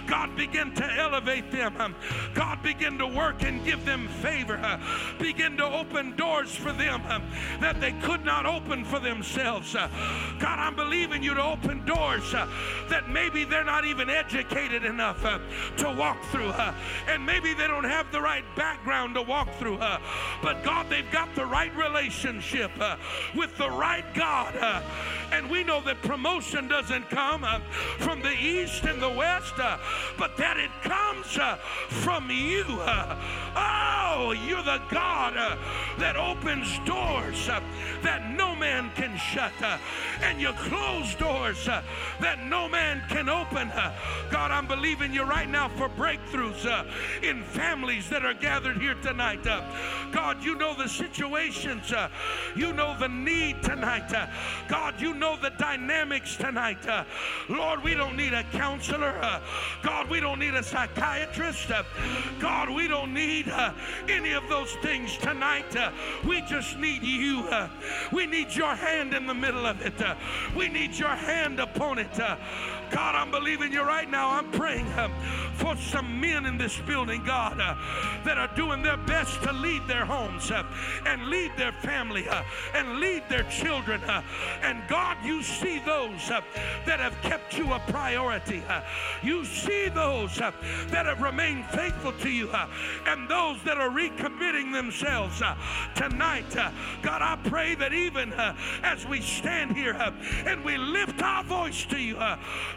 God, 0.08 0.38
begin 0.38 0.74
to 0.76 0.86
elevate 0.86 1.52
them. 1.52 1.76
Um, 1.82 1.96
God, 2.34 2.64
begin 2.64 2.98
to 3.00 3.08
work 3.08 3.44
and 3.44 3.64
give 3.66 3.84
them 3.84 4.08
favor. 4.08 4.80
begin 5.20 5.58
to 5.58 5.66
open 5.66 6.16
doors 6.16 6.56
for 6.56 6.72
them 6.72 7.02
um, 7.10 7.24
that 7.60 7.82
they 7.82 7.92
could 8.04 8.24
not 8.24 8.46
open 8.46 8.86
for 8.86 9.00
themselves. 9.00 9.76
God, 10.40 10.60
I'm 10.60 10.76
believing 10.76 11.24
you 11.24 11.34
to 11.34 11.44
open 11.44 11.86
doors 11.86 12.34
uh, 12.34 12.48
that 12.90 13.10
maybe 13.10 13.46
they're 13.46 13.64
not 13.64 13.86
even 13.86 14.10
educated 14.10 14.84
enough 14.84 15.24
uh, 15.24 15.40
to 15.78 15.92
walk 15.92 16.22
through, 16.26 16.50
uh, 16.50 16.74
and 17.08 17.26
maybe 17.26 17.54
they 17.54 17.68
don't 17.68 17.84
have 17.84 18.12
the 18.12 18.20
right 18.20 18.44
background 18.56 19.16
to 19.16 19.22
walk 19.22 19.54
through. 19.56 19.78
Uh, 19.78 20.00
but 20.42 20.64
God, 20.64 20.90
they've 20.90 21.10
got 21.12 21.34
the 21.36 21.46
right 21.46 21.74
relationship 21.78 22.72
uh, 22.80 22.98
with 23.36 23.56
the 23.58 23.70
right 23.70 24.06
God. 24.14 24.56
uh, 24.58 24.82
and 25.32 25.50
we 25.50 25.64
know 25.64 25.82
that 25.82 26.02
promotion 26.02 26.68
doesn't 26.68 27.10
come 27.10 27.46
from 27.98 28.22
the 28.22 28.34
east 28.34 28.84
and 28.84 29.02
the 29.02 29.10
west, 29.10 29.54
but 29.56 30.38
that 30.38 30.58
it 30.58 30.70
comes 30.84 31.40
from 31.88 32.30
you. 32.30 32.64
oh, 32.68 34.36
you're 34.46 34.62
the 34.62 34.82
God 34.92 35.58
that 35.98 36.16
opens 36.16 36.78
doors 36.86 37.48
that 37.48 38.32
no 38.38 38.56
man 38.56 38.92
can 38.96 39.18
shut, 39.18 39.54
and 40.22 40.40
you 40.42 40.52
close 40.54 41.16
doors 41.16 41.66
that 41.66 42.44
no 42.46 42.68
man 42.68 43.02
can 43.10 43.30
open. 43.30 43.72
God, 44.32 44.52
I'm 44.52 44.68
believing 44.68 45.14
you 45.14 45.24
right 45.24 45.50
now 45.50 45.70
for 45.70 45.90
breakthroughs 45.90 46.66
in 47.22 47.44
families 47.44 48.10
that 48.10 48.26
are 48.26 48.34
gathered 48.34 48.78
here 48.78 48.96
tonight. 48.96 49.44
God, 50.12 50.44
you 50.44 50.56
know 50.56 50.76
the 50.76 50.88
situations, 50.88 51.94
you 52.56 52.74
know 52.74 52.96
the 53.00 53.08
need 53.08 53.62
tonight. 53.64 54.12
God, 54.68 55.00
you 55.00 55.14
know 55.14 55.38
the 55.42 55.52
dynamics 55.52 56.36
tonight. 56.36 56.86
Lord, 57.50 57.84
we 57.84 57.94
don't 57.96 58.16
need 58.16 58.34
a 58.34 58.44
counselor. 58.44 59.42
God, 59.82 60.10
we 60.10 60.20
don't 60.20 60.40
need 60.40 60.54
a 60.54 60.64
psychiatrist. 60.64 61.72
God, 62.40 62.70
we 62.70 62.88
don't 62.88 63.14
need 63.14 63.52
any 64.10 64.34
of 64.34 64.48
those 64.50 64.72
things 64.82 65.18
tonight. 65.18 65.76
We 66.26 66.42
just 66.42 66.78
need 66.78 67.04
you. 67.04 67.48
We 68.12 68.26
need 68.26 68.54
your 68.54 68.76
hand 68.76 69.14
in 69.14 69.26
the 69.28 69.34
middle 69.34 69.66
of 69.66 69.82
it. 69.82 69.93
Uh. 70.02 70.16
We 70.56 70.70
need 70.70 70.98
your 70.98 71.10
hand 71.10 71.60
upon 71.60 72.00
it. 72.00 72.20
God, 72.94 73.16
I'm 73.16 73.32
believing 73.32 73.74
you 73.74 73.82
right 73.82 74.10
now. 74.10 74.30
I'm 74.30 74.52
praying 74.52 74.86
uh, 74.90 75.10
for 75.56 75.76
some 75.76 76.22
men 76.22 76.46
in 76.46 76.60
this 76.60 76.80
building, 76.82 77.24
God, 77.24 77.60
uh, 77.60 77.76
that 78.24 78.38
are 78.38 78.54
doing 78.56 78.84
their 78.84 78.98
best 78.98 79.42
to 79.42 79.52
lead 79.52 79.88
their 79.88 80.06
homes 80.06 80.52
uh, 80.52 80.64
and 81.08 81.28
lead 81.28 81.52
their 81.58 81.72
family 81.72 82.30
uh, 82.30 82.44
and 82.76 83.00
lead 83.00 83.24
their 83.30 83.44
children. 83.44 84.00
uh, 84.04 84.22
and 84.62 84.84
God, 84.88 85.18
you 85.24 85.42
see 85.42 85.80
those 85.80 86.30
uh, 86.30 86.42
that 86.86 87.00
have 87.00 87.20
kept 87.24 87.58
you 87.58 87.74
a 87.74 87.80
priority. 87.88 88.62
you 89.24 89.44
see 89.44 89.90
those 89.90 90.36
that 90.36 91.06
have 91.08 91.22
remained 91.22 91.66
faithful 91.66 92.14
to 92.14 92.30
you 92.30 92.50
and 93.08 93.28
those 93.28 93.58
that 93.64 93.80
are 93.80 93.90
recommitting 93.90 94.72
themselves 94.72 95.42
tonight. 95.96 96.46
God, 97.02 97.22
I 97.22 97.40
pray 97.44 97.74
that 97.76 97.94
even 97.94 98.34
as 98.84 99.08
we 99.08 99.22
stand 99.22 99.76
here 99.76 99.94
and 100.46 100.64
we 100.64 100.78
lift 100.78 101.24
our 101.24 101.44
voice 101.44 101.86
to 101.86 101.98
you, 101.98 102.18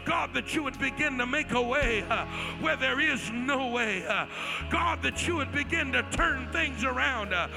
God, 0.07 0.33
that 0.35 0.55
you 0.55 0.63
would 0.63 0.79
begin 0.79 1.17
to 1.17 1.25
make 1.25 1.51
a 1.51 1.61
way 1.61 2.01
uh, 2.09 2.25
where 2.61 2.77
there 2.77 3.01
is 3.01 3.29
no 3.29 3.67
way. 3.67 4.05
uh, 4.07 4.25
God, 4.69 5.03
that 5.03 5.27
you 5.27 5.35
would 5.35 5.51
begin 5.51 5.91
to 5.91 6.01
turn 6.11 6.47
things 6.53 6.85
around. 6.85 7.33
uh, 7.33 7.49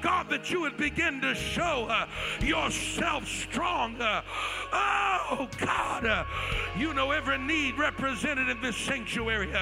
God, 0.00 0.30
that 0.30 0.50
you 0.50 0.62
would 0.62 0.78
begin 0.78 1.20
to 1.20 1.34
show 1.34 1.86
uh, 1.90 2.06
yourself 2.40 3.28
strong. 3.28 4.00
uh, 4.00 4.22
oh, 4.72 5.48
God, 5.58 6.06
uh, 6.06 6.24
you 6.78 6.94
know 6.94 7.10
every 7.10 7.36
need 7.36 7.76
represented 7.76 8.48
in 8.48 8.58
this 8.62 8.76
sanctuary. 8.76 9.52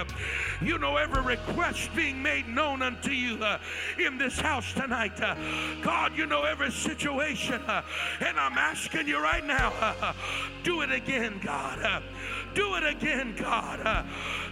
you 0.63 0.79
know 0.79 0.97
every 0.99 1.23
request 1.23 1.91
being 1.97 2.23
made 2.23 2.47
known 2.47 2.81
unto 2.81 3.11
you 3.11 3.45
in 3.99 4.19
this 4.19 4.39
house 4.39 4.73
tonight. 4.73 5.17
God, 5.83 6.17
you 6.17 6.27
know 6.27 6.45
every 6.45 6.71
situation. 6.71 7.61
and 8.21 8.39
I'm 8.39 8.57
asking 8.57 9.09
you 9.09 9.21
right 9.21 9.45
now, 9.45 9.73
do 10.63 10.83
it 10.83 10.93
again, 10.93 11.41
God. 11.43 12.05
Do 12.57 12.75
it 12.77 12.87
again, 12.87 13.37
God. 13.39 14.07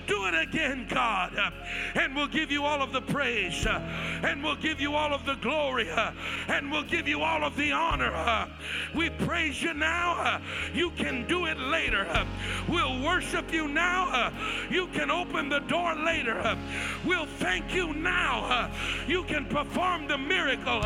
Do 0.07 0.27
it 0.27 0.35
again, 0.35 0.87
God. 0.89 1.37
uh, 1.37 1.51
and 1.95 2.15
we'll 2.15 2.27
give 2.29 2.51
you 2.51 2.65
all 2.65 2.83
of 2.83 2.93
the 2.93 3.01
praise. 3.01 3.67
uh, 3.67 3.81
and 4.23 4.43
we'll 4.43 4.57
give 4.57 4.81
you 4.81 4.95
all 4.95 5.13
of 5.13 5.25
the 5.27 5.35
glory. 5.37 5.91
uh, 5.91 6.13
and 6.49 6.71
we'll 6.71 6.83
give 6.83 7.09
you 7.09 7.23
all 7.23 7.45
of 7.45 7.57
the 7.57 7.73
honor. 7.73 8.13
Uh. 8.15 8.49
we 8.95 9.11
praise 9.11 9.63
you 9.63 9.75
now. 9.75 10.15
Uh. 10.19 10.41
you 10.73 10.91
can 10.91 11.27
do 11.27 11.47
it 11.47 11.59
later. 11.59 12.07
Uh. 12.11 12.25
we'll 12.69 13.03
worship 13.03 13.53
you 13.53 13.69
now. 13.69 14.33
you 14.71 14.87
can 14.89 15.11
open 15.11 15.49
the 15.49 15.61
door 15.61 15.95
later. 15.95 16.57
we'll 17.05 17.27
thank 17.27 17.75
you 17.75 17.93
now. 17.95 18.71
you 19.07 19.25
can 19.25 19.45
perform 19.47 20.07
the 20.07 20.19
miracle 20.19 20.83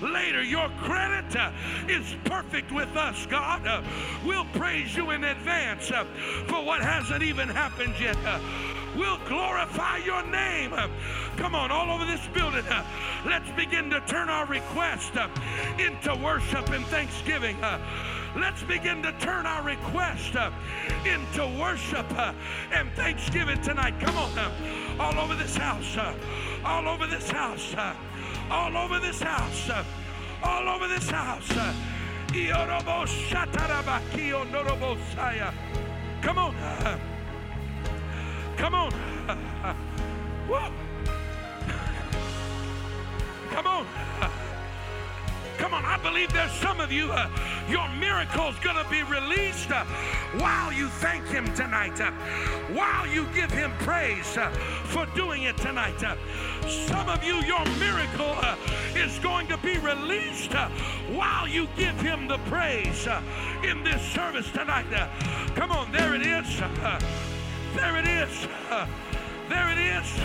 later. 0.00 0.42
Your 0.42 0.68
credit 0.80 1.24
is 1.88 2.14
perfect 2.24 2.72
with 2.72 2.94
us, 2.96 3.26
God. 3.26 3.84
We'll 4.24 4.44
praise 4.46 4.96
you 4.96 5.10
in 5.10 5.24
advance 5.24 5.88
for 5.88 6.64
what 6.64 6.82
hasn't 6.82 7.22
even 7.22 7.48
happened 7.48 7.94
yet. 8.00 8.16
We'll 8.96 9.18
glorify 9.26 9.98
your 9.98 10.22
name. 10.26 10.74
Come 11.36 11.54
on, 11.54 11.70
all 11.70 11.90
over 11.90 12.04
this 12.04 12.26
building. 12.28 12.64
let's 13.24 13.50
begin 13.52 13.88
to 13.90 14.00
turn 14.00 14.28
our 14.28 14.46
request 14.46 15.12
into 15.78 16.14
worship 16.22 16.68
and 16.70 16.84
thanksgiving. 16.86 17.56
Let's 18.36 18.62
begin 18.62 19.02
to 19.02 19.12
turn 19.12 19.44
our 19.44 19.62
request 19.62 20.36
uh, 20.36 20.50
into 21.04 21.46
worship 21.60 22.06
uh, 22.18 22.32
and 22.72 22.90
thanksgiving 22.92 23.60
tonight. 23.60 24.00
Come 24.00 24.16
on, 24.16 24.38
uh, 24.38 24.50
all 24.98 25.18
over 25.18 25.34
this 25.34 25.54
house, 25.54 25.98
all 26.64 26.88
over 26.88 27.06
this 27.06 27.30
house, 27.30 27.74
all 28.50 28.76
over 28.76 28.98
this 28.98 29.20
house, 29.20 29.70
all 30.42 30.68
over 30.68 30.88
this 30.88 31.10
house. 31.10 31.48
Come 36.22 36.38
on, 36.38 36.54
come 38.56 38.74
on, 38.74 38.92
come 43.50 43.66
on. 43.66 43.86
Come 45.62 45.74
on, 45.74 45.84
I 45.84 45.96
believe 46.02 46.32
there's 46.32 46.50
some 46.50 46.80
of 46.80 46.90
you, 46.90 47.12
uh, 47.12 47.30
your 47.68 47.88
miracle's 47.90 48.58
gonna 48.64 48.84
be 48.90 49.04
released 49.04 49.70
uh, 49.70 49.84
while 50.38 50.72
you 50.72 50.88
thank 50.88 51.24
Him 51.28 51.44
tonight, 51.54 52.00
uh, 52.00 52.10
while 52.74 53.06
you 53.06 53.26
give 53.32 53.50
Him 53.52 53.70
praise 53.78 54.36
uh, 54.36 54.50
for 54.86 55.06
doing 55.14 55.44
it 55.44 55.56
tonight. 55.58 56.02
Uh, 56.02 56.16
some 56.68 57.08
of 57.08 57.22
you, 57.22 57.36
your 57.44 57.64
miracle 57.78 58.34
uh, 58.42 58.56
is 58.96 59.18
going 59.20 59.46
to 59.46 59.56
be 59.58 59.78
released 59.78 60.52
while 61.12 61.46
you 61.46 61.68
give 61.76 61.98
Him 62.00 62.26
the 62.26 62.38
praise 62.50 63.06
in 63.62 63.84
this 63.84 64.02
service 64.02 64.50
tonight. 64.50 64.86
Come 65.54 65.70
on, 65.70 65.92
there 65.92 66.16
it 66.16 66.22
is. 66.22 66.60
There 67.74 67.96
it 67.96 68.06
is. 68.06 68.46
There 69.48 69.70
it 69.72 69.78
is. 69.78 70.16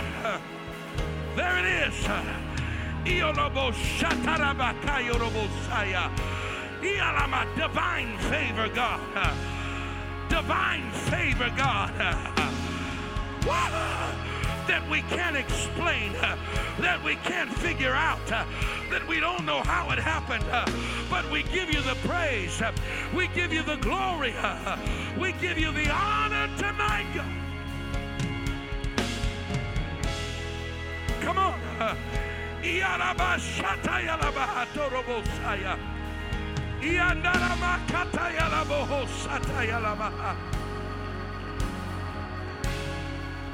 There 1.36 1.58
it 1.58 1.64
is. 1.64 2.08
Divine 7.56 8.18
favor, 8.18 8.68
God. 8.74 9.00
Divine 10.28 10.90
favor, 10.92 11.50
God. 11.56 11.92
That 14.68 14.86
we 14.90 15.00
can't 15.02 15.36
explain, 15.36 16.12
that 16.12 17.02
we 17.02 17.16
can't 17.16 17.50
figure 17.50 17.94
out, 17.94 18.26
that 18.26 19.06
we 19.08 19.18
don't 19.20 19.46
know 19.46 19.62
how 19.62 19.90
it 19.90 19.98
happened, 19.98 20.44
but 21.08 21.30
we 21.30 21.42
give 21.44 21.72
you 21.72 21.80
the 21.80 21.96
praise, 22.06 22.60
we 23.16 23.28
give 23.28 23.50
you 23.50 23.62
the 23.62 23.76
glory, 23.76 24.34
we 25.18 25.32
give 25.40 25.58
you 25.58 25.72
the 25.72 25.88
honor 25.90 26.48
tonight. 26.58 26.87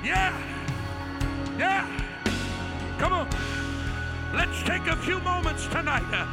Yeah. 0.04 0.32
Yeah. 1.58 1.86
Come 2.98 3.12
on. 3.12 3.28
Let's 4.34 4.62
take 4.62 4.86
a 4.86 4.96
few 4.96 5.18
moments 5.20 5.66
tonight 5.66 6.04
uh, 6.12 6.26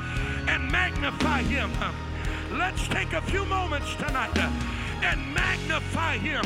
and 0.47 0.72
magnify 0.72 1.41
him. 1.43 1.72
Let's 2.52 2.88
take 2.88 3.14
a 3.14 3.22
few 3.22 3.45
moments 3.45 3.95
tonight 3.95 4.38
uh, 4.38 4.52
and 5.02 5.34
magnify 5.34 6.18
him. 6.18 6.45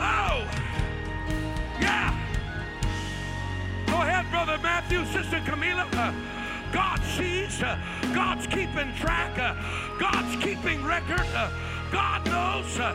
Uh. 0.00 0.44
Yeah! 1.80 2.14
Go 3.86 3.94
ahead, 3.94 4.30
Brother 4.30 4.58
Matthew, 4.62 5.04
Sister 5.06 5.40
Camila. 5.40 5.86
Uh, 5.94 6.12
God 6.72 7.00
sees. 7.16 7.62
Uh, 7.62 7.78
God's 8.14 8.46
keeping 8.46 8.94
track. 8.96 9.38
Uh, 9.38 9.54
God's 9.98 10.36
keeping 10.42 10.84
record. 10.84 11.26
Uh, 11.34 11.50
God 11.90 12.26
knows. 12.26 12.78
Uh, 12.78 12.94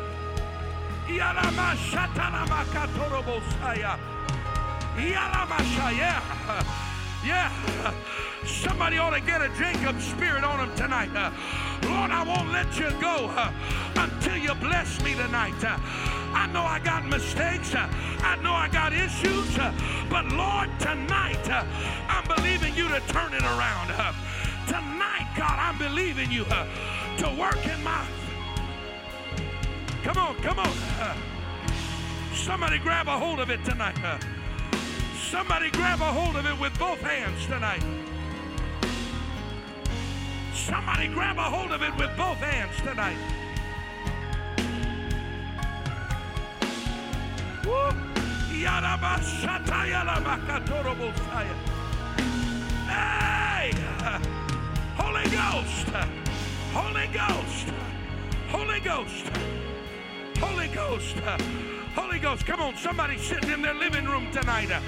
Yalamashatalamakatoroboshaya. 1.08 3.98
Yalamashaya. 4.96 6.93
Yeah. 7.26 7.52
Somebody 8.46 8.98
ought 8.98 9.12
to 9.12 9.22
get 9.22 9.42
a 9.42 9.50
Jacob 9.58 10.00
spirit 10.02 10.44
on 10.44 10.58
them 10.60 10.76
tonight. 10.76 11.16
Uh, 11.16 11.32
Lord, 11.88 12.12
I 12.12 12.24
won't 12.24 12.52
let 12.52 12.78
you 12.78 12.90
go 13.00 13.32
uh, 13.32 13.52
until 13.96 14.38
you 14.38 14.54
bless 14.56 15.02
me 15.04 15.14
tonight. 15.14 15.64
Uh, 15.64 15.78
I 16.34 16.50
know 16.52 16.64
I 16.64 16.80
got 16.80 17.06
mistakes. 17.06 17.74
Uh, 17.74 17.88
I 18.20 18.36
know 18.44 18.52
I 18.52 18.68
got 18.68 18.92
issues. 18.92 19.58
Uh, 19.58 19.72
but 20.10 20.26
Lord, 20.34 20.70
tonight 20.80 21.50
uh, 21.50 21.64
I'm 22.10 22.28
believing 22.28 22.76
you 22.76 22.90
to 22.90 23.00
turn 23.08 23.34
it 23.34 23.44
around. 23.44 23.88
Tonight, 24.68 25.28
God, 25.38 25.58
I'm 25.60 25.78
believing 25.78 26.32
you 26.32 26.44
to 26.44 27.36
work 27.40 27.66
in 27.66 27.82
my. 27.84 28.06
Come 30.04 30.18
on, 30.18 30.36
come 30.38 30.60
on. 30.60 30.74
Somebody 32.34 32.78
grab 32.80 33.08
a 33.08 33.18
hold 33.18 33.40
of 33.40 33.50
it 33.50 33.64
tonight. 33.64 33.96
Somebody 35.34 35.72
grab 35.72 36.00
a 36.00 36.12
hold 36.12 36.36
of 36.36 36.46
it 36.46 36.60
with 36.60 36.78
both 36.78 37.02
hands 37.02 37.44
tonight. 37.48 37.84
Somebody 40.54 41.08
grab 41.08 41.40
a 41.40 41.42
hold 41.42 41.72
of 41.72 41.82
it 41.82 41.92
with 41.98 42.16
both 42.16 42.38
hands 42.38 42.78
tonight. 42.82 43.18
Hey! 52.88 53.74
Holy 54.96 55.24
Ghost! 55.32 55.88
Holy 56.74 57.08
Ghost! 57.08 57.74
Holy 58.50 58.80
Ghost! 58.82 59.26
Holy 60.38 60.68
Ghost! 60.68 61.83
Holy 61.96 62.20
Ghost! 62.20 62.46
Come 62.46 62.60
on, 62.62 62.76
somebody 62.78 63.18
sitting 63.18 63.52
in 63.52 63.62
their 63.62 63.74
living 63.76 64.06
room 64.06 64.30
tonight. 64.32 64.72
uh, 64.72 64.82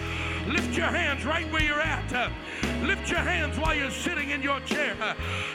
Lift 0.47 0.75
your 0.77 0.87
hands 0.87 1.25
right 1.25 1.49
where 1.51 1.63
you're 1.63 1.81
at. 1.81 2.11
uh, 2.13 2.29
Lift 2.83 3.09
your 3.09 3.19
hands 3.19 3.57
while 3.57 3.75
you're 3.75 3.91
sitting 3.91 4.29
in 4.31 4.41
your 4.41 4.59
chair. 4.61 4.95
uh, 5.01 5.13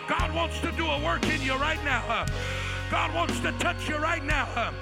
God 0.09 0.35
wants 0.35 0.61
to 0.61 0.73
do 0.73 0.87
a 0.87 1.03
work 1.05 1.25
in 1.27 1.41
you 1.43 1.55
right 1.55 1.83
now. 1.85 2.05
uh, 2.09 2.27
God 2.91 3.15
wants 3.15 3.39
to 3.41 3.53
touch 3.53 3.89
you 3.89 3.97
right 3.97 4.25
now. 4.25 4.73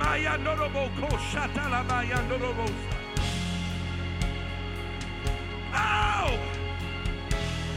Ialama 0.00 0.16
yandoroboko 0.18 1.18
shatalama 1.30 2.04
yandorobosa. 2.04 2.72
Oh! 5.74 6.38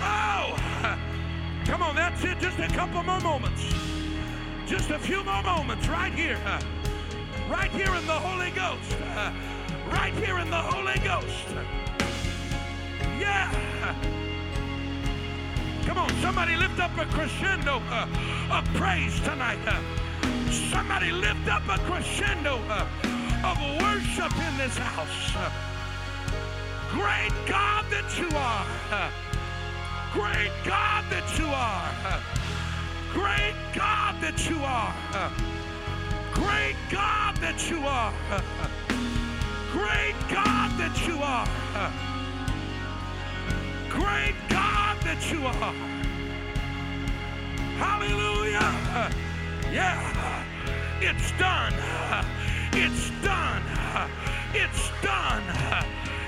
Oh! 0.01 0.97
Come 1.65 1.84
on, 1.84 1.95
that's 1.95 2.24
it. 2.24 2.39
Just 2.39 2.59
a 2.59 2.68
couple 2.68 3.03
more 3.03 3.20
moments. 3.20 3.74
Just 4.65 4.89
a 4.89 4.99
few 4.99 5.24
more 5.24 5.43
moments 5.43 5.88
right 5.88 6.13
here. 6.13 6.39
Right 7.49 7.72
here 7.72 7.93
in 7.95 8.05
the 8.07 8.13
Holy 8.13 8.51
Ghost. 8.51 8.97
Right 9.91 10.13
here 10.15 10.39
in 10.39 10.49
the 10.49 10.57
Holy 10.57 10.99
Ghost. 10.99 11.47
Yeah. 13.20 13.51
Come 15.86 15.97
on, 15.99 16.09
somebody 16.22 16.55
lift 16.55 16.80
up 16.80 16.97
a 16.97 17.05
crescendo 17.05 17.82
of 18.51 18.65
praise 18.74 19.20
tonight. 19.22 19.59
Somebody 20.51 21.11
lift 21.11 21.47
up 21.47 21.63
a 21.67 21.77
crescendo 21.79 22.59
of 23.43 23.57
worship 23.81 24.33
in 24.47 24.57
this 24.57 24.77
house. 24.77 25.33
Great 26.91 27.33
God 27.47 27.85
that 27.89 28.17
you 28.17 28.29
are. 28.35 29.11
Great 30.13 30.51
God 30.65 31.03
that 31.09 31.37
you 31.37 31.45
are. 31.45 32.21
Great 33.13 33.55
God 33.73 34.15
that 34.21 34.49
you 34.49 34.57
are. 34.63 34.93
Great 36.33 36.75
God 36.89 37.35
that 37.37 37.69
you 37.69 37.79
are. 37.85 38.13
Great 39.71 40.15
God 40.29 40.71
that 40.79 41.07
you 41.07 41.17
are. 41.21 41.47
Great 43.89 44.35
God 44.49 44.97
that 45.01 45.31
you 45.31 45.45
are. 45.45 45.73
Hallelujah. 47.77 49.11
Yeah. 49.71 50.36
It's 51.01 51.31
done. 51.39 51.73
Uh, 51.73 52.23
It's 52.73 53.09
done. 53.23 53.61
Uh, 53.63 54.07
It's 54.53 54.89
done. 55.01 55.43
Uh, 55.49 55.83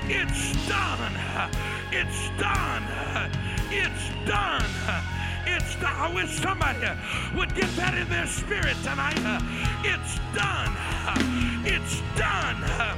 It's 0.07 0.67
done. 0.67 1.13
Uh, 1.15 1.49
It's 1.91 2.29
done. 2.37 2.83
Uh, 2.83 3.29
It's 3.71 4.09
done. 4.27 4.63
Uh, 4.87 5.01
It's 5.47 5.75
done. 5.75 5.95
I 5.95 6.11
wish 6.13 6.29
somebody 6.39 6.85
uh, 6.85 6.95
would 7.35 7.53
get 7.55 7.69
that 7.77 7.93
in 7.95 8.07
their 8.09 8.27
spirit 8.27 8.75
tonight. 8.83 9.19
Uh, 9.25 9.39
It's 9.83 10.19
done. 10.35 10.71
Uh, 11.07 11.65
It's 11.65 12.01
done. 12.17 12.63
Uh, 12.63 12.95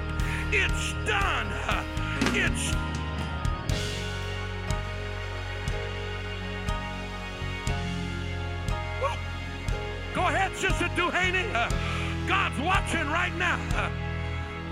It's 0.52 0.94
done. 1.06 1.48
Uh, 1.68 1.84
It's 2.36 2.74
Woo. 2.76 2.91
Go 10.14 10.28
ahead, 10.28 10.56
Sister 10.58 10.90
Duhaney. 10.96 11.54
Uh, 11.54 11.70
God's 12.28 12.60
watching 12.60 13.08
right 13.10 13.36
now. 13.38 13.60
Uh, 13.76 13.90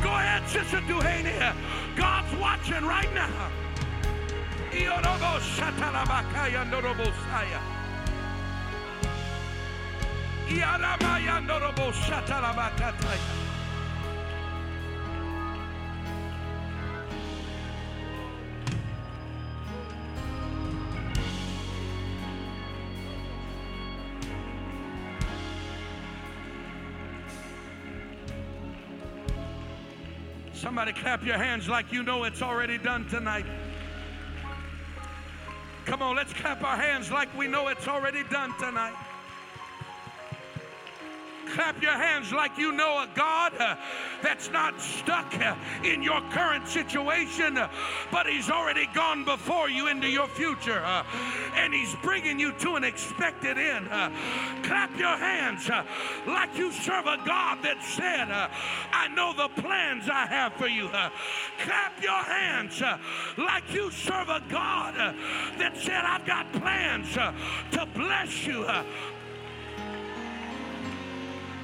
go 0.04 0.10
ahead, 0.10 0.48
Sister 0.50 0.82
Duhaney. 0.82 1.40
Uh, 1.42 1.54
God's 1.96 2.36
watching 2.38 2.86
right 2.86 3.14
now. 3.14 3.52
Shatalabakataya. 11.94 13.49
Somebody 30.70 30.94
clap 30.94 31.26
your 31.26 31.40
hands 31.40 31.68
like 31.68 31.92
you 31.92 32.04
know 32.04 32.26
it's 32.26 32.44
already 32.44 32.78
done 32.78 33.04
tonight. 33.08 33.48
Come 35.86 36.04
on, 36.04 36.16
let's 36.16 36.32
clap 36.32 36.64
our 36.64 36.78
hands 36.78 37.12
like 37.12 37.36
we 37.36 37.48
know 37.48 37.70
it's 37.70 37.88
already 37.88 38.22
done 38.26 38.54
tonight. 38.60 38.94
Clap 41.54 41.82
your 41.82 41.91
hands 41.91 42.32
like 42.32 42.58
you 42.58 42.72
know 42.72 43.00
a 43.00 43.08
God 43.16 43.54
uh, 43.60 43.76
that's 44.22 44.52
not 44.52 44.80
stuck 44.80 45.34
uh, 45.39 45.56
in 45.84 46.04
your 46.04 46.22
current 46.32 46.68
situation, 46.68 47.58
uh, 47.58 47.70
but 48.12 48.28
He's 48.28 48.50
already 48.50 48.88
gone 48.93 49.26
before 49.26 49.70
you 49.70 49.88
into 49.88 50.08
your 50.08 50.28
future, 50.28 50.84
uh, 50.86 51.04
and 51.56 51.74
He's 51.74 51.95
bringing 52.04 52.39
you 52.39 52.52
to 52.60 52.76
an 52.76 52.84
expected 52.84 53.58
end. 53.58 53.88
Uh. 53.89 54.10
Clap 54.64 54.95
your 55.00 55.18
hands 55.18 55.70
uh, 55.70 55.84
like 56.28 56.56
you 56.56 56.72
serve 56.72 57.08
a 57.08 57.18
God 57.26 57.64
that 57.64 57.82
said, 57.82 58.30
I 58.30 59.08
know 59.08 59.34
the 59.34 59.50
plans 59.62 60.08
I 60.10 60.28
have 60.28 60.54
for 60.54 60.68
you. 60.68 60.89
Clap 60.89 62.04
your 62.04 62.12
hands 62.12 62.82
like 63.38 63.74
you 63.74 63.89
serve 63.89 64.30
a 64.30 64.43
God 64.50 64.95
that 65.58 65.76
said, 65.78 66.04
I've 66.04 66.26
got 66.26 66.52
plans 66.54 67.14
to 67.14 67.88
bless 67.95 68.45
you. 68.45 68.66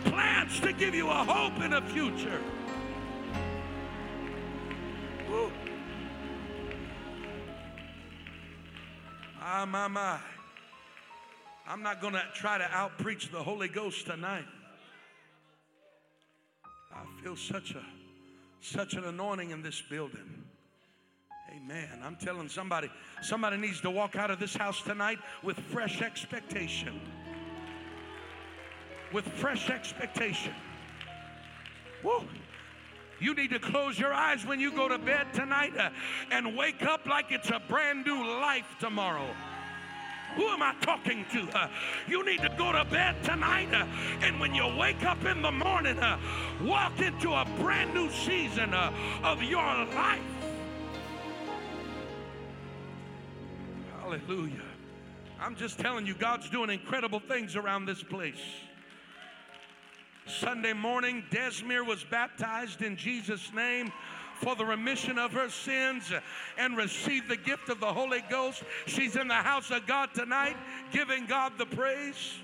Plans 0.06 0.60
to 0.62 0.74
give 0.74 0.96
you 0.96 1.10
a 1.10 1.14
hope 1.14 1.60
and 1.60 1.74
a 1.74 1.82
future. 1.82 2.42
Woo. 5.30 5.52
Ah, 9.42 9.66
my, 9.66 9.88
my. 9.88 10.18
I'm 11.68 11.82
not 11.82 12.02
going 12.02 12.14
to 12.14 12.24
try 12.34 12.58
to 12.58 12.66
outpreach 12.66 13.32
the 13.32 13.42
Holy 13.42 13.68
Ghost 13.68 14.06
tonight. 14.06 14.46
I 16.94 17.04
feel 17.22 17.36
such 17.36 17.72
a 17.72 17.84
such 18.62 18.96
an 18.96 19.04
anointing 19.04 19.52
in 19.52 19.62
this 19.62 19.82
building. 19.82 20.44
Amen. 21.56 22.02
I'm 22.04 22.16
telling 22.16 22.50
somebody, 22.50 22.90
somebody 23.22 23.58
needs 23.58 23.80
to 23.82 23.92
walk 23.92 24.16
out 24.16 24.32
of 24.32 24.40
this 24.40 24.56
house 24.56 24.82
tonight 24.82 25.20
with 25.44 25.58
fresh 25.60 26.02
expectation 26.02 27.00
with 29.16 29.26
fresh 29.26 29.70
expectation. 29.70 30.54
Woo. 32.04 32.26
You 33.22 33.34
need 33.34 33.52
to 33.52 33.60
close 33.60 33.98
your 33.98 34.14
eyes 34.14 34.46
when 34.46 34.60
you 34.60 34.74
go 34.74 34.90
to 34.90 34.98
bed 34.98 35.28
tonight 35.34 35.72
uh, 35.78 35.90
and 36.32 36.58
wake 36.58 36.84
up 36.84 37.06
like 37.06 37.32
it's 37.32 37.50
a 37.50 37.62
brand 37.70 38.06
new 38.06 38.28
life 38.42 38.76
tomorrow. 38.82 39.30
Who 40.36 40.44
am 40.50 40.62
I 40.62 40.76
talking 40.82 41.26
to? 41.32 41.48
Uh, 41.58 41.70
you 42.10 42.26
need 42.26 42.42
to 42.42 42.54
go 42.58 42.74
to 42.74 42.84
bed 42.84 43.16
tonight, 43.24 43.74
uh, 43.74 43.86
and 44.22 44.38
when 44.38 44.54
you 44.54 44.68
wake 44.78 45.06
up 45.06 45.24
in 45.24 45.42
the 45.42 45.52
morning, 45.52 45.98
uh, 45.98 46.20
walk 46.62 47.00
into 47.00 47.32
a 47.32 47.46
brand 47.58 47.94
new 47.94 48.12
season 48.12 48.74
uh, 48.74 48.92
of 49.24 49.42
your 49.42 49.64
life. 49.64 50.20
Hallelujah. 54.02 54.62
I'm 55.40 55.56
just 55.56 55.80
telling 55.80 56.06
you, 56.06 56.16
God's 56.16 56.50
doing 56.50 56.70
incredible 56.70 57.22
things 57.22 57.56
around 57.56 57.86
this 57.86 58.04
place. 58.04 58.44
Sunday 60.26 60.74
morning, 60.74 61.24
Desmere 61.30 61.86
was 61.86 62.04
baptized 62.04 62.82
in 62.82 62.98
Jesus' 62.98 63.52
name 63.54 63.92
for 64.42 64.56
the 64.56 64.66
remission 64.66 65.18
of 65.18 65.32
her 65.32 65.50
sins 65.50 66.12
and 66.58 66.76
received 66.76 67.30
the 67.30 67.38
gift 67.38 67.70
of 67.70 67.80
the 67.80 67.94
Holy 67.94 68.24
Ghost. 68.30 68.64
She's 68.88 69.16
in 69.16 69.28
the 69.28 69.34
house 69.36 69.72
of 69.72 69.86
God 69.86 70.14
tonight, 70.14 70.58
giving 70.92 71.26
God 71.26 71.54
the 71.58 71.66
praise. 71.66 72.40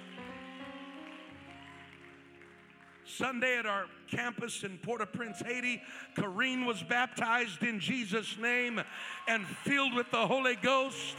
Sunday 3.05 3.57
at 3.57 3.65
our 3.65 3.87
campus 4.07 4.63
in 4.63 4.77
Port 4.77 5.01
au 5.01 5.05
Prince, 5.05 5.41
Haiti, 5.45 5.81
Kareen 6.15 6.65
was 6.65 6.81
baptized 6.83 7.61
in 7.63 7.79
Jesus' 7.79 8.37
name 8.37 8.81
and 9.27 9.45
filled 9.45 9.93
with 9.95 10.09
the 10.11 10.27
Holy 10.27 10.55
Ghost. 10.55 11.15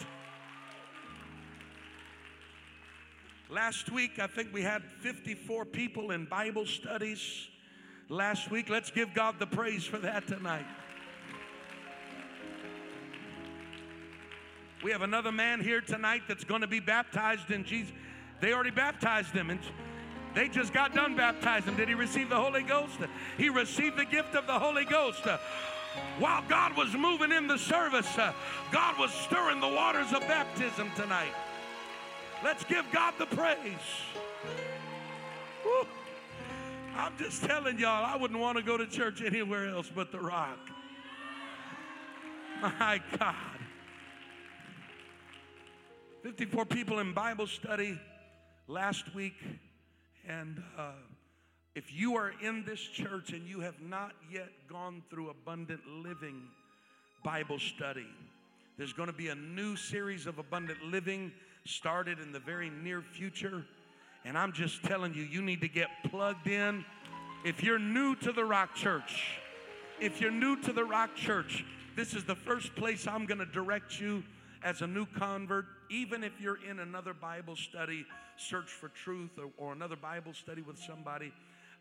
Last 3.52 3.92
week, 3.92 4.18
I 4.18 4.28
think 4.28 4.48
we 4.50 4.62
had 4.62 4.82
54 5.02 5.66
people 5.66 6.12
in 6.12 6.24
Bible 6.24 6.64
studies. 6.64 7.48
Last 8.08 8.50
week, 8.50 8.70
let's 8.70 8.90
give 8.90 9.12
God 9.12 9.38
the 9.38 9.46
praise 9.46 9.84
for 9.84 9.98
that 9.98 10.26
tonight. 10.26 10.64
We 14.82 14.90
have 14.90 15.02
another 15.02 15.30
man 15.30 15.60
here 15.60 15.82
tonight 15.82 16.22
that's 16.26 16.44
going 16.44 16.62
to 16.62 16.66
be 16.66 16.80
baptized 16.80 17.50
in 17.50 17.62
Jesus. 17.62 17.92
They 18.40 18.54
already 18.54 18.70
baptized 18.70 19.32
him, 19.32 19.50
and 19.50 19.60
they 20.34 20.48
just 20.48 20.72
got 20.72 20.94
done 20.94 21.14
baptizing. 21.14 21.76
Did 21.76 21.88
he 21.88 21.94
receive 21.94 22.30
the 22.30 22.40
Holy 22.40 22.62
Ghost? 22.62 23.00
He 23.36 23.50
received 23.50 23.98
the 23.98 24.06
gift 24.06 24.34
of 24.34 24.46
the 24.46 24.58
Holy 24.58 24.86
Ghost. 24.86 25.26
While 26.18 26.42
God 26.48 26.74
was 26.74 26.94
moving 26.94 27.32
in 27.32 27.48
the 27.48 27.58
service, 27.58 28.16
uh, 28.16 28.32
God 28.72 28.98
was 28.98 29.12
stirring 29.12 29.60
the 29.60 29.68
waters 29.68 30.10
of 30.14 30.20
baptism 30.20 30.90
tonight. 30.96 31.34
Let's 32.44 32.64
give 32.64 32.84
God 32.92 33.14
the 33.18 33.26
praise. 33.26 33.56
Woo. 35.64 35.86
I'm 36.96 37.16
just 37.16 37.44
telling 37.44 37.78
y'all, 37.78 38.04
I 38.04 38.16
wouldn't 38.16 38.40
want 38.40 38.58
to 38.58 38.64
go 38.64 38.76
to 38.76 38.86
church 38.86 39.22
anywhere 39.22 39.68
else 39.68 39.90
but 39.94 40.10
the 40.10 40.18
rock. 40.18 40.58
My 42.60 43.00
God. 43.18 43.34
54 46.22 46.66
people 46.66 46.98
in 46.98 47.12
Bible 47.12 47.46
study 47.46 47.98
last 48.66 49.14
week. 49.14 49.34
And 50.28 50.62
uh, 50.76 50.92
if 51.74 51.92
you 51.92 52.16
are 52.16 52.32
in 52.42 52.64
this 52.64 52.80
church 52.80 53.32
and 53.32 53.46
you 53.46 53.60
have 53.60 53.80
not 53.80 54.12
yet 54.30 54.48
gone 54.68 55.02
through 55.10 55.30
abundant 55.30 55.80
living 55.86 56.42
Bible 57.24 57.58
study, 57.58 58.06
there's 58.78 58.92
going 58.92 59.08
to 59.08 59.12
be 59.14 59.28
a 59.28 59.34
new 59.34 59.76
series 59.76 60.26
of 60.26 60.38
abundant 60.38 60.82
living 60.84 61.32
started 61.64 62.18
in 62.18 62.32
the 62.32 62.40
very 62.40 62.70
near 62.70 63.02
future. 63.02 63.64
And 64.24 64.38
I'm 64.38 64.52
just 64.52 64.82
telling 64.84 65.14
you, 65.14 65.22
you 65.22 65.42
need 65.42 65.60
to 65.62 65.68
get 65.68 65.88
plugged 66.10 66.46
in. 66.46 66.84
If 67.44 67.62
you're 67.62 67.78
new 67.78 68.14
to 68.16 68.32
the 68.32 68.44
Rock 68.44 68.74
Church, 68.74 69.38
if 70.00 70.20
you're 70.20 70.30
new 70.30 70.56
to 70.62 70.72
the 70.72 70.84
Rock 70.84 71.16
Church, 71.16 71.64
this 71.96 72.14
is 72.14 72.24
the 72.24 72.34
first 72.34 72.74
place 72.76 73.06
I'm 73.06 73.26
going 73.26 73.40
to 73.40 73.46
direct 73.46 74.00
you 74.00 74.22
as 74.62 74.80
a 74.82 74.86
new 74.86 75.06
convert. 75.06 75.66
Even 75.90 76.22
if 76.22 76.40
you're 76.40 76.58
in 76.68 76.78
another 76.78 77.14
Bible 77.14 77.56
study, 77.56 78.06
search 78.36 78.70
for 78.70 78.88
truth, 78.88 79.30
or, 79.38 79.50
or 79.58 79.72
another 79.72 79.96
Bible 79.96 80.32
study 80.32 80.62
with 80.62 80.78
somebody, 80.78 81.32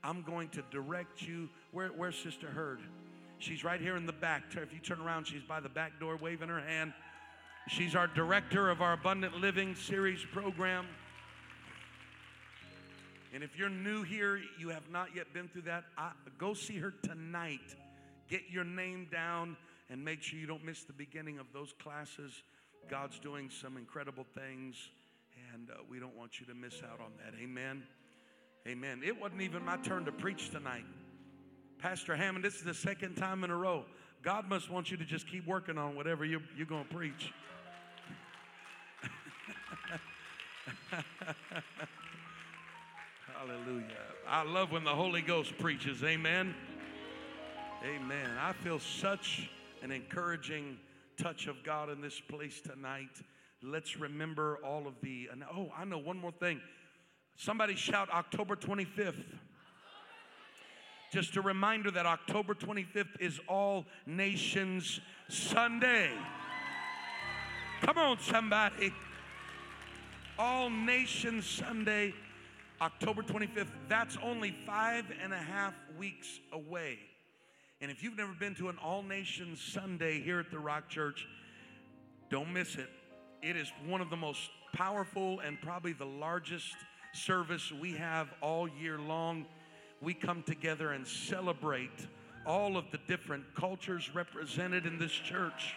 I'm 0.04 0.24
going 0.24 0.50
to 0.50 0.64
direct 0.72 1.22
you. 1.22 1.48
Where, 1.72 1.90
where's 1.90 2.18
Sister 2.18 2.48
Hurd? 2.48 2.80
She's 3.38 3.64
right 3.64 3.80
here 3.80 3.96
in 3.98 4.06
the 4.06 4.14
back. 4.14 4.44
If 4.56 4.74
you 4.74 4.80
turn 4.80 5.00
around, 5.00 5.26
she's 5.26 5.42
by 5.44 5.60
the 5.60 5.70
back 5.70 6.00
door 6.00 6.18
waving 6.18 6.50
her 6.50 6.62
hand. 6.62 6.94
She's 7.68 7.96
our 7.96 8.08
director 8.08 8.70
of 8.70 8.82
our 8.82 8.94
Abundant 8.94 9.38
Living 9.38 9.76
series 9.76 10.26
program. 10.34 10.88
And 13.34 13.44
if 13.44 13.58
you're 13.58 13.70
new 13.70 14.04
here, 14.04 14.42
you 14.60 14.70
have 14.70 14.90
not 14.90 15.16
yet 15.16 15.32
been 15.34 15.48
through 15.48 15.62
that, 15.64 15.86
I, 15.98 16.12
go 16.38 16.54
see 16.54 16.78
her 16.80 16.94
tonight. 17.04 17.76
Get 18.30 18.42
your 18.50 18.64
name 18.64 19.08
down 19.12 19.56
and 19.90 20.04
make 20.04 20.22
sure 20.22 20.40
you 20.40 20.48
don't 20.48 20.66
miss 20.66 20.84
the 20.84 20.94
beginning 20.94 21.38
of 21.38 21.46
those 21.54 21.74
classes. 21.74 22.44
God's 22.90 23.20
doing 23.20 23.50
some 23.50 23.78
incredible 23.78 24.26
things, 24.36 24.76
and 25.54 25.70
uh, 25.70 25.76
we 25.90 26.00
don't 26.00 26.18
want 26.18 26.40
you 26.40 26.46
to 26.48 26.54
miss 26.54 26.82
out 26.84 27.00
on 27.00 27.12
that. 27.24 27.40
Amen. 27.42 27.84
Amen. 28.68 29.02
It 29.06 29.20
wasn't 29.20 29.42
even 29.42 29.64
my 29.64 29.78
turn 29.78 30.06
to 30.06 30.12
preach 30.12 30.50
tonight. 30.50 30.86
Pastor 31.78 32.16
Hammond, 32.16 32.44
this 32.44 32.56
is 32.56 32.64
the 32.64 32.74
second 32.74 33.16
time 33.16 33.44
in 33.44 33.52
a 33.52 33.56
row. 33.56 33.86
God 34.24 34.48
must 34.48 34.70
want 34.70 34.92
you 34.92 34.98
to 34.98 35.06
just 35.06 35.28
keep 35.28 35.48
working 35.48 35.80
on 35.80 35.96
whatever 35.96 36.24
you're, 36.24 36.44
you're 36.56 36.68
going 36.68 36.86
to 36.86 36.94
preach. 36.94 37.34
Hallelujah. 43.36 43.86
I 44.28 44.44
love 44.44 44.72
when 44.72 44.84
the 44.84 44.92
Holy 44.92 45.22
Ghost 45.22 45.58
preaches. 45.58 46.04
Amen. 46.04 46.54
Amen. 47.84 48.30
I 48.40 48.54
feel 48.54 48.78
such 48.78 49.50
an 49.82 49.92
encouraging 49.92 50.78
touch 51.18 51.48
of 51.48 51.64
God 51.64 51.90
in 51.90 52.00
this 52.00 52.20
place 52.20 52.62
tonight. 52.62 53.10
Let's 53.64 54.00
remember 54.00 54.60
all 54.64 54.86
of 54.86 54.94
the. 55.02 55.30
And 55.32 55.44
oh, 55.52 55.72
I 55.76 55.86
know 55.86 55.98
one 55.98 56.20
more 56.20 56.32
thing. 56.32 56.62
Somebody 57.38 57.76
shout 57.76 58.12
October 58.12 58.56
25th. 58.56 59.24
Just 61.12 61.36
a 61.36 61.42
reminder 61.42 61.92
that 61.92 62.06
October 62.06 62.54
25th 62.56 63.20
is 63.20 63.38
All 63.50 63.86
Nations 64.06 65.02
Sunday. 65.28 66.10
Come 67.82 67.98
on, 67.98 68.18
somebody. 68.22 68.94
All 70.40 70.70
Nations 70.70 71.46
Sunday, 71.46 72.14
October 72.80 73.24
25th. 73.24 73.68
That's 73.90 74.18
only 74.24 74.56
five 74.66 75.04
and 75.22 75.34
a 75.34 75.38
half 75.38 75.74
weeks 76.00 76.40
away. 76.54 76.98
And 77.82 77.92
if 77.92 78.02
you've 78.02 78.18
never 78.18 78.34
been 78.40 78.56
to 78.56 78.70
an 78.70 78.78
All 78.82 79.04
Nations 79.04 79.62
Sunday 79.62 80.22
here 80.22 80.40
at 80.40 80.50
the 80.50 80.60
Rock 80.60 80.88
Church, 80.88 81.28
don't 82.30 82.54
miss 82.54 82.76
it. 82.76 82.90
It 83.44 83.58
is 83.58 83.70
one 83.86 84.00
of 84.00 84.10
the 84.10 84.16
most 84.16 84.50
powerful 84.72 85.42
and 85.42 85.60
probably 85.60 85.92
the 85.92 86.06
largest 86.06 86.74
service 87.12 87.70
we 87.70 87.96
have 87.96 88.30
all 88.40 88.70
year 88.70 88.98
long. 88.98 89.46
We 90.02 90.16
come 90.16 90.42
together 90.42 90.94
and 90.94 91.08
celebrate 91.08 92.08
all 92.46 92.76
of 92.76 92.86
the 92.92 92.98
different 93.08 93.44
cultures 93.54 94.10
represented 94.16 94.88
in 94.88 94.98
this 94.98 95.12
church. 95.12 95.76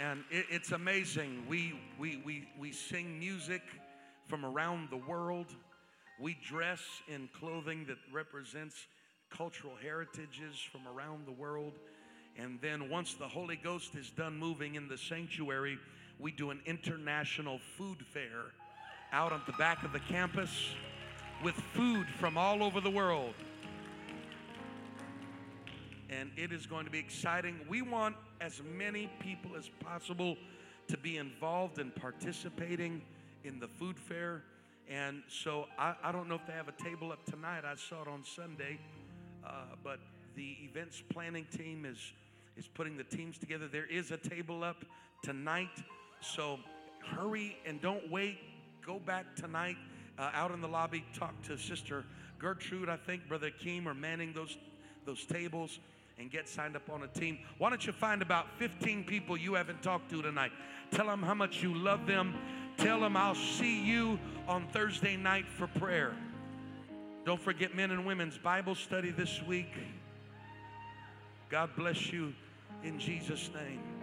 And 0.00 0.24
it, 0.30 0.46
it's 0.50 0.72
amazing. 0.72 1.44
We, 1.48 1.78
we, 1.96 2.20
we, 2.24 2.48
we 2.58 2.72
sing 2.72 3.20
music 3.20 3.62
from 4.26 4.44
around 4.44 4.90
the 4.90 4.96
world. 4.96 5.46
We 6.20 6.36
dress 6.44 6.80
in 7.06 7.28
clothing 7.38 7.86
that 7.86 7.98
represents 8.12 8.86
cultural 9.30 9.74
heritages 9.80 10.58
from 10.58 10.88
around 10.88 11.24
the 11.24 11.32
world. 11.32 11.74
And 12.36 12.60
then 12.60 12.88
once 12.88 13.14
the 13.14 13.28
Holy 13.28 13.56
Ghost 13.56 13.94
is 13.94 14.10
done 14.10 14.36
moving 14.36 14.74
in 14.74 14.88
the 14.88 14.98
sanctuary, 14.98 15.78
we 16.18 16.32
do 16.32 16.50
an 16.50 16.60
international 16.66 17.60
food 17.76 18.04
fair 18.12 18.52
out 19.12 19.32
on 19.32 19.42
the 19.46 19.52
back 19.52 19.84
of 19.84 19.92
the 19.92 20.00
campus 20.00 20.50
with 21.42 21.54
food 21.54 22.06
from 22.18 22.36
all 22.36 22.62
over 22.62 22.80
the 22.80 22.90
world. 22.90 23.34
And 26.10 26.30
it 26.36 26.52
is 26.52 26.66
going 26.66 26.84
to 26.86 26.90
be 26.90 26.98
exciting. 26.98 27.60
We 27.68 27.82
want 27.82 28.16
as 28.40 28.62
many 28.76 29.10
people 29.20 29.52
as 29.56 29.68
possible 29.80 30.36
to 30.88 30.96
be 30.96 31.18
involved 31.18 31.78
and 31.78 31.94
participating 31.94 33.02
in 33.44 33.60
the 33.60 33.68
food 33.68 33.98
fair. 33.98 34.42
And 34.88 35.22
so 35.28 35.66
I, 35.78 35.94
I 36.02 36.12
don't 36.12 36.28
know 36.28 36.36
if 36.36 36.46
they 36.46 36.54
have 36.54 36.68
a 36.68 36.82
table 36.82 37.12
up 37.12 37.24
tonight. 37.26 37.64
I 37.64 37.76
saw 37.76 38.02
it 38.02 38.08
on 38.08 38.24
Sunday. 38.24 38.78
Uh, 39.46 39.50
but 39.84 40.00
the 40.34 40.56
events 40.62 41.02
planning 41.10 41.46
team 41.56 41.84
is, 41.84 41.98
is 42.56 42.66
putting 42.66 42.96
the 42.96 43.04
teams 43.04 43.38
together. 43.38 43.68
There 43.68 43.86
is 43.86 44.10
a 44.10 44.16
table 44.16 44.64
up 44.64 44.84
tonight. 45.22 45.82
So 46.20 46.58
hurry 47.06 47.58
and 47.66 47.80
don't 47.82 48.10
wait. 48.10 48.38
Go 48.84 48.98
back 48.98 49.36
tonight 49.36 49.76
uh, 50.18 50.30
out 50.34 50.50
in 50.50 50.60
the 50.60 50.68
lobby. 50.68 51.04
Talk 51.14 51.40
to 51.42 51.56
Sister 51.56 52.04
Gertrude, 52.38 52.88
I 52.88 52.96
think, 52.96 53.28
Brother 53.28 53.50
Keem 53.50 53.86
are 53.86 53.94
manning 53.94 54.32
those, 54.32 54.56
those 55.04 55.24
tables 55.24 55.78
and 56.18 56.30
get 56.30 56.48
signed 56.48 56.76
up 56.76 56.88
on 56.90 57.02
a 57.02 57.08
team. 57.08 57.38
Why 57.58 57.70
don't 57.70 57.86
you 57.86 57.92
find 57.92 58.22
about 58.22 58.46
15 58.58 59.04
people 59.04 59.36
you 59.36 59.54
haven't 59.54 59.82
talked 59.82 60.10
to 60.10 60.22
tonight? 60.22 60.52
Tell 60.90 61.06
them 61.06 61.22
how 61.22 61.34
much 61.34 61.62
you 61.62 61.74
love 61.74 62.06
them. 62.06 62.34
Tell 62.76 63.00
them 63.00 63.16
I'll 63.16 63.34
see 63.34 63.84
you 63.84 64.18
on 64.46 64.66
Thursday 64.72 65.16
night 65.16 65.46
for 65.48 65.66
prayer. 65.66 66.14
Don't 67.24 67.40
forget 67.40 67.74
men 67.74 67.90
and 67.90 68.06
women's 68.06 68.38
Bible 68.38 68.74
study 68.74 69.10
this 69.10 69.42
week. 69.42 69.72
God 71.50 71.70
bless 71.76 72.12
you 72.12 72.34
in 72.82 72.98
Jesus' 72.98 73.50
name. 73.54 73.97